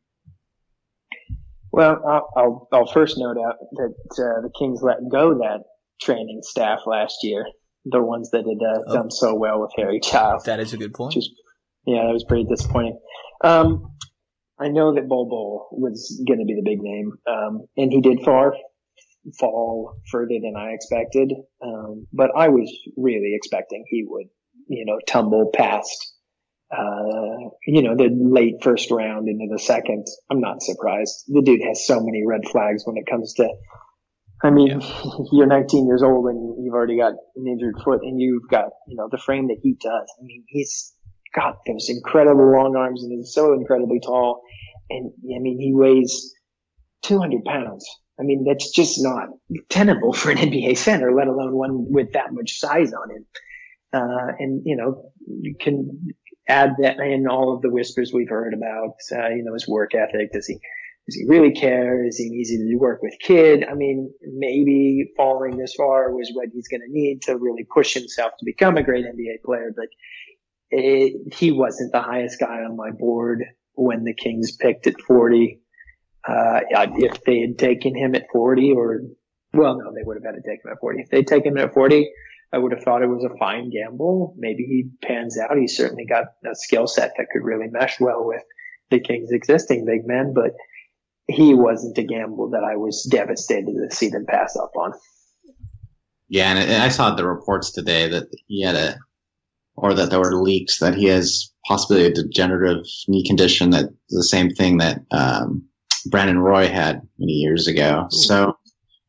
Well, 1.78 2.02
I'll, 2.08 2.30
I'll, 2.36 2.68
I'll 2.72 2.92
first 2.92 3.20
note 3.20 3.38
out 3.38 3.58
that 3.74 3.94
uh, 4.14 4.42
the 4.42 4.50
Kings 4.58 4.82
let 4.82 4.98
go 5.12 5.36
that 5.36 5.60
training 6.02 6.40
staff 6.42 6.80
last 6.88 7.18
year, 7.22 7.46
the 7.86 8.02
ones 8.02 8.32
that 8.32 8.40
had 8.40 8.68
uh, 8.68 8.82
oh. 8.88 8.94
done 8.96 9.12
so 9.12 9.36
well 9.36 9.62
with 9.62 9.70
Harry 9.78 10.00
Giles. 10.00 10.44
That 10.46 10.60
is 10.60 10.74
a 10.74 10.78
good 10.78 10.96
point. 10.96 11.16
Was, 11.16 11.30
yeah, 11.86 12.08
that 12.08 12.14
was 12.14 12.26
pretty 12.28 12.46
disappointing. 12.46 13.00
Um, 13.44 13.92
I 14.60 14.70
know 14.70 14.96
that 14.96 15.08
Bol 15.08 15.30
Bol 15.30 15.68
was 15.72 16.20
going 16.28 16.40
to 16.40 16.46
be 16.46 16.56
the 16.56 16.68
big 16.68 16.82
name, 16.82 17.12
um, 17.30 17.68
and 17.78 17.92
he 17.92 18.02
did 18.02 18.24
far 18.26 18.56
fall 19.40 19.94
further 20.12 20.40
than 20.42 20.56
I 20.58 20.72
expected. 20.72 21.32
Um, 21.64 22.08
but 22.12 22.32
I 22.36 22.48
was 22.48 22.76
really 22.98 23.34
expecting 23.36 23.84
he 23.88 24.04
would, 24.08 24.26
you 24.68 24.84
know, 24.84 24.98
tumble 25.08 25.52
past 25.54 26.16
uh, 26.72 27.50
you 27.66 27.82
know, 27.82 27.96
the 27.96 28.10
late 28.12 28.56
first 28.62 28.92
round 28.92 29.30
into 29.30 29.48
the 29.50 29.60
second. 29.60 30.06
I'm 30.30 30.42
not 30.42 30.62
surprised. 30.62 31.24
The 31.28 31.42
dude 31.42 31.62
has 31.66 31.86
so 31.86 32.00
many 32.02 32.24
red 32.26 32.42
flags 32.50 32.84
when 32.86 32.98
it 32.98 33.06
comes 33.10 33.34
to. 33.36 33.48
I 34.44 34.50
mean, 34.50 34.82
yeah. 34.82 35.12
you're 35.32 35.48
19 35.48 35.88
years 35.88 36.04
old 36.04 36.28
and 36.28 36.64
you've 36.64 36.74
already 36.74 36.98
got 36.98 37.14
an 37.36 37.48
injured 37.48 37.76
foot, 37.84 38.02
and 38.04 38.20
you've 38.20 38.48
got 38.50 38.66
you 38.88 38.98
know 38.98 39.08
the 39.10 39.18
frame 39.18 39.48
that 39.48 39.58
he 39.62 39.74
does. 39.82 40.14
I 40.20 40.24
mean, 40.24 40.44
he's 40.48 40.94
got 41.34 41.58
those 41.68 41.88
incredible 41.90 42.52
long 42.52 42.76
arms 42.76 43.04
and 43.04 43.12
he's 43.12 43.34
so 43.34 43.54
incredibly 43.54 44.00
tall, 44.00 44.42
and 44.90 45.12
I 45.36 45.40
mean 45.40 45.60
he 45.60 45.74
weighs 45.74 46.34
200 47.04 47.46
pounds. 47.46 47.88
I 48.20 48.24
mean, 48.24 48.46
that's 48.46 48.72
just 48.72 49.02
not 49.02 49.30
tenable 49.70 50.12
for 50.12 50.32
an 50.32 50.38
NBA 50.38 50.78
center, 50.78 51.14
let 51.14 51.28
alone 51.28 51.56
one 51.56 51.86
with 51.92 52.14
that 52.14 52.34
much 52.34 52.60
size 52.60 52.92
on 52.92 53.12
him. 53.12 53.26
Uh, 53.94 54.34
and 54.40 54.62
you 54.66 54.76
know, 54.76 55.12
you 55.26 55.56
can 55.60 56.14
add 56.48 56.76
that 56.80 57.00
in 57.00 57.28
all 57.28 57.54
of 57.54 57.62
the 57.62 57.70
whispers 57.70 58.12
we've 58.14 58.30
heard 58.30 58.54
about, 58.54 58.96
uh, 59.12 59.30
you 59.30 59.44
know, 59.44 59.54
his 59.54 59.68
work 59.68 59.94
ethic. 59.94 60.32
Does 60.32 60.48
he, 60.48 60.56
does 61.06 61.16
he 61.16 61.26
really 61.28 61.52
care? 61.52 62.06
Is 62.06 62.18
he 62.18 62.26
easy 62.26 62.58
to 62.58 62.76
work 62.78 63.02
with 63.02 63.14
kid? 63.22 63.66
I 63.70 63.74
mean, 63.74 64.14
maybe 64.22 65.12
falling 65.16 65.58
this 65.58 65.74
far 65.76 66.12
was 66.12 66.32
what 66.34 66.50
he's 66.54 66.68
going 66.68 66.82
to 66.82 66.92
need 66.92 67.22
to 67.24 67.38
really 67.38 67.66
push 67.74 67.94
himself 67.94 68.32
to 68.40 68.46
become 68.46 68.78
a 68.78 68.84
great 68.84 69.06
NBA 69.06 69.44
player, 69.46 69.74
but 69.76 69.88
it, 70.70 71.34
he 71.34 71.52
wasn't 71.52 71.92
the 71.92 72.02
highest 72.02 72.40
guy 72.40 72.64
on 72.64 72.76
my 72.76 72.92
board 72.92 73.44
when 73.74 74.04
the 74.04 74.14
Kings 74.14 74.56
picked 74.56 74.88
at 74.88 75.00
40. 75.02 75.62
Uh, 76.28 76.60
if 76.70 77.24
they 77.24 77.40
had 77.40 77.58
taken 77.58 77.96
him 77.96 78.16
at 78.16 78.26
40 78.34 78.74
or, 78.74 79.02
well, 79.54 79.78
no, 79.78 79.94
they 79.94 80.04
would 80.04 80.18
have 80.18 80.26
had 80.26 80.42
to 80.42 80.50
take 80.50 80.64
him 80.66 80.72
at 80.72 80.80
40. 80.82 81.02
If 81.02 81.10
they'd 81.10 81.28
taken 81.28 81.58
him 81.58 81.64
at 81.64 81.74
40, 81.74 82.10
I 82.54 82.58
would 82.58 82.72
have 82.72 82.84
thought 82.84 83.02
it 83.02 83.08
was 83.08 83.26
a 83.26 83.38
fine 83.38 83.70
gamble. 83.70 84.34
Maybe 84.38 84.64
he 84.64 84.90
pans 85.06 85.38
out. 85.38 85.58
He's 85.58 85.76
certainly 85.76 86.06
got 86.06 86.26
a 86.46 86.56
skill 86.56 86.88
set 86.88 87.12
that 87.18 87.28
could 87.32 87.44
really 87.44 87.68
mesh 87.70 88.00
well 88.00 88.26
with 88.26 88.42
the 88.90 89.00
Kings' 89.00 89.32
existing 89.32 89.86
big 89.86 90.08
men, 90.08 90.34
but 90.34 90.52
he 91.28 91.54
wasn't 91.54 91.98
a 91.98 92.04
gamble 92.04 92.50
that 92.52 92.64
I 92.64 92.78
was 92.78 93.08
devastated 93.12 93.74
to 93.74 93.94
see 93.94 94.10
them 94.10 94.26
pass 94.26 94.56
up 94.56 94.72
on. 94.78 94.94
Yeah, 96.30 96.54
and 96.54 96.84
I 96.84 96.90
saw 96.90 97.14
the 97.14 97.28
reports 97.28 97.72
today 97.72 98.08
that 98.10 98.28
he 98.48 98.64
had 98.64 98.76
a, 98.76 98.98
or 99.76 99.94
that 99.94 100.10
there 100.10 100.20
were 100.20 100.42
leaks 100.42 100.80
that 100.80 100.96
he 100.96 101.06
has 101.06 101.52
possibly 101.66 102.06
a 102.06 102.14
degenerative 102.14 102.86
knee 103.08 103.26
condition 103.26 103.72
that 103.72 103.90
the 104.10 104.24
same 104.24 104.50
thing 104.50 104.78
that 104.78 105.02
um, 105.12 105.66
Brandon 106.10 106.40
Roy 106.40 106.68
had 106.68 107.02
many 107.20 107.34
years 107.34 107.68
ago. 107.68 108.08
So, 108.10 108.58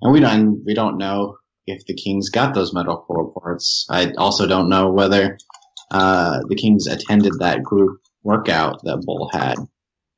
and 0.03 0.13
we 0.13 0.21
don't 0.21 0.63
we 0.65 0.75
don't 0.75 0.99
know 0.99 1.37
if 1.69 1.85
the 1.87 1.95
Kings 1.95 2.31
got 2.31 2.55
those 2.55 2.75
medical 2.75 3.05
reports. 3.09 3.87
I 3.91 4.13
also 4.19 4.47
don't 4.47 4.69
know 4.69 4.91
whether 4.91 5.39
uh, 5.91 6.41
the 6.49 6.57
Kings 6.57 6.87
attended 6.87 7.33
that 7.39 7.63
group 7.63 8.01
workout 8.23 8.83
that 8.85 9.03
Bol 9.05 9.31
had. 9.33 9.57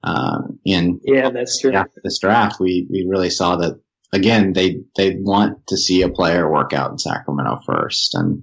Um, 0.03 0.59
in 0.65 1.01
yeah, 1.05 1.31
that's 1.31 1.61
true. 1.61 1.73
After 1.73 2.01
this 2.03 2.19
draft, 2.19 2.59
we 2.59 2.87
we 2.91 3.07
really 3.09 3.31
saw 3.31 3.57
that 3.57 3.81
again. 4.13 4.55
They 4.55 4.79
they 4.97 5.17
want 5.17 5.67
to 5.69 5.77
see 5.77 6.03
a 6.03 6.09
player 6.09 6.51
work 6.51 6.73
out 6.73 6.91
in 6.91 6.99
Sacramento 6.99 7.61
first, 7.67 8.15
and 8.15 8.43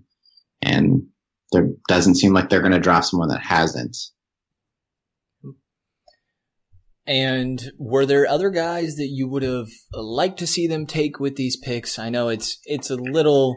and 0.62 1.04
there 1.52 1.70
doesn't 1.88 2.16
seem 2.16 2.34
like 2.34 2.50
they're 2.50 2.62
going 2.62 2.74
to 2.74 2.80
draft 2.80 3.08
someone 3.08 3.30
that 3.30 3.42
hasn't. 3.42 3.98
And 7.08 7.72
were 7.78 8.06
there 8.06 8.28
other 8.28 8.50
guys 8.50 8.96
that 8.98 9.08
you 9.08 9.30
would 9.30 9.44
have 9.44 9.70
liked 9.94 10.40
to 10.40 10.48
see 10.48 10.68
them 10.68 10.86
take 10.86 11.20
with 11.20 11.38
these 11.38 11.56
picks? 11.56 11.98
I 11.98 12.10
know 12.10 12.28
it's 12.28 12.60
it's 12.66 12.90
a 12.90 12.96
little 12.96 13.56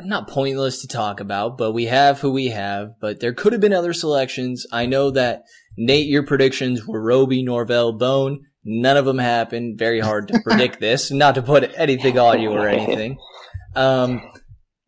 not 0.00 0.28
pointless 0.28 0.80
to 0.80 0.88
talk 0.88 1.20
about, 1.20 1.56
but 1.56 1.72
we 1.72 1.86
have 1.86 2.20
who 2.20 2.32
we 2.32 2.48
have. 2.48 2.90
But 3.00 3.20
there 3.20 3.32
could 3.32 3.52
have 3.52 3.60
been 3.60 3.72
other 3.72 3.92
selections. 3.92 4.66
I 4.72 4.86
know 4.86 5.10
that 5.10 5.42
Nate, 5.76 6.08
your 6.08 6.24
predictions 6.24 6.86
were 6.86 7.00
Roby, 7.00 7.42
Norvell, 7.44 7.92
Bone. 7.92 8.40
None 8.64 8.96
of 8.96 9.04
them 9.04 9.18
happened. 9.18 9.78
Very 9.78 10.00
hard 10.00 10.28
to 10.28 10.40
predict 10.40 10.80
this. 10.80 11.10
Not 11.10 11.36
to 11.36 11.42
put 11.42 11.72
anything 11.76 12.18
on 12.18 12.40
you 12.40 12.50
or 12.50 12.68
anything. 12.68 13.18
Um, 13.74 14.20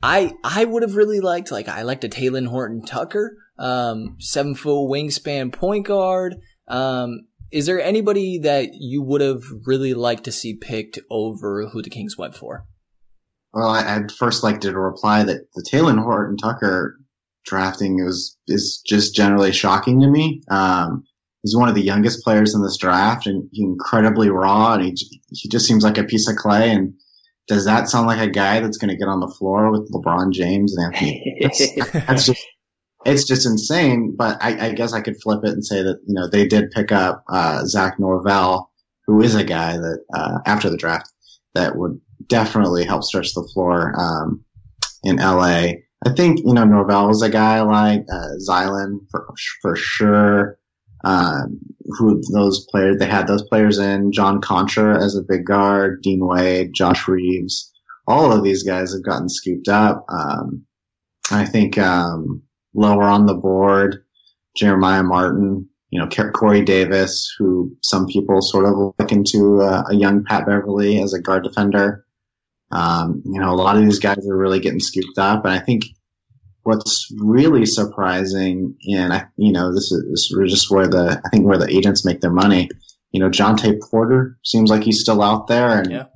I 0.03 0.33
I 0.43 0.65
would 0.65 0.83
have 0.83 0.97
really 0.97 1.21
liked 1.21 1.51
like 1.51 1.69
I 1.69 1.83
liked 1.83 2.05
a 2.05 2.09
Talen 2.09 2.49
Horton 2.49 2.85
Tucker, 2.85 3.37
um, 3.59 4.17
seven 4.19 4.55
foot 4.55 4.91
wingspan 4.91 5.53
point 5.53 5.87
guard. 5.87 6.37
Um, 6.69 7.27
is 7.53 7.67
there 7.67 7.81
anybody 7.81 8.39
that 8.39 8.71
you 8.75 9.03
would 9.03 9.21
have 9.21 9.43
really 9.67 9.95
liked 9.95 10.25
to 10.25 10.33
see 10.33 10.55
picked 10.55 10.99
over 11.11 11.69
who 11.69 11.83
the 11.83 11.91
Kings 11.91 12.17
went 12.19 12.35
for? 12.35 12.67
Well, 13.53 13.69
I, 13.69 13.99
would 13.99 14.11
first 14.11 14.43
like 14.43 14.61
to 14.63 14.77
reply 14.77 15.23
that 15.23 15.47
the 15.55 15.63
Talen 15.63 16.03
Horton 16.03 16.37
Tucker 16.37 16.99
drafting 17.45 18.01
is 18.01 18.37
is 18.49 18.83
just 18.85 19.15
generally 19.15 19.53
shocking 19.53 20.01
to 20.01 20.09
me. 20.09 20.43
Um, 20.51 21.05
he's 21.43 21.57
one 21.57 21.69
of 21.69 21.75
the 21.75 21.83
youngest 21.83 22.25
players 22.25 22.55
in 22.55 22.63
this 22.63 22.77
draft, 22.77 23.27
and 23.27 23.49
he's 23.53 23.65
incredibly 23.65 24.29
raw, 24.29 24.75
and 24.75 24.83
he 24.83 25.23
he 25.31 25.49
just 25.49 25.67
seems 25.67 25.85
like 25.85 25.99
a 25.99 26.05
piece 26.05 26.29
of 26.29 26.37
clay. 26.37 26.71
And 26.71 26.95
does 27.47 27.65
that 27.67 27.89
sound 27.89 28.09
like 28.09 28.21
a 28.21 28.31
guy 28.31 28.59
that's 28.59 28.79
going 28.79 28.91
to 28.91 28.97
get 28.97 29.09
on 29.09 29.21
the 29.21 29.33
floor 29.39 29.71
with 29.71 29.91
LeBron 29.93 30.33
James 30.33 30.77
and 30.77 30.87
Anthony? 30.87 31.39
That's, 31.41 31.93
that's 32.07 32.27
just 32.27 32.45
it's 33.05 33.25
just 33.25 33.47
insane. 33.47 34.15
But 34.17 34.39
I, 34.41 34.69
I, 34.69 34.73
guess 34.73 34.93
I 34.93 35.01
could 35.01 35.21
flip 35.23 35.45
it 35.45 35.51
and 35.51 35.65
say 35.65 35.83
that 35.83 36.01
you 36.07 36.15
know 36.15 36.29
they 36.29 36.47
did 36.47 36.71
pick 36.71 36.93
up 36.93 37.25
uh, 37.29 37.65
Zach 37.65 37.99
Norvell, 37.99 38.71
who 39.07 39.21
is 39.21 39.35
a 39.35 39.45
guy 39.45 39.77
that 39.77 40.05
uh, 40.15 40.39
after 40.47 40.71
the 40.71 40.77
draft 40.77 41.13
that 41.55 41.77
would 41.77 42.01
definitely 42.27 42.85
help 42.85 43.05
stretch 43.05 43.35
the 43.35 43.49
floor 43.53 43.95
um, 43.99 44.45
in 45.03 45.17
LA. 45.17 45.73
I 46.07 46.13
think 46.17 46.41
you 46.41 46.55
know 46.55 46.65
Norvell 46.65 47.11
is 47.11 47.23
a 47.23 47.31
guy 47.31 47.61
like 47.63 48.05
uh, 48.13 48.29
Zylan 48.49 49.01
for 49.11 49.27
for 49.63 49.77
sure. 49.77 50.59
Um, 51.05 51.61
who 51.99 52.23
those 52.33 52.67
players 52.71 52.97
they 52.99 53.07
had 53.07 53.27
those 53.27 53.43
players 53.43 53.79
in 53.79 54.11
John 54.11 54.41
Konchar 54.41 54.97
as 54.97 55.15
a 55.15 55.23
big 55.23 55.45
guard, 55.45 56.01
Dean 56.03 56.27
Wade, 56.27 56.73
Josh 56.73 57.07
Reaves. 57.07 57.71
All 58.07 58.33
of 58.33 58.43
these 58.43 58.63
guys 58.63 58.93
have 58.93 59.05
gotten 59.05 59.29
scooped 59.29 59.69
up. 59.69 60.07
Um, 60.09 60.65
I 61.31 61.45
think 61.45 61.79
um, 61.79 62.43
lower 62.75 63.05
on 63.05 63.27
the 63.27 63.35
board, 63.35 64.05
Jeremiah 64.57 65.03
Martin, 65.03 65.68
you 65.91 66.01
know, 66.01 66.09
Corey 66.33 66.64
Davis, 66.64 67.33
who 67.39 67.77
some 67.83 68.07
people 68.07 68.43
sort 68.43 68.64
of 68.64 68.95
look 68.99 69.12
into 69.12 69.61
uh, 69.61 69.85
a 69.89 69.95
young 69.95 70.25
Pat 70.25 70.47
Beverley 70.47 71.01
as 71.01 71.14
a 71.14 71.20
guard 71.20 71.45
defender. 71.45 72.05
Um, 72.72 73.22
you 73.25 73.41
know, 73.41 73.53
a 73.53 73.55
lot 73.55 73.77
of 73.77 73.85
these 73.85 74.01
guys 74.01 74.27
are 74.29 74.37
really 74.37 74.59
getting 74.59 74.81
scooped 74.81 75.18
up, 75.18 75.45
and 75.45 75.55
I 75.55 75.61
think 75.61 75.85
what's 76.64 77.09
really 77.18 77.64
surprising, 77.66 78.75
and 78.89 79.12
I, 79.12 79.27
you 79.37 79.53
know, 79.53 79.72
this 79.72 79.93
is, 79.93 80.05
this 80.11 80.31
is 80.33 80.53
just 80.53 80.70
where 80.70 80.89
the 80.89 81.22
I 81.25 81.29
think 81.29 81.47
where 81.47 81.59
the 81.59 81.70
agents 81.70 82.05
make 82.05 82.20
their 82.20 82.33
money. 82.33 82.68
You 83.12 83.20
know, 83.20 83.31
Jontay 83.31 83.81
Porter 83.81 84.37
seems 84.45 84.70
like 84.70 84.83
he's 84.83 85.01
still 85.01 85.22
out 85.22 85.47
there, 85.47 85.79
and 85.79 85.91
yeah. 85.93 86.07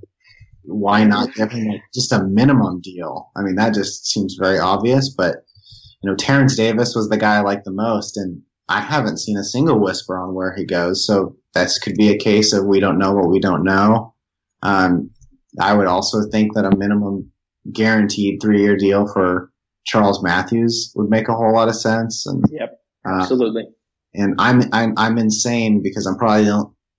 why 0.65 1.05
not 1.05 1.35
give 1.35 1.53
him 1.53 1.81
just 1.95 2.11
a 2.13 2.25
minimum 2.25 2.81
deal? 2.81 3.31
I 3.37 3.43
mean, 3.43 3.55
that 3.55 3.75
just 3.75 4.07
seems 4.07 4.35
very 4.35 4.59
obvious, 4.59 5.09
but 5.09 5.45
you 6.03 6.11
know, 6.11 6.17
Terence 6.17 6.57
Davis 6.57 6.95
was 6.95 7.09
the 7.09 7.17
guy 7.17 7.37
I 7.37 7.41
liked 7.41 7.65
the 7.65 7.73
most, 7.73 8.17
and 8.17 8.43
I 8.69 8.81
haven't 8.81 9.19
seen 9.19 9.37
a 9.37 9.45
single 9.45 9.81
whisper 9.81 10.19
on 10.19 10.35
where 10.35 10.55
he 10.55 10.65
goes. 10.65 11.07
So 11.07 11.37
this 11.55 11.79
could 11.79 11.95
be 11.95 12.11
a 12.11 12.19
case 12.19 12.53
of 12.53 12.67
we 12.67 12.81
don't 12.81 12.99
know 12.99 13.13
what 13.13 13.31
we 13.31 13.41
don't 13.41 13.65
know. 13.65 14.15
Um, 14.63 15.11
I 15.61 15.75
would 15.75 15.87
also 15.87 16.29
think 16.31 16.55
that 16.55 16.65
a 16.65 16.77
minimum 16.77 17.31
guaranteed 17.73 18.41
three 18.41 18.61
year 18.61 18.77
deal 18.77 19.07
for 19.13 19.51
Charles 19.85 20.23
Matthews 20.23 20.93
would 20.95 21.11
make 21.11 21.29
a 21.29 21.35
whole 21.35 21.55
lot 21.55 21.69
of 21.69 21.77
sense. 21.77 22.27
And 22.27 22.45
yep, 22.51 22.81
uh, 23.09 23.23
absolutely. 23.23 23.63
Uh, 23.63 23.73
and 24.15 24.35
I'm 24.39 24.63
I'm 24.73 24.95
I'm 24.97 25.19
insane 25.19 25.83
because 25.83 26.07
I'm 26.07 26.17
probably 26.17 26.51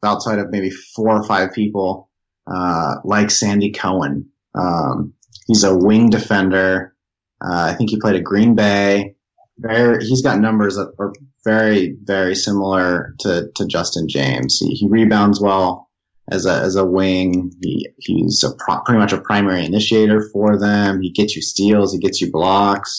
outside 0.04 0.40
of 0.40 0.50
maybe 0.50 0.70
four 0.70 1.10
or 1.10 1.24
five 1.24 1.54
people 1.54 2.10
uh, 2.52 2.96
like 3.04 3.32
Sandy 3.32 3.72
Cohen. 3.72 4.30
Um, 4.56 5.14
he's 5.48 5.64
a 5.64 5.76
wing 5.76 6.10
defender. 6.10 6.96
Uh, 7.42 7.72
I 7.72 7.74
think 7.74 7.90
he 7.90 8.00
played 8.00 8.16
at 8.16 8.24
Green 8.24 8.56
Bay. 8.56 9.16
Very, 9.58 10.06
he's 10.06 10.22
got 10.22 10.40
numbers 10.40 10.76
that 10.76 10.94
are 11.00 11.14
very, 11.46 11.98
very 12.04 12.36
similar 12.36 13.16
to, 13.20 13.50
to 13.56 13.68
Justin 13.68 14.08
James. 14.08 14.58
He, 14.60 14.74
he 14.74 14.88
rebounds 14.88 15.42
well 15.42 15.90
as 16.32 16.46
a, 16.46 16.54
as 16.54 16.76
a 16.76 16.86
wing. 16.86 17.52
He, 17.62 17.90
he's 17.98 18.44
a 18.44 18.52
pro, 18.58 18.80
pretty 18.82 19.00
much 19.00 19.14
a 19.14 19.22
primary 19.22 19.66
initiator 19.66 20.30
for 20.32 20.58
them. 20.58 21.02
He 21.02 21.12
gets 21.12 21.36
you 21.36 21.42
steals. 21.42 21.94
He 21.94 22.00
gets 22.00 22.22
you 22.22 22.32
blocks. 22.32 22.98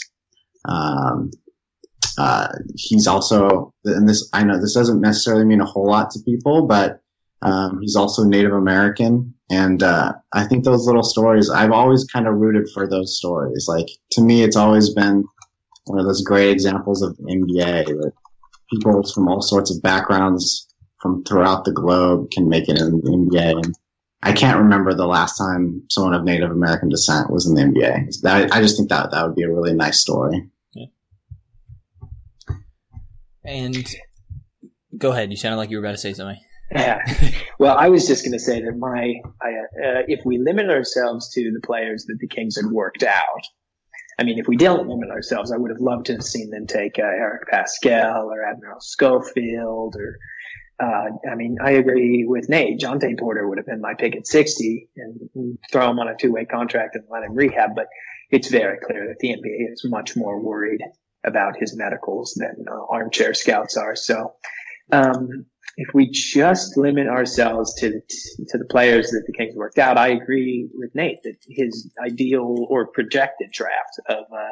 Um, 0.67 1.31
uh, 2.19 2.49
he's 2.77 3.07
also, 3.07 3.73
and 3.85 4.09
this, 4.09 4.29
I 4.33 4.45
know 4.45 4.61
this 4.61 4.75
doesn't 4.75 5.01
necessarily 5.01 5.45
mean 5.45 5.61
a 5.61 5.67
whole 5.67 5.87
lot 5.87 6.11
to 6.11 6.21
people, 6.25 6.67
but, 6.67 7.01
um, 7.43 7.79
he's 7.81 7.97
also 7.97 8.25
Native 8.25 8.53
American. 8.53 9.35
And, 9.51 9.83
uh, 9.83 10.13
I 10.33 10.45
think 10.45 10.65
those 10.65 10.87
little 10.87 11.03
stories, 11.03 11.51
I've 11.51 11.73
always 11.73 12.05
kind 12.05 12.29
of 12.29 12.37
rooted 12.37 12.69
for 12.73 12.89
those 12.89 13.19
stories. 13.19 13.67
Like, 13.69 13.87
to 14.13 14.23
me, 14.23 14.43
it's 14.43 14.57
always 14.57 14.95
been 14.95 15.25
one 15.87 15.99
of 15.99 16.07
those 16.07 16.23
great 16.23 16.51
examples 16.51 17.03
of 17.03 17.19
NBA 17.19 17.87
that 17.87 18.13
people 18.73 19.03
from 19.13 19.29
all 19.29 19.43
sorts 19.43 19.75
of 19.75 19.83
backgrounds 19.83 20.69
from 21.01 21.25
throughout 21.25 21.65
the 21.65 21.73
globe 21.73 22.31
can 22.31 22.49
make 22.49 22.69
it 22.69 22.79
in 22.79 23.01
the 23.01 23.11
NBA. 23.11 23.65
And 23.65 23.75
I 24.23 24.33
can't 24.33 24.59
remember 24.59 24.95
the 24.95 25.07
last 25.07 25.37
time 25.37 25.83
someone 25.91 26.15
of 26.15 26.25
Native 26.25 26.51
American 26.51 26.89
descent 26.89 27.31
was 27.31 27.49
in 27.49 27.55
the 27.55 27.63
NBA. 27.63 28.21
That, 28.23 28.53
I 28.53 28.61
just 28.61 28.77
think 28.77 28.91
that 28.91 29.11
that 29.11 29.27
would 29.27 29.35
be 29.35 29.43
a 29.43 29.51
really 29.51 29.75
nice 29.75 29.99
story. 29.99 30.49
Yeah. 30.75 30.87
And 33.45 33.89
go 34.97 35.11
ahead. 35.13 35.31
You 35.31 35.37
sounded 35.37 35.57
like 35.57 35.71
you 35.71 35.79
were 35.79 35.85
about 35.85 35.93
to 35.93 35.99
say 35.99 36.13
something. 36.13 36.41
Yeah. 36.71 36.99
Well, 37.59 37.77
I 37.77 37.91
was 37.91 38.07
just 38.07 38.25
going 38.25 38.33
to 38.33 38.39
say 38.39 38.63
that 38.63 38.79
my, 38.79 39.15
I, 39.43 39.49
uh, 39.49 40.03
if 40.09 40.21
we 40.25 40.39
limit 40.39 40.71
ourselves 40.71 41.29
to 41.35 41.51
the 41.53 41.61
players 41.61 42.07
that 42.07 42.17
the 42.21 42.27
Kings 42.27 42.57
had 42.57 42.67
worked 42.71 43.03
out, 43.03 43.43
I 44.19 44.23
mean, 44.23 44.39
if 44.39 44.49
we 44.49 44.57
didn't 44.57 44.89
limit 44.89 45.11
ourselves, 45.11 45.53
I 45.53 45.57
would 45.57 45.71
have 45.71 45.81
loved 45.81 46.07
to 46.07 46.13
have 46.13 46.23
seen 46.23 46.51
them 46.51 46.67
take 46.67 46.99
uh, 46.99 47.03
Eric 47.03 47.51
Paschall 47.53 48.25
or 48.25 48.45
Admiral 48.45 48.81
Schofield 48.81 49.97
or, 49.97 50.17
uh, 50.83 51.11
I 51.31 51.35
mean, 51.35 51.59
I 51.63 51.73
agree 51.73 52.25
with 52.27 52.49
Nate. 52.49 52.81
Jontay 52.81 53.19
Porter 53.19 53.49
would 53.49 53.59
have 53.59 53.67
been 53.67 53.81
my 53.81 53.95
pick 53.95 54.17
at 54.17 54.27
60 54.27 54.89
and 54.97 55.59
throw 55.71 55.91
him 55.91 55.99
on 55.99 56.09
a 56.09 56.17
two-way 56.17 56.47
contract 56.47 56.95
and 56.95 57.05
let 57.11 57.25
him 57.25 57.35
rehab. 57.35 57.75
But 57.75 57.89
it's 58.31 58.49
very 58.49 58.79
clear 58.79 59.07
that 59.09 59.19
the 59.19 59.29
NBA 59.29 59.73
is 59.73 59.85
much 59.85 60.17
more 60.17 60.41
worried 60.41 60.81
about 61.25 61.59
his 61.59 61.77
medicals 61.77 62.35
than 62.37 62.65
uh, 62.71 62.87
armchair 62.89 63.35
scouts 63.35 63.77
are. 63.77 63.97
So, 63.97 64.35
um, 64.93 65.47
if 65.77 65.95
we 65.95 66.11
just 66.11 66.77
limit 66.77 67.07
ourselves 67.07 67.75
to 67.75 67.91
the, 67.91 68.01
to 68.49 68.59
the 68.59 68.65
players 68.65 69.11
that 69.11 69.23
the 69.27 69.33
Kings 69.33 69.55
worked 69.57 69.79
out, 69.79 69.97
I 69.97 70.09
agree 70.09 70.69
with 70.75 70.95
Nate 70.95 71.23
that 71.25 71.37
his 71.49 71.91
ideal 72.05 72.67
or 72.69 72.87
projected 72.89 73.51
draft 73.53 74.01
of 74.09 74.25
uh, 74.33 74.51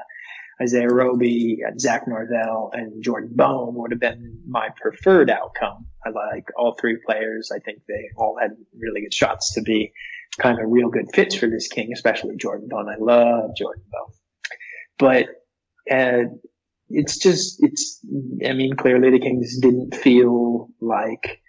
Isaiah 0.62 0.88
Roby, 0.88 1.60
Zach 1.78 2.08
Norvell, 2.08 2.70
and 2.72 3.02
Jordan 3.02 3.30
Bone 3.34 3.74
would 3.74 3.92
have 3.92 4.00
been 4.00 4.40
my 4.46 4.68
preferred 4.80 5.30
outcome. 5.30 5.86
I 6.04 6.10
like 6.10 6.46
all 6.56 6.74
three 6.74 6.98
players. 7.06 7.50
I 7.54 7.58
think 7.60 7.80
they 7.86 8.10
all 8.16 8.36
had 8.40 8.50
really 8.78 9.02
good 9.02 9.14
shots 9.14 9.52
to 9.54 9.62
be 9.62 9.92
kind 10.40 10.58
of 10.58 10.70
real 10.70 10.88
good 10.88 11.06
fits 11.14 11.34
for 11.34 11.46
this 11.46 11.68
King, 11.68 11.90
especially 11.92 12.36
Jordan 12.36 12.68
Bone. 12.68 12.88
I 12.88 12.96
love 12.98 13.56
Jordan 13.56 13.84
Bone, 13.92 14.12
but 14.98 15.26
uh, 15.90 16.24
it's 16.91 17.18
just 17.18 17.59
it's 17.62 18.01
I 18.47 18.53
mean 18.53 18.74
clearly 18.76 19.11
the 19.11 19.18
Kings 19.18 19.59
didn't 19.59 19.95
feel 19.95 20.68
like 20.80 21.41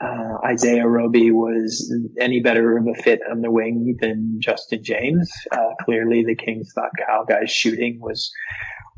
uh, 0.00 0.38
Isaiah 0.44 0.86
Roby 0.86 1.30
was 1.30 1.94
any 2.18 2.40
better 2.40 2.76
of 2.76 2.86
a 2.86 3.02
fit 3.02 3.20
on 3.30 3.40
the 3.40 3.50
wing 3.50 3.96
than 4.00 4.38
Justin 4.40 4.82
James. 4.82 5.30
Uh, 5.52 5.70
clearly 5.84 6.24
the 6.24 6.34
Kings 6.34 6.72
thought 6.74 6.90
Kyle 7.06 7.24
Guy's 7.24 7.52
shooting 7.52 8.00
was 8.00 8.32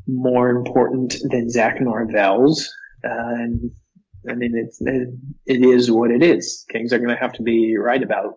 more 0.06 0.50
important 0.50 1.14
than 1.30 1.50
Zach 1.50 1.80
Norvell's. 1.80 2.72
Uh, 3.04 3.34
and 3.34 3.70
I 4.30 4.34
mean, 4.34 4.52
it's, 4.54 4.80
it, 4.80 5.08
it 5.46 5.64
is 5.64 5.90
what 5.90 6.10
it 6.10 6.22
is. 6.22 6.64
Kings 6.70 6.92
are 6.92 6.98
going 6.98 7.14
to 7.14 7.20
have 7.20 7.34
to 7.34 7.42
be 7.42 7.76
right 7.76 8.02
about 8.02 8.34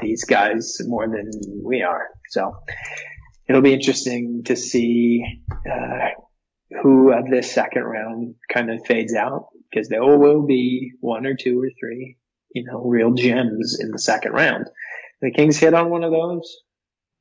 these 0.00 0.24
guys 0.24 0.78
more 0.86 1.06
than 1.06 1.30
we 1.62 1.82
are. 1.82 2.08
So 2.30 2.56
it'll 3.48 3.62
be 3.62 3.74
interesting 3.74 4.42
to 4.46 4.56
see, 4.56 5.24
uh, 5.70 6.08
who 6.82 7.12
of 7.12 7.30
this 7.30 7.52
second 7.52 7.84
round 7.84 8.34
kind 8.52 8.70
of 8.70 8.84
fades 8.86 9.14
out 9.14 9.46
because 9.70 9.88
there 9.88 10.04
will 10.04 10.44
be 10.44 10.92
one 11.00 11.26
or 11.26 11.34
two 11.34 11.62
or 11.62 11.70
three, 11.78 12.16
you 12.54 12.64
know, 12.64 12.82
real 12.84 13.12
gems 13.12 13.78
in 13.80 13.90
the 13.92 13.98
second 13.98 14.32
round. 14.32 14.66
The 15.20 15.30
Kings 15.30 15.58
hit 15.58 15.74
on 15.74 15.90
one 15.90 16.02
of 16.02 16.10
those. 16.10 16.58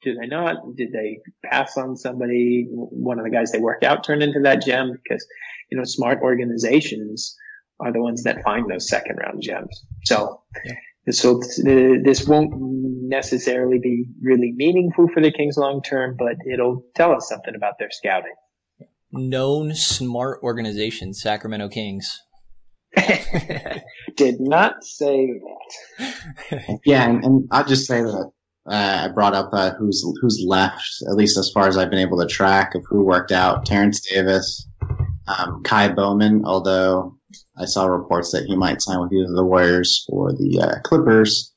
Did 0.01 0.18
they 0.20 0.26
not? 0.26 0.57
Did 0.76 0.91
they 0.91 1.20
pass 1.45 1.78
on 1.78 1.95
somebody? 1.95 2.68
One 2.72 3.20
of 3.20 3.26
the 3.26 3.30
guys 3.30 3.51
they 3.51 3.59
work 3.59 3.84
out 3.84 4.03
turned 4.03 4.24
into 4.24 4.39
that 4.41 4.64
gem 4.66 4.91
because, 4.91 5.24
you 5.70 5.78
know, 5.78 5.84
smart 5.84 6.20
organizations 6.24 7.36
are 7.80 7.93
the 7.93 8.01
ones 8.01 8.24
that 8.24 8.41
find 8.43 8.70
those 8.70 8.89
second 8.89 9.18
round 9.18 9.43
gems. 9.43 9.86
So 10.05 10.41
yeah. 10.66 10.74
this 11.05 11.24
will, 11.24 11.39
this 11.39 12.28
won't 12.28 12.51
necessarily 12.55 13.78
be 13.78 14.05
really 14.24 14.53
meaningful 14.55 15.07
for 15.14 15.22
the 15.22 15.32
Kings 15.32 15.57
long 15.57 15.84
term, 15.84 16.16
but 16.18 16.36
it'll 16.51 16.84
tell 16.95 17.12
us 17.12 17.30
something 17.30 17.53
about 17.55 17.76
their 17.78 17.91
scouting 17.91 18.34
known 19.12 19.76
smart 19.76 20.41
organization, 20.43 21.14
Sacramento 21.14 21.70
Kings. 21.70 22.22
Did 24.18 24.39
not 24.39 24.84
say 24.84 25.30
that. 25.99 26.80
yeah, 26.86 27.09
and, 27.09 27.24
and 27.24 27.47
I'll 27.51 27.66
just 27.66 27.88
say 27.88 28.01
that 28.01 28.32
uh, 28.70 29.05
I 29.05 29.07
brought 29.14 29.34
up 29.34 29.49
uh, 29.53 29.72
who's 29.80 30.03
who's 30.22 30.43
left, 30.45 30.84
at 31.07 31.16
least 31.16 31.38
as 31.38 31.51
far 31.51 31.68
as 31.68 31.78
I've 31.78 31.89
been 31.89 31.99
able 31.99 32.20
to 32.20 32.28
track 32.28 32.76
of 32.76 32.84
who 32.89 33.03
worked 33.03 33.32
out. 33.32 33.66
Terence 33.66 34.01
Davis, 34.01 34.68
um, 35.28 35.64
Ky 35.64 35.89
Bowman, 35.89 36.43
although 36.45 37.18
I 37.57 37.66
saw 37.66 37.86
reports 37.86 38.32
that 38.32 38.45
he 38.45 38.55
might 38.55 38.82
sign 38.82 38.99
with 38.99 39.14
either 39.14 39.34
the 39.34 39.45
Warriors 39.45 40.05
or 40.09 40.34
the 40.34 40.59
uh, 40.62 40.82
Clippers. 40.82 41.51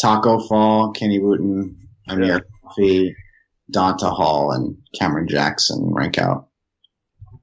Taco 0.00 0.40
Fall, 0.40 0.92
Kenny 0.92 1.18
Wooten, 1.18 1.76
Amir 2.08 2.46
Coffey, 2.62 3.14
Donta 3.72 4.12
Hall, 4.12 4.50
and 4.50 4.76
Cameron 4.98 5.28
Jackson 5.28 5.90
rank 5.92 6.18
out. 6.18 6.48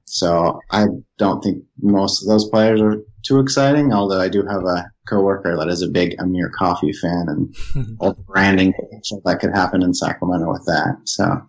So 0.04 0.60
I 0.70 0.86
don't 1.18 1.42
think 1.42 1.64
most 1.80 2.22
of 2.22 2.28
those 2.28 2.48
players 2.48 2.80
are 2.80 3.02
too 3.24 3.38
exciting, 3.40 3.92
although 3.92 4.20
I 4.20 4.28
do 4.28 4.44
have 4.46 4.64
a 4.64 4.90
coworker 5.08 5.56
that 5.56 5.68
is 5.68 5.82
a 5.82 5.88
big 5.88 6.14
Amir 6.20 6.50
Coffey 6.56 6.92
fan 6.92 7.26
and 7.28 7.96
all 8.00 8.14
the 8.14 8.22
branding 8.22 8.72
potential 8.72 9.22
that 9.24 9.40
could 9.40 9.54
happen 9.54 9.82
in 9.82 9.94
Sacramento 9.94 10.50
with 10.50 10.64
that. 10.66 10.96
So 11.04 11.42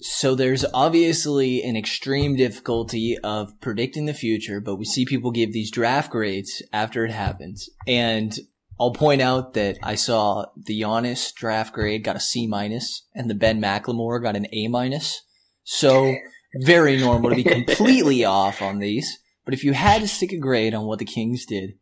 So 0.00 0.34
there's 0.34 0.66
obviously 0.74 1.62
an 1.62 1.76
extreme 1.76 2.36
difficulty 2.36 3.16
of 3.24 3.58
predicting 3.60 4.06
the 4.06 4.14
future, 4.14 4.60
but 4.60 4.76
we 4.76 4.84
see 4.84 5.06
people 5.06 5.30
give 5.30 5.52
these 5.52 5.70
draft 5.70 6.10
grades 6.10 6.62
after 6.72 7.04
it 7.06 7.10
happens. 7.10 7.70
And 7.86 8.38
I'll 8.78 8.92
point 8.92 9.22
out 9.22 9.54
that 9.54 9.78
I 9.82 9.94
saw 9.94 10.46
the 10.56 10.82
Giannis 10.82 11.32
draft 11.32 11.72
grade 11.72 12.04
got 12.04 12.16
a 12.16 12.20
C 12.20 12.46
minus 12.46 13.06
and 13.14 13.30
the 13.30 13.34
Ben 13.34 13.62
McLemore 13.62 14.22
got 14.22 14.36
an 14.36 14.46
A 14.52 14.68
minus. 14.68 15.22
So 15.64 16.14
very 16.60 16.96
normal 16.96 17.30
to 17.30 17.36
be 17.36 17.44
completely 17.44 18.24
off 18.24 18.62
on 18.62 18.78
these. 18.78 19.18
But 19.44 19.54
if 19.54 19.64
you 19.64 19.72
had 19.72 20.00
to 20.02 20.08
stick 20.08 20.32
a 20.32 20.38
grade 20.38 20.74
on 20.74 20.86
what 20.86 20.98
the 20.98 21.04
Kings 21.04 21.44
did 21.44 21.74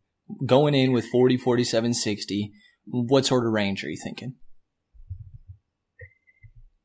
going 0.45 0.73
in 0.73 0.91
with 0.91 1.05
40, 1.05 1.37
47, 1.37 1.93
60, 1.93 2.51
what 2.87 3.25
sort 3.25 3.45
of 3.45 3.53
range 3.53 3.83
are 3.83 3.89
you 3.89 3.97
thinking? 4.01 4.35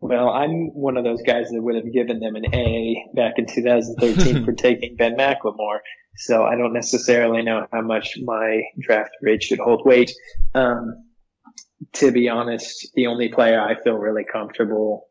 Well, 0.00 0.28
I'm 0.30 0.70
one 0.74 0.96
of 0.96 1.02
those 1.02 1.22
guys 1.22 1.48
that 1.50 1.60
would 1.60 1.74
have 1.74 1.92
given 1.92 2.20
them 2.20 2.36
an 2.36 2.54
A 2.54 3.04
back 3.14 3.34
in 3.36 3.46
2013 3.46 4.44
for 4.44 4.52
taking 4.52 4.96
Ben 4.96 5.16
McLemore. 5.16 5.78
So 6.16 6.44
I 6.44 6.56
don't 6.56 6.72
necessarily 6.72 7.42
know 7.42 7.66
how 7.72 7.82
much 7.82 8.16
my 8.22 8.62
draft 8.78 9.10
grade 9.20 9.42
should 9.42 9.58
hold 9.58 9.84
weight. 9.84 10.12
Um, 10.54 11.04
to 11.94 12.12
be 12.12 12.28
honest, 12.28 12.88
the 12.94 13.06
only 13.06 13.28
player 13.28 13.60
I 13.60 13.80
feel 13.82 13.94
really 13.94 14.24
comfortable 14.30 15.08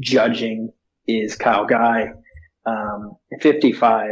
judging 0.00 0.70
is 1.08 1.34
Kyle 1.34 1.66
Guy. 1.66 2.10
Um, 2.66 3.16
55, 3.40 4.10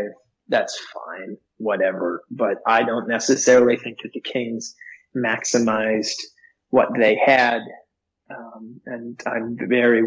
that's 0.49 0.77
fine, 0.93 1.37
whatever. 1.59 2.23
But 2.31 2.59
I 2.67 2.83
don't 2.83 3.09
necessarily 3.09 3.77
think 3.77 3.99
that 4.03 4.11
the 4.13 4.21
Kings 4.21 4.75
maximized 5.17 6.17
what 6.71 6.89
they 6.99 7.17
had. 7.25 7.61
Um, 8.29 8.81
and 8.87 9.21
I'm 9.27 9.57
very 9.69 10.03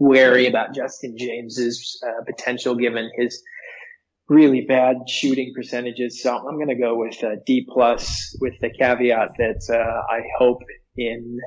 wary 0.00 0.46
about 0.48 0.74
Justin 0.74 1.16
James's 1.16 2.02
uh, 2.04 2.24
potential 2.24 2.74
given 2.74 3.08
his 3.16 3.40
really 4.28 4.62
bad 4.62 4.96
shooting 5.08 5.52
percentages. 5.54 6.22
So 6.22 6.36
I'm 6.36 6.56
going 6.56 6.68
to 6.68 6.74
go 6.74 6.96
with 6.96 7.22
a 7.22 7.36
D 7.46 7.66
plus 7.72 8.36
with 8.40 8.54
the 8.60 8.70
caveat 8.70 9.30
that 9.38 9.62
uh, 9.70 10.12
I 10.12 10.22
hope 10.38 10.58
in 10.96 11.38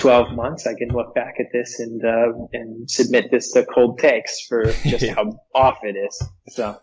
12 0.00 0.34
months 0.34 0.66
I 0.66 0.74
can 0.74 0.88
look 0.88 1.14
back 1.14 1.34
at 1.38 1.46
this 1.52 1.80
and 1.80 2.04
uh, 2.04 2.32
and 2.52 2.90
submit 2.90 3.30
this 3.30 3.52
to 3.52 3.64
cold 3.64 3.98
takes 3.98 4.46
for 4.48 4.64
just 4.86 5.06
how 5.08 5.38
off 5.54 5.78
it 5.82 5.96
is. 5.96 6.28
So 6.48 6.78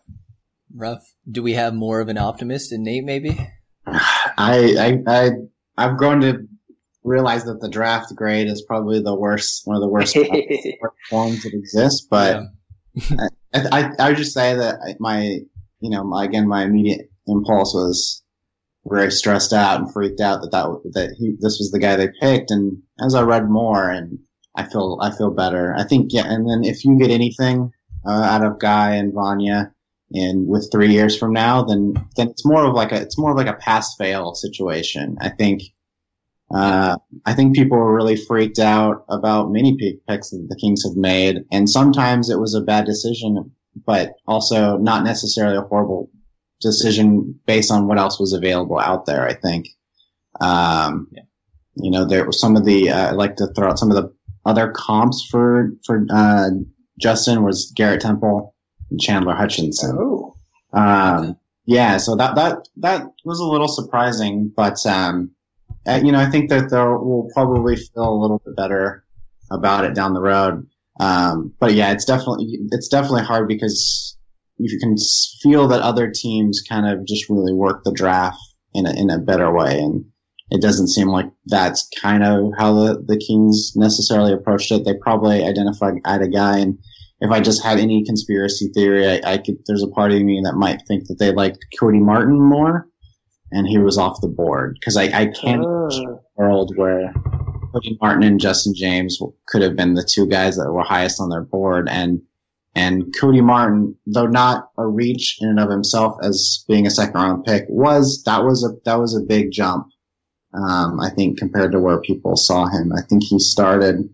rough. 0.73 1.03
Do 1.29 1.41
we 1.41 1.53
have 1.53 1.73
more 1.73 1.99
of 1.99 2.09
an 2.09 2.17
optimist 2.17 2.71
in 2.71 2.83
Nate? 2.83 3.03
Maybe. 3.03 3.37
I 3.87 4.75
I 4.77 4.99
I 5.07 5.31
I've 5.77 5.97
grown 5.97 6.21
to 6.21 6.47
realize 7.05 7.45
that 7.45 7.61
the 7.61 7.69
draft 7.69 8.13
grade 8.15 8.47
is 8.47 8.63
probably 8.63 9.01
the 9.01 9.15
worst, 9.15 9.61
one 9.65 9.75
of 9.75 9.81
the 9.81 9.87
worst 9.87 10.17
forms 11.09 11.43
that 11.43 11.53
exist. 11.53 12.07
But 12.09 12.41
yeah. 12.95 13.27
I, 13.53 13.59
I, 13.71 13.91
I 13.99 14.09
would 14.09 14.17
just 14.17 14.33
say 14.33 14.55
that 14.55 14.79
my, 14.99 15.39
you 15.79 15.89
know, 15.89 16.03
my, 16.03 16.25
again, 16.25 16.47
my 16.47 16.63
immediate 16.63 17.11
impulse 17.27 17.73
was 17.73 18.23
very 18.87 19.11
stressed 19.11 19.53
out 19.53 19.79
and 19.79 19.91
freaked 19.91 20.21
out 20.21 20.41
that 20.41 20.51
that, 20.51 20.91
that 20.93 21.15
he, 21.17 21.35
this 21.39 21.57
was 21.59 21.71
the 21.71 21.79
guy 21.79 21.95
they 21.95 22.09
picked. 22.19 22.51
And 22.51 22.81
as 23.03 23.15
I 23.15 23.23
read 23.23 23.49
more 23.49 23.89
and 23.89 24.19
I 24.55 24.63
feel, 24.63 24.99
I 25.01 25.11
feel 25.11 25.31
better. 25.31 25.73
I 25.77 25.83
think, 25.83 26.13
yeah. 26.13 26.25
And 26.25 26.49
then 26.49 26.63
if 26.63 26.85
you 26.85 26.97
get 26.97 27.11
anything 27.11 27.71
uh, 28.07 28.11
out 28.11 28.45
of 28.45 28.59
Guy 28.59 28.95
and 28.95 29.13
Vanja, 29.13 29.71
and 30.13 30.47
with 30.47 30.69
three 30.71 30.91
years 30.91 31.17
from 31.17 31.33
now, 31.33 31.63
then 31.63 31.93
then 32.15 32.29
it's 32.29 32.45
more 32.45 32.65
of 32.65 32.73
like 32.73 32.91
a 32.91 33.01
it's 33.01 33.17
more 33.17 33.31
of 33.31 33.37
like 33.37 33.47
a 33.47 33.53
pass 33.53 33.95
fail 33.97 34.35
situation. 34.35 35.17
I 35.19 35.29
think 35.29 35.63
uh, 36.53 36.97
I 37.25 37.33
think 37.33 37.55
people 37.55 37.77
were 37.77 37.95
really 37.95 38.15
freaked 38.15 38.59
out 38.59 39.03
about 39.09 39.51
many 39.51 39.75
picks 40.07 40.29
that 40.29 40.45
the 40.47 40.57
Kings 40.61 40.83
have 40.83 40.95
made, 40.95 41.43
and 41.51 41.69
sometimes 41.69 42.29
it 42.29 42.39
was 42.39 42.53
a 42.53 42.61
bad 42.61 42.85
decision, 42.85 43.51
but 43.85 44.13
also 44.27 44.77
not 44.77 45.03
necessarily 45.03 45.57
a 45.57 45.61
horrible 45.61 46.09
decision 46.61 47.39
based 47.45 47.71
on 47.71 47.87
what 47.87 47.97
else 47.97 48.19
was 48.19 48.33
available 48.33 48.79
out 48.79 49.05
there. 49.05 49.27
I 49.27 49.33
think, 49.33 49.67
um, 50.41 51.07
yeah. 51.11 51.23
you 51.75 51.91
know, 51.91 52.05
there 52.05 52.25
were 52.25 52.31
some 52.31 52.55
of 52.55 52.65
the 52.65 52.89
uh, 52.89 53.09
I 53.09 53.11
like 53.11 53.35
to 53.37 53.47
throw 53.55 53.69
out 53.69 53.79
some 53.79 53.91
of 53.91 53.97
the 53.97 54.13
other 54.45 54.71
comps 54.71 55.25
for 55.29 55.71
for 55.85 56.05
uh, 56.11 56.49
Justin 56.99 57.43
was 57.43 57.71
Garrett 57.75 58.01
Temple 58.01 58.53
and 58.89 58.99
Chandler 58.99 59.35
Hutchison. 59.35 59.97
Oh. 59.99 60.35
Um, 60.73 61.37
yeah, 61.65 61.97
so 61.97 62.15
that 62.15 62.35
that 62.35 62.67
that 62.77 63.07
was 63.23 63.39
a 63.39 63.45
little 63.45 63.67
surprising, 63.67 64.51
but 64.55 64.85
um, 64.85 65.31
uh, 65.87 65.99
you 66.03 66.11
know, 66.11 66.19
I 66.19 66.29
think 66.29 66.49
that 66.49 66.69
we'll 66.71 67.29
probably 67.33 67.75
feel 67.75 68.09
a 68.09 68.21
little 68.21 68.41
bit 68.45 68.55
better 68.55 69.03
about 69.51 69.85
it 69.85 69.95
down 69.95 70.13
the 70.13 70.21
road. 70.21 70.67
Um, 70.99 71.53
but 71.59 71.73
yeah, 71.73 71.91
it's 71.91 72.05
definitely 72.05 72.59
it's 72.71 72.87
definitely 72.87 73.23
hard 73.23 73.47
because 73.47 74.14
you 74.57 74.79
can 74.79 74.95
feel 75.41 75.67
that 75.67 75.81
other 75.81 76.11
teams 76.13 76.61
kind 76.67 76.87
of 76.87 77.05
just 77.05 77.29
really 77.29 77.53
work 77.53 77.83
the 77.83 77.91
draft 77.91 78.39
in 78.73 78.85
a 78.85 78.93
in 78.93 79.09
a 79.09 79.19
better 79.19 79.53
way, 79.53 79.79
and 79.79 80.05
it 80.49 80.61
doesn't 80.61 80.89
seem 80.89 81.07
like 81.07 81.29
that's 81.45 81.87
kind 82.01 82.23
of 82.23 82.51
how 82.57 82.73
the 82.73 83.03
the 83.05 83.17
Kings 83.17 83.73
necessarily 83.75 84.33
approached 84.33 84.71
it. 84.71 84.85
They 84.85 84.93
probably 84.93 85.43
identified 85.43 85.95
at 86.05 86.21
a 86.21 86.27
guy, 86.27 86.59
and 86.59 86.77
if 87.19 87.31
I 87.31 87.39
just 87.41 87.63
had 87.63 87.79
any 87.79 88.03
conspiracy 88.05 88.69
theory, 88.73 89.07
I, 89.07 89.33
I 89.33 89.37
could. 89.37 89.55
There's 89.65 89.83
a 89.83 89.87
part 89.87 90.11
of 90.11 90.21
me 90.21 90.41
that 90.43 90.55
might 90.55 90.81
think 90.87 91.07
that 91.07 91.17
they 91.19 91.31
liked 91.31 91.65
Cody 91.79 91.99
Martin 91.99 92.39
more 92.39 92.87
and 93.51 93.67
he 93.67 93.77
was 93.77 93.97
off 93.97 94.21
the 94.21 94.27
board 94.27 94.77
because 94.79 94.97
I, 94.97 95.03
I 95.03 95.27
can't 95.27 95.63
uh. 95.63 96.17
world 96.35 96.73
where 96.75 97.13
Cody 97.73 97.97
Martin 98.01 98.23
and 98.23 98.39
Justin 98.39 98.73
James 98.75 99.19
could 99.47 99.61
have 99.61 99.75
been 99.75 99.93
the 99.93 100.07
two 100.07 100.27
guys 100.27 100.57
that 100.57 100.71
were 100.71 100.83
highest 100.83 101.21
on 101.21 101.29
their 101.29 101.43
board 101.43 101.87
and 101.89 102.21
and 102.75 103.13
Cody 103.19 103.39
Martin, 103.39 103.95
though 104.05 104.27
not 104.27 104.69
a 104.77 104.85
reach 104.85 105.37
in 105.39 105.49
and 105.49 105.59
of 105.59 105.69
himself 105.69 106.17
as 106.21 106.65
being 106.67 106.85
a 106.85 106.91
second 106.91 107.15
round 107.15 107.45
pick, 107.45 107.65
was 107.69 108.21
that 108.25 108.43
was 108.43 108.65
a 108.65 108.75
that 108.83 108.99
was 108.99 109.15
a 109.15 109.21
big 109.21 109.51
jump. 109.51 109.87
Um, 110.53 110.99
I 110.99 111.09
think 111.09 111.37
compared 111.37 111.71
to 111.71 111.79
where 111.79 111.99
people 112.01 112.35
saw 112.35 112.67
him, 112.67 112.91
I 112.93 113.01
think 113.01 113.23
he 113.23 113.39
started 113.39 114.09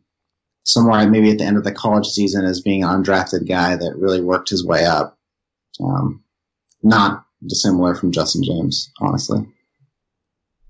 somewhere 0.63 1.07
maybe 1.09 1.31
at 1.31 1.39
the 1.39 1.43
end 1.43 1.57
of 1.57 1.63
the 1.63 1.71
college 1.71 2.07
season 2.07 2.45
as 2.45 2.61
being 2.61 2.83
an 2.83 2.89
undrafted 2.89 3.47
guy 3.47 3.75
that 3.75 3.97
really 3.97 4.21
worked 4.21 4.49
his 4.49 4.65
way 4.65 4.85
up. 4.85 5.17
Um, 5.83 6.23
not 6.83 7.25
dissimilar 7.47 7.95
from 7.95 8.11
Justin 8.11 8.43
James, 8.43 8.91
honestly. 8.99 9.47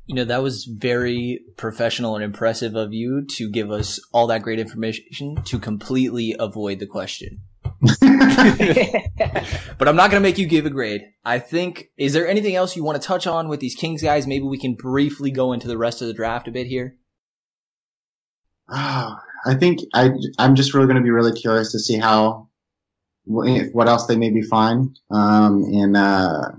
You 0.05 0.15
know, 0.15 0.25
that 0.25 0.43
was 0.43 0.65
very 0.65 1.41
professional 1.57 2.15
and 2.15 2.23
impressive 2.23 2.75
of 2.75 2.93
you 2.93 3.25
to 3.37 3.49
give 3.49 3.71
us 3.71 3.99
all 4.13 4.27
that 4.27 4.43
great 4.43 4.59
information 4.59 5.35
to 5.43 5.59
completely 5.59 6.35
avoid 6.37 6.79
the 6.79 6.85
question. 6.85 7.41
but 9.77 9.87
I'm 9.87 9.95
not 9.95 10.11
going 10.11 10.21
to 10.21 10.27
make 10.27 10.37
you 10.37 10.45
give 10.45 10.65
a 10.65 10.69
grade. 10.69 11.01
I 11.25 11.39
think, 11.39 11.89
is 11.97 12.13
there 12.13 12.27
anything 12.27 12.55
else 12.55 12.75
you 12.75 12.83
want 12.83 13.01
to 13.01 13.07
touch 13.07 13.25
on 13.25 13.47
with 13.47 13.59
these 13.59 13.75
Kings 13.75 14.03
guys? 14.03 14.27
Maybe 14.27 14.45
we 14.45 14.59
can 14.59 14.75
briefly 14.75 15.31
go 15.31 15.53
into 15.53 15.67
the 15.67 15.77
rest 15.77 16.01
of 16.01 16.07
the 16.07 16.13
draft 16.13 16.47
a 16.47 16.51
bit 16.51 16.67
here. 16.67 16.97
Oh, 18.69 19.15
I 19.45 19.55
think 19.55 19.79
I, 19.95 20.11
I'm 20.37 20.53
just 20.53 20.75
really 20.75 20.85
going 20.85 20.97
to 20.97 21.03
be 21.03 21.09
really 21.09 21.33
curious 21.33 21.71
to 21.71 21.79
see 21.79 21.97
how 21.97 22.47
what 23.25 23.87
else 23.87 24.05
they 24.05 24.15
maybe 24.15 24.41
find 24.41 24.99
um, 25.09 25.63
in 25.63 25.95
uh, 25.95 26.51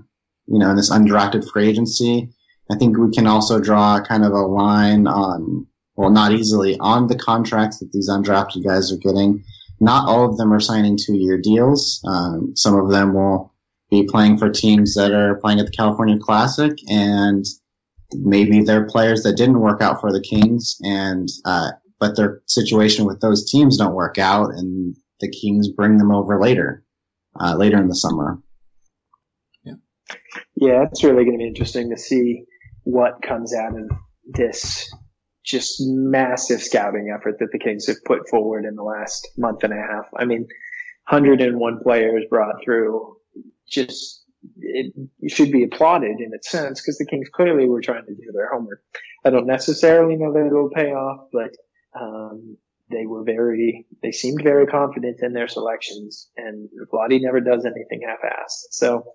you 0.47 0.59
know 0.59 0.71
in 0.71 0.75
this 0.75 0.91
undrafted 0.91 1.49
free 1.49 1.69
agency. 1.69 2.29
I 2.69 2.75
think 2.77 2.97
we 2.97 3.11
can 3.11 3.25
also 3.25 3.59
draw 3.59 4.03
kind 4.03 4.25
of 4.25 4.33
a 4.33 4.45
line 4.45 5.07
on 5.07 5.67
well, 5.95 6.09
not 6.09 6.31
easily 6.31 6.77
on 6.79 7.07
the 7.07 7.17
contracts 7.17 7.79
that 7.79 7.91
these 7.91 8.09
undrafted 8.09 8.65
guys 8.65 8.91
are 8.91 8.97
getting. 8.97 9.43
Not 9.83 10.07
all 10.07 10.29
of 10.29 10.37
them 10.37 10.53
are 10.53 10.61
signing 10.61 10.97
two-year 10.97 11.37
deals. 11.37 12.01
Um, 12.07 12.55
some 12.55 12.73
of 12.73 12.89
them 12.89 13.13
will 13.13 13.53
be 13.91 14.07
playing 14.09 14.37
for 14.37 14.49
teams 14.49 14.93
that 14.93 15.11
are 15.11 15.35
playing 15.35 15.59
at 15.59 15.65
the 15.65 15.73
California 15.73 16.17
Classic, 16.17 16.71
and 16.87 17.43
maybe 18.13 18.63
they're 18.63 18.85
players 18.85 19.23
that 19.23 19.35
didn't 19.35 19.59
work 19.59 19.81
out 19.81 19.99
for 19.99 20.13
the 20.13 20.21
Kings, 20.21 20.77
and 20.83 21.27
uh, 21.43 21.71
but 21.99 22.15
their 22.15 22.41
situation 22.47 23.05
with 23.05 23.19
those 23.19 23.51
teams 23.51 23.77
don't 23.77 23.93
work 23.93 24.17
out, 24.17 24.51
and 24.51 24.95
the 25.19 25.29
Kings 25.29 25.67
bring 25.67 25.97
them 25.97 26.13
over 26.13 26.39
later, 26.39 26.85
uh, 27.41 27.55
later 27.57 27.77
in 27.77 27.89
the 27.89 27.95
summer. 27.95 28.39
Yeah, 29.65 29.73
yeah, 30.55 30.85
it's 30.89 31.03
really 31.03 31.25
going 31.25 31.37
to 31.37 31.43
be 31.43 31.47
interesting 31.47 31.89
to 31.89 31.97
see 31.97 32.45
what 32.83 33.21
comes 33.21 33.53
out 33.53 33.77
of 33.77 33.91
this 34.25 34.89
just 35.43 35.81
massive 35.81 36.61
scouting 36.61 37.13
effort 37.15 37.37
that 37.39 37.51
the 37.51 37.59
Kings 37.59 37.87
have 37.87 38.03
put 38.05 38.27
forward 38.29 38.65
in 38.65 38.75
the 38.75 38.83
last 38.83 39.29
month 39.37 39.63
and 39.63 39.73
a 39.73 39.77
half. 39.77 40.05
I 40.17 40.25
mean, 40.25 40.47
101 41.09 41.79
players 41.83 42.23
brought 42.29 42.63
through. 42.63 43.17
Just 43.67 44.23
it, 44.59 44.93
should 45.27 45.51
be 45.51 45.63
applauded 45.63 46.19
in 46.19 46.31
its 46.33 46.49
sense 46.49 46.81
because 46.81 46.97
the 46.97 47.05
Kings 47.05 47.29
clearly 47.33 47.67
were 47.67 47.81
trying 47.81 48.05
to 48.05 48.13
do 48.13 48.31
their 48.33 48.49
homework. 48.51 48.81
I 49.25 49.29
don't 49.29 49.47
necessarily 49.47 50.15
know 50.15 50.33
that 50.33 50.47
it'll 50.47 50.69
pay 50.69 50.91
off, 50.91 51.27
but 51.31 51.55
um, 51.99 52.57
they 52.89 53.05
were 53.05 53.23
very, 53.23 53.85
they 54.01 54.11
seemed 54.11 54.41
very 54.43 54.67
confident 54.67 55.19
in 55.21 55.33
their 55.33 55.47
selections, 55.47 56.29
and 56.37 56.69
Vlade 56.93 57.21
never 57.21 57.39
does 57.39 57.65
anything 57.65 58.07
half-assed. 58.07 58.71
So 58.71 59.05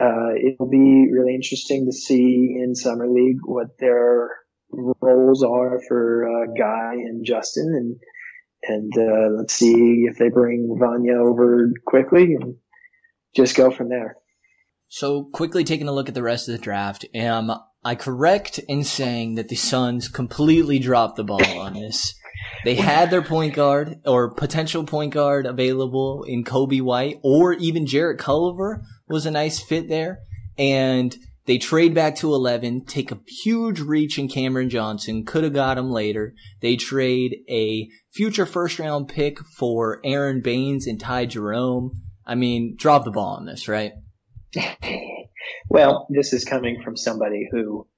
uh, 0.00 0.34
it'll 0.34 0.68
be 0.68 1.08
really 1.10 1.34
interesting 1.34 1.86
to 1.86 1.92
see 1.92 2.56
in 2.62 2.74
summer 2.74 3.08
league 3.08 3.38
what 3.44 3.78
their 3.78 4.30
roles 4.72 5.42
are 5.42 5.80
for 5.88 6.26
uh, 6.26 6.46
Guy 6.56 6.94
and 6.94 7.24
Justin, 7.24 7.72
and 7.74 7.96
and 8.62 8.92
uh, 8.96 9.36
let's 9.38 9.54
see 9.54 10.06
if 10.08 10.18
they 10.18 10.28
bring 10.28 10.76
Vanja 10.80 11.16
over 11.16 11.72
quickly 11.86 12.34
and 12.34 12.56
just 13.34 13.56
go 13.56 13.70
from 13.70 13.88
there. 13.88 14.16
So 14.88 15.24
quickly 15.24 15.64
taking 15.64 15.88
a 15.88 15.92
look 15.92 16.08
at 16.08 16.14
the 16.14 16.22
rest 16.22 16.48
of 16.48 16.52
the 16.52 16.62
draft, 16.62 17.04
am 17.14 17.50
I 17.84 17.94
correct 17.94 18.58
in 18.58 18.84
saying 18.84 19.36
that 19.36 19.48
the 19.48 19.56
Suns 19.56 20.08
completely 20.08 20.78
dropped 20.78 21.16
the 21.16 21.24
ball 21.24 21.58
on 21.58 21.74
this? 21.74 22.14
They 22.64 22.74
had 22.74 23.10
their 23.10 23.22
point 23.22 23.54
guard 23.54 24.00
or 24.04 24.34
potential 24.34 24.84
point 24.84 25.14
guard 25.14 25.46
available 25.46 26.24
in 26.24 26.44
Coby 26.44 26.82
White 26.82 27.18
or 27.22 27.54
even 27.54 27.86
Jarrett 27.86 28.18
Culver 28.18 28.82
was 29.08 29.26
a 29.26 29.30
nice 29.30 29.60
fit 29.60 29.88
there. 29.88 30.20
And 30.58 31.16
they 31.50 31.58
trade 31.58 31.96
back 31.96 32.14
to 32.14 32.32
11, 32.32 32.84
take 32.84 33.10
a 33.10 33.18
huge 33.26 33.80
reach 33.80 34.20
in 34.20 34.28
Cameron 34.28 34.70
Johnson, 34.70 35.24
could 35.24 35.42
have 35.42 35.52
got 35.52 35.78
him 35.78 35.90
later. 35.90 36.32
They 36.60 36.76
trade 36.76 37.38
a 37.48 37.88
future 38.12 38.46
first 38.46 38.78
round 38.78 39.08
pick 39.08 39.40
for 39.58 40.00
Aron 40.04 40.42
Baynes 40.42 40.86
and 40.86 41.00
Ty 41.00 41.26
Jerome. 41.26 42.02
I 42.24 42.36
mean, 42.36 42.76
drop 42.78 43.04
the 43.04 43.10
ball 43.10 43.34
on 43.34 43.46
this, 43.46 43.66
right? 43.66 43.94
well, 45.68 46.06
this 46.08 46.32
is 46.32 46.44
coming 46.44 46.82
from 46.84 46.96
somebody 46.96 47.48
who 47.50 47.88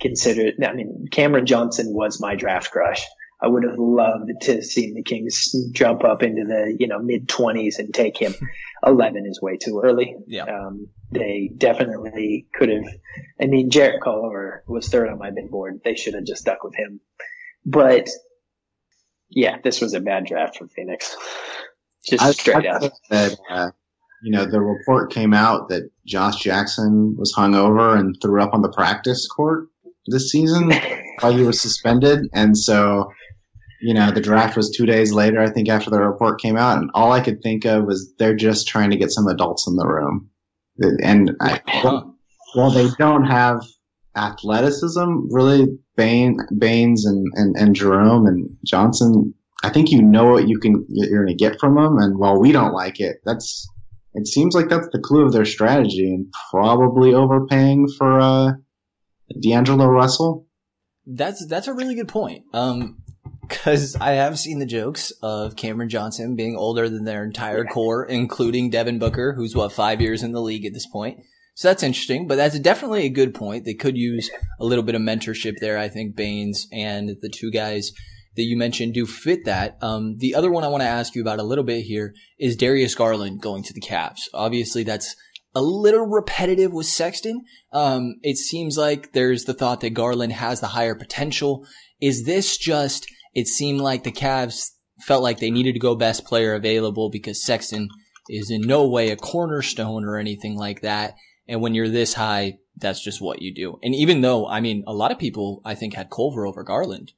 considered, 0.00 0.54
I 0.64 0.72
mean, 0.72 1.08
Cameron 1.10 1.46
Johnson 1.46 1.86
was 1.88 2.20
my 2.20 2.36
draft 2.36 2.70
crush. 2.70 3.04
I 3.42 3.48
would 3.48 3.64
have 3.64 3.78
loved 3.78 4.30
to 4.42 4.62
see 4.62 4.92
the 4.92 5.02
Kings 5.02 5.52
jump 5.72 6.04
up 6.04 6.22
into 6.22 6.44
the 6.44 6.76
you 6.78 6.86
know 6.86 6.98
mid 6.98 7.28
twenties 7.28 7.78
and 7.78 7.92
take 7.92 8.18
him. 8.18 8.34
Eleven 8.86 9.26
is 9.26 9.40
way 9.42 9.56
too 9.56 9.80
early. 9.84 10.16
Yeah. 10.26 10.44
Um, 10.44 10.88
they 11.10 11.50
definitely 11.56 12.46
could 12.54 12.70
have. 12.70 12.84
I 13.40 13.46
mean, 13.46 13.70
Jarrett 13.70 14.02
Culver 14.02 14.64
was 14.66 14.88
third 14.88 15.08
on 15.08 15.18
my 15.18 15.30
big 15.30 15.50
board. 15.50 15.80
They 15.84 15.94
should 15.94 16.14
have 16.14 16.24
just 16.24 16.42
stuck 16.42 16.64
with 16.64 16.74
him. 16.74 17.00
But 17.64 18.08
yeah, 19.30 19.58
this 19.62 19.80
was 19.80 19.94
a 19.94 20.00
bad 20.00 20.26
draft 20.26 20.58
for 20.58 20.68
Phoenix. 20.68 21.16
Just 22.08 22.22
I, 22.22 22.30
straight 22.30 22.66
I 22.66 22.70
up. 22.70 22.92
that 23.10 23.38
uh, 23.50 23.70
you 24.22 24.32
know 24.32 24.46
the 24.46 24.60
report 24.60 25.12
came 25.12 25.34
out 25.34 25.68
that 25.68 25.90
Josh 26.06 26.42
Jackson 26.42 27.14
was 27.18 27.32
hung 27.32 27.54
over 27.54 27.94
and 27.94 28.16
threw 28.22 28.42
up 28.42 28.54
on 28.54 28.62
the 28.62 28.72
practice 28.72 29.28
court 29.28 29.66
this 30.06 30.30
season 30.30 30.72
while 31.20 31.36
he 31.36 31.42
was 31.42 31.60
suspended, 31.60 32.26
and 32.32 32.56
so 32.56 33.12
you 33.80 33.94
know, 33.94 34.10
the 34.10 34.20
draft 34.20 34.56
was 34.56 34.70
two 34.70 34.86
days 34.86 35.12
later, 35.12 35.40
I 35.40 35.50
think, 35.50 35.68
after 35.68 35.90
the 35.90 36.00
report 36.00 36.40
came 36.40 36.56
out, 36.56 36.78
and 36.78 36.90
all 36.94 37.12
I 37.12 37.20
could 37.20 37.42
think 37.42 37.64
of 37.64 37.84
was 37.84 38.12
they're 38.18 38.36
just 38.36 38.68
trying 38.68 38.90
to 38.90 38.96
get 38.96 39.10
some 39.10 39.26
adults 39.26 39.66
in 39.66 39.76
the 39.76 39.86
room. 39.86 40.30
And 41.02 41.32
I, 41.40 41.60
well, 41.84 42.16
while 42.54 42.70
they 42.70 42.88
don't 42.98 43.24
have 43.24 43.62
athleticism, 44.16 45.30
really, 45.30 45.66
Bain, 45.96 46.38
Baynes 46.56 47.04
and, 47.04 47.26
and, 47.34 47.56
and 47.56 47.74
Jerome 47.74 48.26
and 48.26 48.48
Johnson, 48.64 49.34
I 49.62 49.68
think 49.68 49.90
you 49.90 50.00
know 50.00 50.30
what 50.32 50.48
you 50.48 50.58
can, 50.58 50.86
you're 50.88 51.24
going 51.24 51.36
to 51.36 51.44
get 51.44 51.60
from 51.60 51.74
them. 51.74 51.98
And 51.98 52.18
while 52.18 52.40
we 52.40 52.52
don't 52.52 52.72
like 52.72 52.98
it, 53.00 53.16
that's, 53.24 53.68
it 54.14 54.26
seems 54.26 54.54
like 54.54 54.70
that's 54.70 54.88
the 54.92 54.98
clue 54.98 55.26
of 55.26 55.32
their 55.32 55.44
strategy 55.44 56.14
and 56.14 56.26
probably 56.50 57.12
overpaying 57.12 57.88
for, 57.98 58.18
uh, 58.18 58.52
D'Angelo 59.38 59.86
Russell. 59.86 60.46
That's, 61.06 61.46
that's 61.46 61.68
a 61.68 61.74
really 61.74 61.94
good 61.94 62.08
point. 62.08 62.44
Um, 62.54 63.02
because 63.50 63.96
I 63.96 64.12
have 64.12 64.38
seen 64.38 64.60
the 64.60 64.66
jokes 64.66 65.10
of 65.22 65.56
Cameron 65.56 65.88
Johnson 65.88 66.36
being 66.36 66.56
older 66.56 66.88
than 66.88 67.04
their 67.04 67.24
entire 67.24 67.64
core, 67.64 68.04
including 68.04 68.70
Devin 68.70 68.98
Booker, 68.98 69.34
who's 69.34 69.54
what 69.54 69.72
five 69.72 70.00
years 70.00 70.22
in 70.22 70.32
the 70.32 70.40
league 70.40 70.64
at 70.64 70.72
this 70.72 70.86
point. 70.86 71.18
So 71.56 71.68
that's 71.68 71.82
interesting, 71.82 72.26
but 72.26 72.36
that's 72.36 72.58
definitely 72.60 73.04
a 73.04 73.10
good 73.10 73.34
point. 73.34 73.64
They 73.64 73.74
could 73.74 73.96
use 73.96 74.30
a 74.60 74.64
little 74.64 74.84
bit 74.84 74.94
of 74.94 75.02
mentorship 75.02 75.56
there. 75.60 75.76
I 75.76 75.88
think 75.88 76.16
Baynes 76.16 76.68
and 76.72 77.10
the 77.20 77.28
two 77.28 77.50
guys 77.50 77.92
that 78.36 78.44
you 78.44 78.56
mentioned 78.56 78.94
do 78.94 79.04
fit 79.04 79.44
that. 79.44 79.76
Um, 79.82 80.16
the 80.18 80.34
other 80.34 80.50
one 80.50 80.64
I 80.64 80.68
want 80.68 80.82
to 80.82 80.88
ask 80.88 81.14
you 81.14 81.20
about 81.20 81.40
a 81.40 81.44
little 81.44 81.64
bit 81.64 81.82
here 81.82 82.14
is 82.38 82.56
Darius 82.56 82.94
Garland 82.94 83.42
going 83.42 83.64
to 83.64 83.74
the 83.74 83.80
Cavs. 83.80 84.20
Obviously, 84.32 84.84
that's 84.84 85.16
a 85.54 85.60
little 85.60 86.06
repetitive 86.06 86.72
with 86.72 86.86
Sexton. 86.86 87.42
Um, 87.72 88.14
it 88.22 88.36
seems 88.36 88.78
like 88.78 89.12
there's 89.12 89.44
the 89.44 89.54
thought 89.54 89.80
that 89.80 89.90
Garland 89.90 90.32
has 90.34 90.60
the 90.60 90.68
higher 90.68 90.94
potential. 90.94 91.66
Is 92.00 92.24
this 92.24 92.56
just 92.56 93.06
it 93.34 93.46
seemed 93.46 93.80
like 93.80 94.04
the 94.04 94.12
Cavs 94.12 94.70
felt 95.00 95.22
like 95.22 95.38
they 95.38 95.50
needed 95.50 95.72
to 95.72 95.78
go 95.78 95.94
best 95.94 96.24
player 96.24 96.54
available 96.54 97.10
because 97.10 97.44
Sexton 97.44 97.88
is 98.28 98.50
in 98.50 98.62
no 98.62 98.88
way 98.88 99.10
a 99.10 99.16
cornerstone 99.16 100.04
or 100.04 100.16
anything 100.16 100.56
like 100.56 100.82
that. 100.82 101.14
And 101.48 101.60
when 101.60 101.74
you're 101.74 101.88
this 101.88 102.14
high, 102.14 102.58
that's 102.76 103.02
just 103.02 103.20
what 103.20 103.42
you 103.42 103.54
do. 103.54 103.78
And 103.82 103.94
even 103.94 104.20
though, 104.20 104.46
I 104.46 104.60
mean, 104.60 104.84
a 104.86 104.92
lot 104.92 105.10
of 105.10 105.18
people, 105.18 105.60
I 105.64 105.74
think, 105.74 105.94
had 105.94 106.10
Culver 106.10 106.46
over 106.46 106.62
Garland. 106.62 107.12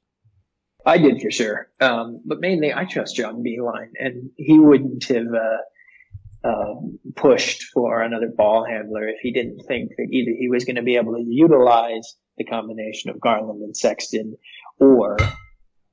I 0.85 0.97
did 0.97 1.21
for 1.21 1.31
sure. 1.31 1.69
Um, 1.79 2.21
but 2.25 2.39
mainly 2.41 2.73
I 2.73 2.85
trust 2.85 3.15
John 3.15 3.43
Beilein 3.43 3.91
and 3.99 4.31
he 4.35 4.59
wouldn't 4.59 5.05
have, 5.05 5.27
uh, 5.33 6.47
uh, 6.47 6.75
pushed 7.15 7.63
for 7.73 8.01
another 8.01 8.27
ball 8.27 8.65
handler 8.65 9.07
if 9.07 9.19
he 9.21 9.31
didn't 9.31 9.61
think 9.65 9.91
that 9.97 10.07
either 10.11 10.31
he 10.37 10.49
was 10.49 10.65
going 10.65 10.75
to 10.75 10.81
be 10.81 10.97
able 10.97 11.13
to 11.13 11.23
utilize 11.25 12.17
the 12.37 12.43
combination 12.43 13.09
of 13.09 13.21
Garland 13.21 13.61
and 13.61 13.77
Sexton 13.77 14.35
or 14.77 15.15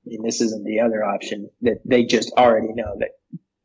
mean, 0.06 0.22
this 0.24 0.40
isn't 0.40 0.64
the 0.64 0.80
other 0.80 1.04
option 1.04 1.48
that 1.62 1.80
they 1.84 2.04
just 2.04 2.32
already 2.36 2.72
know 2.74 2.96
that 2.98 3.10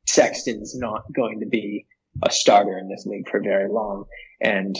Sexton's 0.05 0.75
not 0.77 1.03
going 1.15 1.39
to 1.39 1.47
be 1.47 1.86
a 2.23 2.31
starter 2.31 2.77
in 2.77 2.89
this 2.89 3.05
league 3.05 3.29
for 3.29 3.41
very 3.41 3.69
long. 3.69 4.05
And 4.41 4.75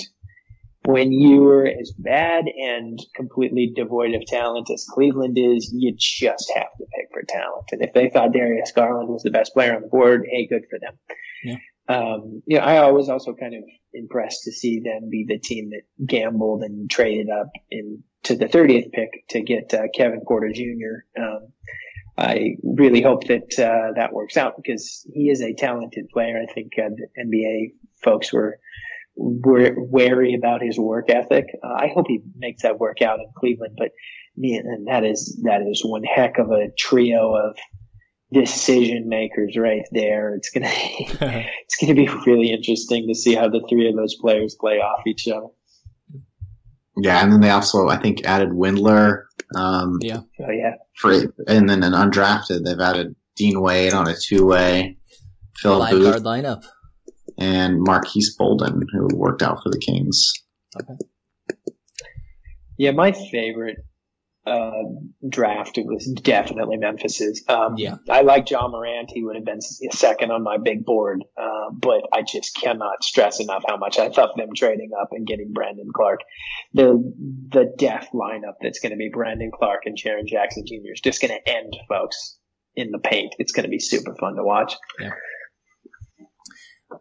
when 0.86 1.12
you're 1.12 1.66
as 1.66 1.92
bad 1.98 2.46
and 2.46 3.00
completely 3.16 3.74
devoid 3.76 4.14
of 4.14 4.26
talent 4.26 4.70
as 4.72 4.86
Cleveland 4.88 5.38
is, 5.38 5.72
you 5.74 5.94
just 5.98 6.52
have 6.56 6.72
to 6.78 6.86
pick 6.96 7.08
for 7.12 7.24
talent. 7.28 7.66
And 7.72 7.82
if 7.82 7.94
they 7.94 8.10
thought 8.10 8.34
Darius 8.34 8.72
Garland 8.72 9.10
was 9.10 9.24
the 9.24 9.32
best 9.32 9.54
player 9.54 9.76
on 9.76 9.82
the 9.82 9.88
board, 9.88 10.26
hey, 10.30 10.48
good 10.48 10.66
for 10.70 10.80
them. 10.80 10.94
Yeah. 11.44 11.56
Um, 11.88 12.42
you 12.46 12.58
know, 12.58 12.64
I 12.64 12.78
always 12.78 13.10
also 13.10 13.34
kind 13.34 13.54
of 13.54 13.64
impressed 13.94 14.44
to 14.44 14.52
see 14.52 14.80
them 14.80 15.10
be 15.10 15.26
the 15.28 15.38
team 15.38 15.70
that 15.70 15.84
gambled 16.06 16.64
and 16.64 16.90
traded 16.90 17.30
up 17.30 17.50
in 17.70 18.04
to 18.24 18.36
the 18.36 18.48
30th 18.48 18.92
pick 18.92 19.28
to 19.30 19.42
get 19.42 19.74
uh, 19.74 19.84
Kevin 19.94 20.22
Porter 20.28 20.52
Jr. 20.52 21.22
Um, 21.22 21.48
I 22.18 22.56
really 22.64 23.02
hope 23.02 23.26
that 23.28 23.60
uh, 23.60 23.94
that 23.96 24.14
works 24.14 24.38
out 24.38 24.56
because 24.58 25.06
he 25.14 25.30
is 25.30 25.42
a 25.42 25.54
talented 25.54 26.10
player. 26.10 26.42
I 26.42 26.52
think 26.52 26.72
uh, 26.78 26.90
the 26.90 27.08
NBA 27.24 27.74
folks 28.04 28.32
were 28.34 28.60
were 29.18 29.74
wary 29.78 30.34
about 30.34 30.62
his 30.62 30.78
work 30.78 31.10
ethic. 31.10 31.46
Uh, 31.64 31.74
I 31.74 31.92
hope 31.94 32.08
he 32.08 32.22
makes 32.38 32.64
that 32.64 32.80
work 32.80 33.02
out 33.02 33.20
in 33.20 33.28
Cleveland. 33.38 33.76
But 33.78 33.92
me 34.38 34.56
and 34.56 34.88
that 34.88 35.04
is 35.04 35.40
that 35.44 35.62
is 35.62 35.84
one 35.84 36.04
heck 36.04 36.38
of 36.38 36.52
a 36.52 36.70
trio 36.78 37.36
of 37.36 37.58
decision 38.32 39.08
makers 39.08 39.56
right 39.58 39.84
there. 39.92 40.36
It's 40.36 40.50
gonna 40.50 40.68
it's 40.70 41.78
gonna 41.80 41.94
be 41.94 42.10
really 42.26 42.52
interesting 42.52 43.08
to 43.08 43.16
see 43.16 43.36
how 43.36 43.50
the 43.50 43.66
three 43.70 43.90
of 43.90 43.96
those 43.96 44.16
players 44.16 44.56
play 44.60 44.78
off 44.78 45.06
each 45.08 45.28
other. 45.28 45.48
Yeah, 46.98 47.22
and 47.22 47.32
then 47.34 47.42
they 47.42 47.50
also, 47.50 47.90
I 47.90 47.98
think, 47.98 48.26
added 48.26 48.50
Windler. 48.50 49.24
Um, 49.56 50.00
Yeah. 50.02 50.22
Oh 50.40 50.52
yeah. 50.52 50.76
For 50.96 51.12
and 51.48 51.70
then 51.70 51.84
an 51.84 51.92
undrafted, 51.94 52.64
they've 52.64 52.80
added 52.80 53.16
Dean 53.36 53.60
Wade 53.62 53.94
on 53.94 54.08
a 54.08 54.16
two-way, 54.16 54.98
Phil 55.58 55.78
Live 55.78 55.92
Booth, 55.92 56.24
guard 56.24 56.24
lineup. 56.24 56.64
and 57.38 57.82
Marques 57.82 58.34
Bolden, 58.38 58.82
who 58.94 59.10
worked 59.14 59.42
out 59.44 59.62
for 59.62 59.70
the 59.70 59.78
Kings. 59.78 60.32
Yeah, 62.78 62.92
my 62.92 63.12
favorite 63.12 63.78
uh, 64.46 64.84
draft 65.28 65.78
it 65.78 65.86
was 65.86 66.06
definitely 66.22 66.78
Memphis's. 66.78 67.44
Um, 67.48 67.76
Yeah. 67.78 67.98
I 68.10 68.22
like 68.22 68.50
Ja 68.50 68.68
Morant. 68.68 69.10
He 69.12 69.24
would 69.24 69.36
have 69.36 69.46
been 69.46 69.62
second 69.62 70.32
on 70.32 70.44
my 70.44 70.58
big 70.58 70.86
board, 70.86 71.24
uh, 71.38 71.72
but 71.74 72.02
I 72.14 72.22
just 72.22 72.56
cannot 72.56 73.04
stress 73.04 73.40
enough 73.40 73.64
how 73.68 73.78
much 73.78 73.98
I 73.98 74.08
love 74.08 74.32
them 74.36 74.50
trading 74.56 74.92
up 75.02 75.10
and 75.12 75.26
getting 75.26 75.52
Brandon 75.52 75.90
Clarke. 75.94 76.22
The 76.74 77.14
the 77.50 77.74
death 77.78 78.10
lineup 78.14 78.56
that's 78.62 78.80
going 78.80 78.92
to 78.92 78.98
be 78.98 79.10
Brandon 79.12 79.52
Clarke 79.54 79.84
and 79.86 79.98
Jaren 79.98 80.28
Jackson 80.28 80.64
Jr. 80.66 80.94
is 80.94 81.02
just 81.02 81.22
going 81.22 81.36
to 81.36 81.50
end, 81.50 81.76
folks, 81.90 82.38
in 82.76 82.92
the 82.92 83.00
paint. 83.00 83.34
It's 83.40 83.52
going 83.52 83.64
to 83.64 83.70
be 83.70 83.80
super 83.80 84.16
fun 84.16 84.36
to 84.36 84.44
watch. 84.44 84.76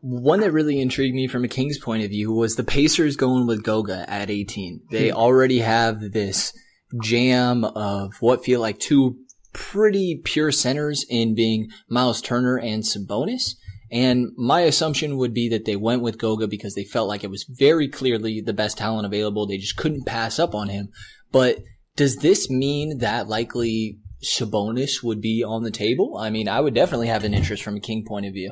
One 0.00 0.40
that 0.40 0.52
really 0.52 0.80
intrigued 0.80 1.14
me 1.14 1.28
from 1.28 1.44
a 1.44 1.48
Kings 1.48 1.78
point 1.78 2.04
of 2.04 2.10
view 2.10 2.32
was 2.32 2.56
the 2.56 2.64
Pacers 2.64 3.16
going 3.16 3.46
with 3.46 3.62
Goga 3.62 4.08
at 4.08 4.30
18. 4.30 4.84
They 4.90 5.12
already 5.12 5.58
have 5.58 6.00
this 6.00 6.52
jam 7.02 7.64
of 7.64 8.14
what 8.20 8.44
feel 8.44 8.60
like 8.60 8.78
two 8.78 9.16
pretty 9.52 10.20
pure 10.24 10.52
centers 10.52 11.04
in 11.08 11.34
being 11.34 11.68
Miles 11.88 12.20
Turner 12.20 12.58
and 12.58 12.82
Sabonis. 12.82 13.54
And 13.90 14.32
my 14.36 14.62
assumption 14.62 15.16
would 15.18 15.32
be 15.32 15.48
that 15.50 15.66
they 15.66 15.76
went 15.76 16.02
with 16.02 16.18
Goga 16.18 16.48
because 16.48 16.74
they 16.74 16.84
felt 16.84 17.08
like 17.08 17.22
it 17.22 17.30
was 17.30 17.44
very 17.48 17.88
clearly 17.88 18.40
the 18.40 18.52
best 18.52 18.78
talent 18.78 19.06
available. 19.06 19.46
They 19.46 19.58
just 19.58 19.76
couldn't 19.76 20.06
pass 20.06 20.38
up 20.38 20.54
on 20.54 20.68
him. 20.68 20.88
But 21.30 21.58
does 21.94 22.16
this 22.16 22.50
mean 22.50 22.98
that 22.98 23.28
likely 23.28 23.98
Sabonis 24.24 25.02
would 25.02 25.20
be 25.20 25.44
on 25.44 25.62
the 25.62 25.70
table? 25.70 26.16
I 26.18 26.30
mean, 26.30 26.48
I 26.48 26.60
would 26.60 26.74
definitely 26.74 27.06
have 27.06 27.24
an 27.24 27.34
interest 27.34 27.62
from 27.62 27.76
a 27.76 27.80
King 27.80 28.04
point 28.04 28.26
of 28.26 28.32
view. 28.32 28.50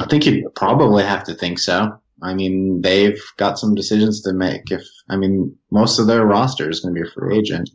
I 0.00 0.06
think 0.06 0.26
you 0.26 0.48
probably 0.54 1.02
have 1.02 1.24
to 1.24 1.34
think 1.34 1.58
so. 1.58 1.98
I 2.22 2.34
mean, 2.34 2.80
they've 2.82 3.20
got 3.36 3.58
some 3.58 3.74
decisions 3.74 4.22
to 4.22 4.32
make. 4.32 4.70
If 4.70 4.82
I 5.08 5.16
mean, 5.16 5.56
most 5.70 5.98
of 5.98 6.06
their 6.06 6.24
roster 6.26 6.68
is 6.68 6.80
going 6.80 6.94
to 6.94 7.00
be 7.00 7.08
a 7.08 7.10
free 7.12 7.38
agent 7.38 7.70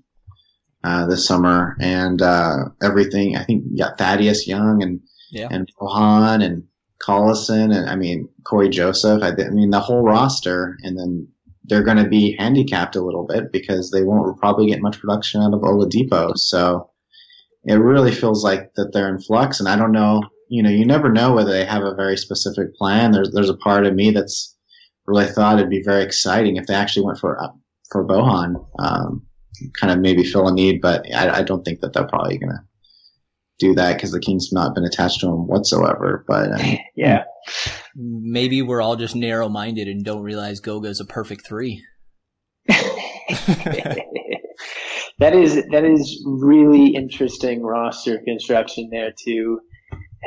uh, 0.83 1.07
this 1.07 1.25
summer, 1.25 1.77
and 1.79 2.21
uh, 2.21 2.65
everything. 2.81 3.37
I 3.37 3.43
think 3.43 3.63
you 3.71 3.77
got 3.77 3.97
Thaddeus 3.97 4.47
Young 4.47 4.83
and 4.83 4.99
Yeah. 5.31 5.47
and 5.49 5.69
Bojan 5.79 6.43
and 6.43 6.63
Collison, 7.01 7.75
and 7.75 7.89
I 7.89 7.95
mean 7.95 8.27
Cory 8.45 8.69
Joseph. 8.69 9.23
I, 9.23 9.29
I 9.29 9.49
mean 9.49 9.69
the 9.69 9.79
whole 9.79 10.03
roster, 10.03 10.77
and 10.83 10.97
then 10.97 11.27
they're 11.65 11.83
going 11.83 12.03
to 12.03 12.09
be 12.09 12.35
handicapped 12.37 12.95
a 12.97 13.03
little 13.03 13.25
bit 13.25 13.51
because 13.51 13.91
they 13.91 14.03
won't 14.03 14.37
probably 14.39 14.67
get 14.67 14.81
much 14.81 14.99
production 14.99 15.41
out 15.41 15.53
of 15.53 15.61
Oladipo. 15.61 16.33
So 16.35 16.89
it 17.63 17.75
really 17.75 18.11
feels 18.11 18.43
like 18.43 18.73
that 18.75 18.91
they're 18.91 19.07
in 19.07 19.19
flux, 19.21 19.59
and 19.59 19.69
I 19.69 19.77
don't 19.77 19.93
know. 19.93 20.21
You 20.49 20.61
know, 20.63 20.69
you 20.69 20.85
never 20.85 21.11
know 21.11 21.33
whether 21.33 21.51
they 21.51 21.65
have 21.65 21.83
a 21.83 21.95
very 21.95 22.17
specific 22.17 22.75
plan. 22.75 23.11
There's 23.11 23.31
there's 23.31 23.49
a 23.49 23.57
part 23.57 23.85
of 23.85 23.95
me 23.95 24.11
that's 24.11 24.55
really 25.05 25.25
thought 25.25 25.57
it'd 25.57 25.69
be 25.69 25.83
very 25.83 26.03
exciting 26.03 26.57
if 26.57 26.67
they 26.67 26.75
actually 26.75 27.05
went 27.05 27.19
for 27.19 27.41
uh, 27.41 27.49
for 27.91 28.05
Bojan, 28.05 28.65
um, 28.79 29.25
kind 29.79 29.91
of 29.91 29.99
maybe 29.99 30.23
fill 30.23 30.47
a 30.47 30.53
need, 30.53 30.81
but 30.81 31.05
I, 31.13 31.39
I 31.39 31.43
don't 31.43 31.63
think 31.63 31.81
that 31.81 31.93
they're 31.93 32.07
probably 32.07 32.37
gonna 32.37 32.65
do 33.59 33.73
that 33.75 33.95
because 33.95 34.11
the 34.11 34.19
Kings 34.19 34.47
have 34.47 34.53
not 34.53 34.75
been 34.75 34.83
attached 34.83 35.21
to 35.21 35.27
him 35.27 35.47
whatsoever. 35.47 36.25
But 36.27 36.59
um, 36.59 36.77
Yeah. 36.95 37.23
Maybe 37.95 38.61
we're 38.61 38.81
all 38.81 38.95
just 38.95 39.15
narrow 39.15 39.49
minded 39.49 39.87
and 39.87 40.03
don't 40.03 40.23
realize 40.23 40.59
Goga's 40.59 40.99
a 40.99 41.05
perfect 41.05 41.45
three. 41.45 41.83
that 45.19 45.33
is 45.33 45.63
that 45.71 45.83
is 45.83 46.23
really 46.25 46.95
interesting 46.95 47.61
roster 47.61 48.19
construction 48.25 48.89
there 48.91 49.13
to 49.25 49.59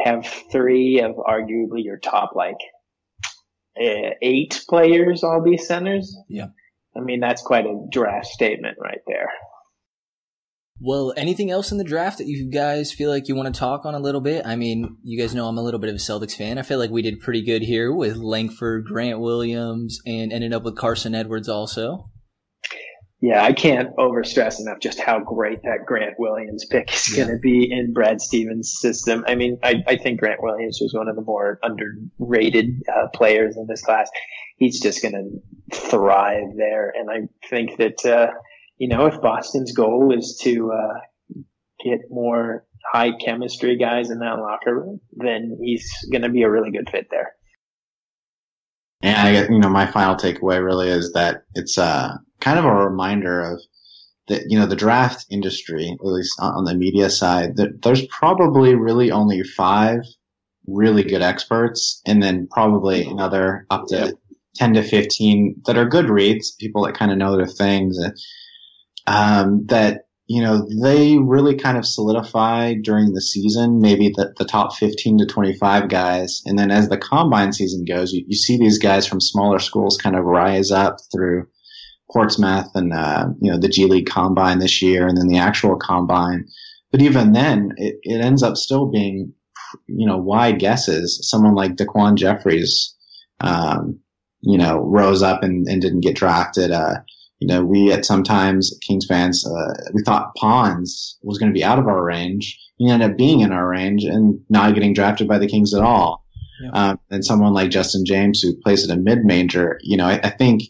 have 0.04 0.26
three 0.50 1.00
of 1.00 1.16
arguably 1.16 1.84
your 1.84 1.98
top 1.98 2.32
like 2.34 2.56
uh, 3.80 4.10
eight 4.22 4.62
players 4.68 5.24
all 5.24 5.42
be 5.42 5.56
centers. 5.56 6.16
Yeah. 6.28 6.46
I 6.96 7.00
mean 7.00 7.20
that's 7.20 7.42
quite 7.42 7.66
a 7.66 7.86
draft 7.90 8.26
statement 8.26 8.78
right 8.80 9.00
there. 9.06 9.30
Well, 10.78 11.14
anything 11.16 11.50
else 11.50 11.72
in 11.72 11.78
the 11.78 11.84
draft 11.84 12.18
that 12.18 12.26
you 12.26 12.50
guys 12.50 12.92
feel 12.92 13.08
like 13.08 13.28
you 13.28 13.34
want 13.34 13.52
to 13.52 13.58
talk 13.58 13.86
on 13.86 13.94
a 13.94 13.98
little 13.98 14.20
bit? 14.20 14.44
I 14.44 14.56
mean, 14.56 14.98
you 15.02 15.18
guys 15.18 15.34
know 15.34 15.48
I'm 15.48 15.56
a 15.56 15.62
little 15.62 15.80
bit 15.80 15.88
of 15.88 15.96
a 15.96 15.98
Celtics 15.98 16.36
fan. 16.36 16.58
I 16.58 16.62
feel 16.62 16.78
like 16.78 16.90
we 16.90 17.00
did 17.00 17.20
pretty 17.20 17.42
good 17.42 17.62
here 17.62 17.90
with 17.90 18.16
Langford, 18.16 18.84
Grant 18.84 19.18
Williams, 19.18 19.98
and 20.04 20.34
ended 20.34 20.52
up 20.52 20.64
with 20.64 20.76
Carsen 20.76 21.14
Edwards 21.14 21.48
also. 21.48 22.10
Yeah, 23.20 23.42
I 23.42 23.54
can't 23.54 23.96
overstress 23.96 24.60
enough 24.60 24.78
just 24.80 25.00
how 25.00 25.20
great 25.20 25.62
that 25.62 25.86
Grant 25.86 26.14
Williams 26.18 26.66
pick 26.66 26.92
is 26.92 27.16
Yeah. 27.16 27.24
going 27.24 27.36
to 27.36 27.40
be 27.40 27.66
in 27.70 27.94
Brad 27.94 28.20
Stevens' 28.20 28.76
system. 28.78 29.24
I 29.26 29.34
mean, 29.34 29.58
I, 29.62 29.82
I 29.86 29.96
think 29.96 30.20
Grant 30.20 30.42
Williams 30.42 30.78
was 30.82 30.92
one 30.92 31.08
of 31.08 31.16
the 31.16 31.22
more 31.22 31.58
underrated 31.62 32.82
uh, 32.94 33.08
players 33.14 33.56
in 33.56 33.66
this 33.68 33.82
class. 33.82 34.10
He's 34.58 34.80
just 34.80 35.00
going 35.00 35.14
to 35.14 35.78
thrive 35.90 36.56
there, 36.56 36.92
and 36.94 37.10
I 37.10 37.46
think 37.48 37.78
that 37.78 38.04
uh, 38.04 38.32
you 38.76 38.88
know 38.88 39.06
if 39.06 39.20
Boston's 39.22 39.72
goal 39.72 40.14
is 40.16 40.38
to 40.42 40.72
uh, 40.72 41.40
get 41.84 42.00
more 42.10 42.64
high 42.92 43.12
chemistry 43.12 43.76
guys 43.76 44.10
in 44.10 44.18
that 44.20 44.38
locker 44.38 44.74
room, 44.74 45.00
then 45.12 45.58
he's 45.62 45.90
going 46.12 46.22
to 46.22 46.28
be 46.28 46.42
a 46.42 46.50
really 46.50 46.70
good 46.70 46.88
fit 46.90 47.08
there. 47.10 47.32
And 49.02 49.16
I 49.16 49.32
guess, 49.32 49.48
you 49.50 49.58
know, 49.58 49.68
my 49.68 49.86
final 49.86 50.14
takeaway 50.16 50.64
really 50.64 50.88
is 50.88 51.12
that 51.12 51.42
it's 51.54 51.76
uh, 51.76 52.16
kind 52.46 52.60
of 52.60 52.64
a 52.64 52.72
reminder 52.72 53.40
of 53.40 53.60
that, 54.28 54.44
you 54.46 54.56
know, 54.56 54.66
the 54.66 54.76
draft 54.76 55.26
industry, 55.30 55.90
at 55.90 56.06
least 56.06 56.32
on 56.38 56.64
the 56.64 56.76
media 56.76 57.10
side, 57.10 57.56
that 57.56 57.82
there's 57.82 58.06
probably 58.06 58.76
really 58.76 59.10
only 59.10 59.42
five 59.42 59.98
really 60.68 61.02
good 61.02 61.22
experts 61.22 62.00
and 62.06 62.22
then 62.22 62.46
probably 62.48 63.04
another 63.04 63.66
up 63.68 63.86
to 63.88 64.16
10 64.54 64.74
to 64.74 64.82
15 64.84 65.62
that 65.66 65.76
are 65.76 65.88
good 65.88 66.08
reads, 66.08 66.52
people 66.52 66.84
that 66.84 66.94
kind 66.94 67.10
of 67.10 67.18
know 67.18 67.36
their 67.36 67.48
things. 67.48 67.98
And, 67.98 68.16
um, 69.08 69.66
that, 69.66 70.02
you 70.28 70.40
know, 70.40 70.68
they 70.82 71.18
really 71.18 71.56
kind 71.56 71.76
of 71.78 71.84
solidify 71.84 72.74
during 72.74 73.12
the 73.12 73.20
season, 73.20 73.80
maybe 73.80 74.12
the, 74.14 74.34
the 74.38 74.44
top 74.44 74.76
15 74.76 75.18
to 75.18 75.26
25 75.26 75.88
guys. 75.88 76.42
And 76.46 76.56
then 76.56 76.70
as 76.70 76.88
the 76.88 76.96
combine 76.96 77.52
season 77.52 77.84
goes, 77.84 78.12
you, 78.12 78.24
you 78.28 78.36
see 78.36 78.56
these 78.56 78.78
guys 78.78 79.04
from 79.04 79.20
smaller 79.20 79.58
schools 79.58 79.98
kind 80.00 80.14
of 80.14 80.24
rise 80.24 80.70
up 80.70 80.98
through 81.12 81.48
Portsmouth 82.12 82.70
and, 82.74 82.92
uh, 82.92 83.26
you 83.40 83.50
know, 83.50 83.58
the 83.58 83.68
G 83.68 83.86
League 83.86 84.06
combine 84.06 84.58
this 84.58 84.80
year 84.80 85.06
and 85.06 85.16
then 85.16 85.28
the 85.28 85.38
actual 85.38 85.76
combine. 85.76 86.46
But 86.92 87.02
even 87.02 87.32
then, 87.32 87.72
it, 87.76 87.96
it 88.02 88.20
ends 88.20 88.42
up 88.42 88.56
still 88.56 88.86
being, 88.86 89.32
you 89.86 90.06
know, 90.06 90.16
wide 90.16 90.58
guesses. 90.58 91.18
Someone 91.28 91.54
like 91.54 91.76
Daquan 91.76 92.16
Jeffries, 92.16 92.94
um, 93.40 93.98
you 94.40 94.56
know, 94.56 94.78
rose 94.78 95.22
up 95.22 95.42
and, 95.42 95.66
and 95.66 95.82
didn't 95.82 96.00
get 96.00 96.16
drafted. 96.16 96.70
Uh, 96.70 96.94
you 97.40 97.48
know, 97.48 97.64
we 97.64 97.92
at 97.92 98.04
sometimes 98.04 98.78
Kings 98.86 99.04
fans, 99.06 99.46
uh, 99.46 99.74
we 99.92 100.02
thought 100.02 100.34
Pons 100.36 101.18
was 101.22 101.38
going 101.38 101.50
to 101.50 101.58
be 101.58 101.64
out 101.64 101.78
of 101.78 101.88
our 101.88 102.02
range. 102.02 102.58
He 102.78 102.88
ended 102.88 103.10
up 103.10 103.16
being 103.16 103.40
in 103.40 103.52
our 103.52 103.68
range 103.68 104.04
and 104.04 104.40
not 104.48 104.74
getting 104.74 104.94
drafted 104.94 105.26
by 105.26 105.38
the 105.38 105.48
Kings 105.48 105.74
at 105.74 105.82
all. 105.82 106.24
Yeah. 106.62 106.70
Um, 106.70 107.00
and 107.10 107.24
someone 107.24 107.52
like 107.52 107.70
Justin 107.70 108.04
James 108.06 108.40
who 108.40 108.56
plays 108.56 108.88
at 108.88 108.96
a 108.96 109.00
mid-major, 109.00 109.78
you 109.82 109.96
know, 109.96 110.06
I, 110.06 110.20
I 110.22 110.30
think 110.30 110.62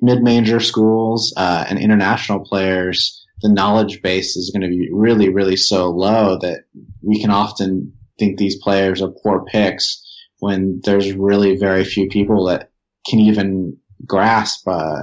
mid-major 0.00 0.60
schools, 0.60 1.32
uh, 1.36 1.64
and 1.68 1.78
international 1.78 2.40
players, 2.40 3.24
the 3.42 3.48
knowledge 3.48 4.02
base 4.02 4.36
is 4.36 4.50
going 4.50 4.62
to 4.62 4.74
be 4.74 4.88
really, 4.92 5.28
really 5.28 5.56
so 5.56 5.90
low 5.90 6.38
that 6.40 6.64
we 7.02 7.20
can 7.20 7.30
often 7.30 7.92
think 8.18 8.38
these 8.38 8.56
players 8.62 9.02
are 9.02 9.12
poor 9.22 9.44
picks 9.44 10.02
when 10.38 10.80
there's 10.84 11.12
really 11.12 11.56
very 11.56 11.84
few 11.84 12.08
people 12.08 12.44
that 12.46 12.70
can 13.08 13.20
even 13.20 13.76
grasp 14.06 14.66
uh, 14.66 15.02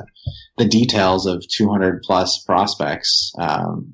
the 0.57 0.65
details 0.65 1.25
of 1.25 1.43
200 1.47 2.01
plus 2.03 2.43
prospects 2.43 3.31
um, 3.39 3.93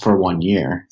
for 0.00 0.16
one 0.16 0.42
year. 0.42 0.88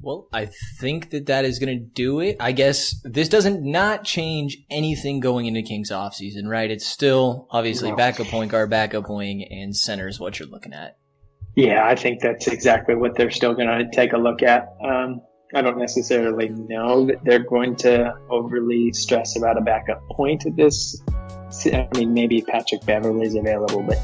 Well, 0.00 0.28
I 0.32 0.48
think 0.78 1.10
that 1.10 1.26
that 1.26 1.44
is 1.44 1.58
going 1.58 1.76
to 1.76 1.84
do 1.84 2.20
it. 2.20 2.36
I 2.38 2.52
guess 2.52 2.94
this 3.04 3.28
doesn't 3.28 3.62
not 3.62 4.04
change 4.04 4.58
anything 4.70 5.20
going 5.20 5.46
into 5.46 5.62
Kings 5.62 5.90
offseason, 5.90 6.46
right? 6.46 6.70
It's 6.70 6.86
still 6.86 7.48
obviously 7.50 7.90
No. 7.90 7.96
backup 7.96 8.28
point 8.28 8.50
guard, 8.52 8.70
backup 8.70 9.08
wing, 9.08 9.44
and 9.44 9.74
center 9.76 10.06
is 10.06 10.20
what 10.20 10.38
you're 10.38 10.48
looking 10.48 10.72
at. 10.72 10.96
Yeah, 11.56 11.84
I 11.84 11.96
think 11.96 12.20
that's 12.20 12.46
exactly 12.46 12.94
what 12.94 13.16
they're 13.16 13.32
still 13.32 13.54
going 13.54 13.66
to 13.66 13.88
take 13.92 14.12
a 14.12 14.18
look 14.18 14.42
at. 14.42 14.68
Um, 14.84 15.20
I 15.54 15.62
don't 15.62 15.78
necessarily 15.78 16.50
know 16.50 17.06
that 17.06 17.24
they're 17.24 17.42
going 17.42 17.74
to 17.76 18.14
overly 18.30 18.92
stress 18.92 19.36
about 19.36 19.58
a 19.58 19.62
backup 19.62 20.00
point 20.10 20.46
at 20.46 20.54
this. 20.54 21.02
I 21.72 21.88
mean, 21.96 22.12
maybe 22.14 22.42
Patrick 22.42 22.84
Beverley 22.84 23.26
is 23.26 23.34
available, 23.34 23.82
but 23.82 23.98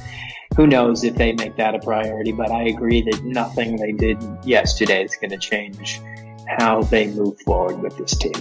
who 0.56 0.66
knows 0.66 1.04
if 1.04 1.14
they 1.16 1.32
make 1.32 1.56
that 1.56 1.74
a 1.74 1.78
priority. 1.78 2.32
But 2.32 2.50
I 2.50 2.64
agree 2.64 3.02
that 3.02 3.24
nothing 3.24 3.76
they 3.76 3.92
did 3.92 4.22
yesterday 4.44 5.04
is 5.04 5.16
going 5.16 5.30
to 5.30 5.38
change 5.38 6.00
how 6.58 6.82
they 6.82 7.08
move 7.08 7.40
forward 7.40 7.80
with 7.80 7.96
this 7.96 8.16
team. 8.16 8.32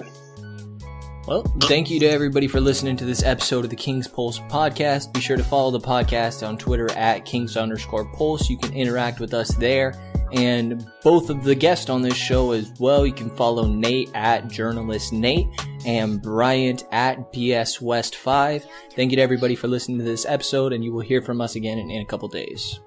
Well, 1.27 1.43
thank 1.61 1.89
you 1.89 2.01
to 2.01 2.05
everybody 2.05 2.47
for 2.47 2.59
listening 2.59 2.97
to 2.97 3.05
this 3.05 3.23
episode 3.23 3.63
of 3.63 3.69
the 3.69 3.77
Kings 3.77 4.09
Pulse 4.09 4.39
podcast. 4.39 5.13
Be 5.13 5.21
sure 5.21 5.37
to 5.37 5.43
follow 5.43 5.71
the 5.71 5.79
podcast 5.79 6.45
on 6.45 6.57
Twitter 6.57 6.91
at 6.91 7.23
Kings 7.23 7.55
underscore 7.55 8.03
Pulse. 8.03 8.49
You 8.49 8.57
can 8.57 8.73
interact 8.73 9.21
with 9.21 9.33
us 9.33 9.55
there. 9.55 9.93
And 10.33 10.85
both 11.03 11.29
of 11.29 11.43
the 11.43 11.55
guests 11.55 11.89
on 11.89 12.01
this 12.01 12.15
show 12.15 12.51
as 12.51 12.73
well. 12.79 13.05
You 13.05 13.13
can 13.13 13.29
follow 13.35 13.67
Nate 13.67 14.09
at 14.15 14.47
Journalist 14.49 15.13
Nate 15.13 15.47
and 15.85 16.21
Bryant 16.21 16.85
at 16.91 17.31
BS 17.31 17.79
West 17.79 18.15
5. 18.15 18.65
Thank 18.95 19.11
you 19.11 19.17
to 19.17 19.21
everybody 19.21 19.55
for 19.55 19.67
listening 19.67 19.99
to 19.99 20.03
this 20.03 20.25
episode, 20.25 20.73
and 20.73 20.83
you 20.83 20.91
will 20.91 21.01
hear 21.01 21.21
from 21.21 21.39
us 21.39 21.55
again 21.55 21.77
in, 21.77 21.91
in 21.91 22.01
a 22.01 22.05
couple 22.05 22.27
days. 22.27 22.79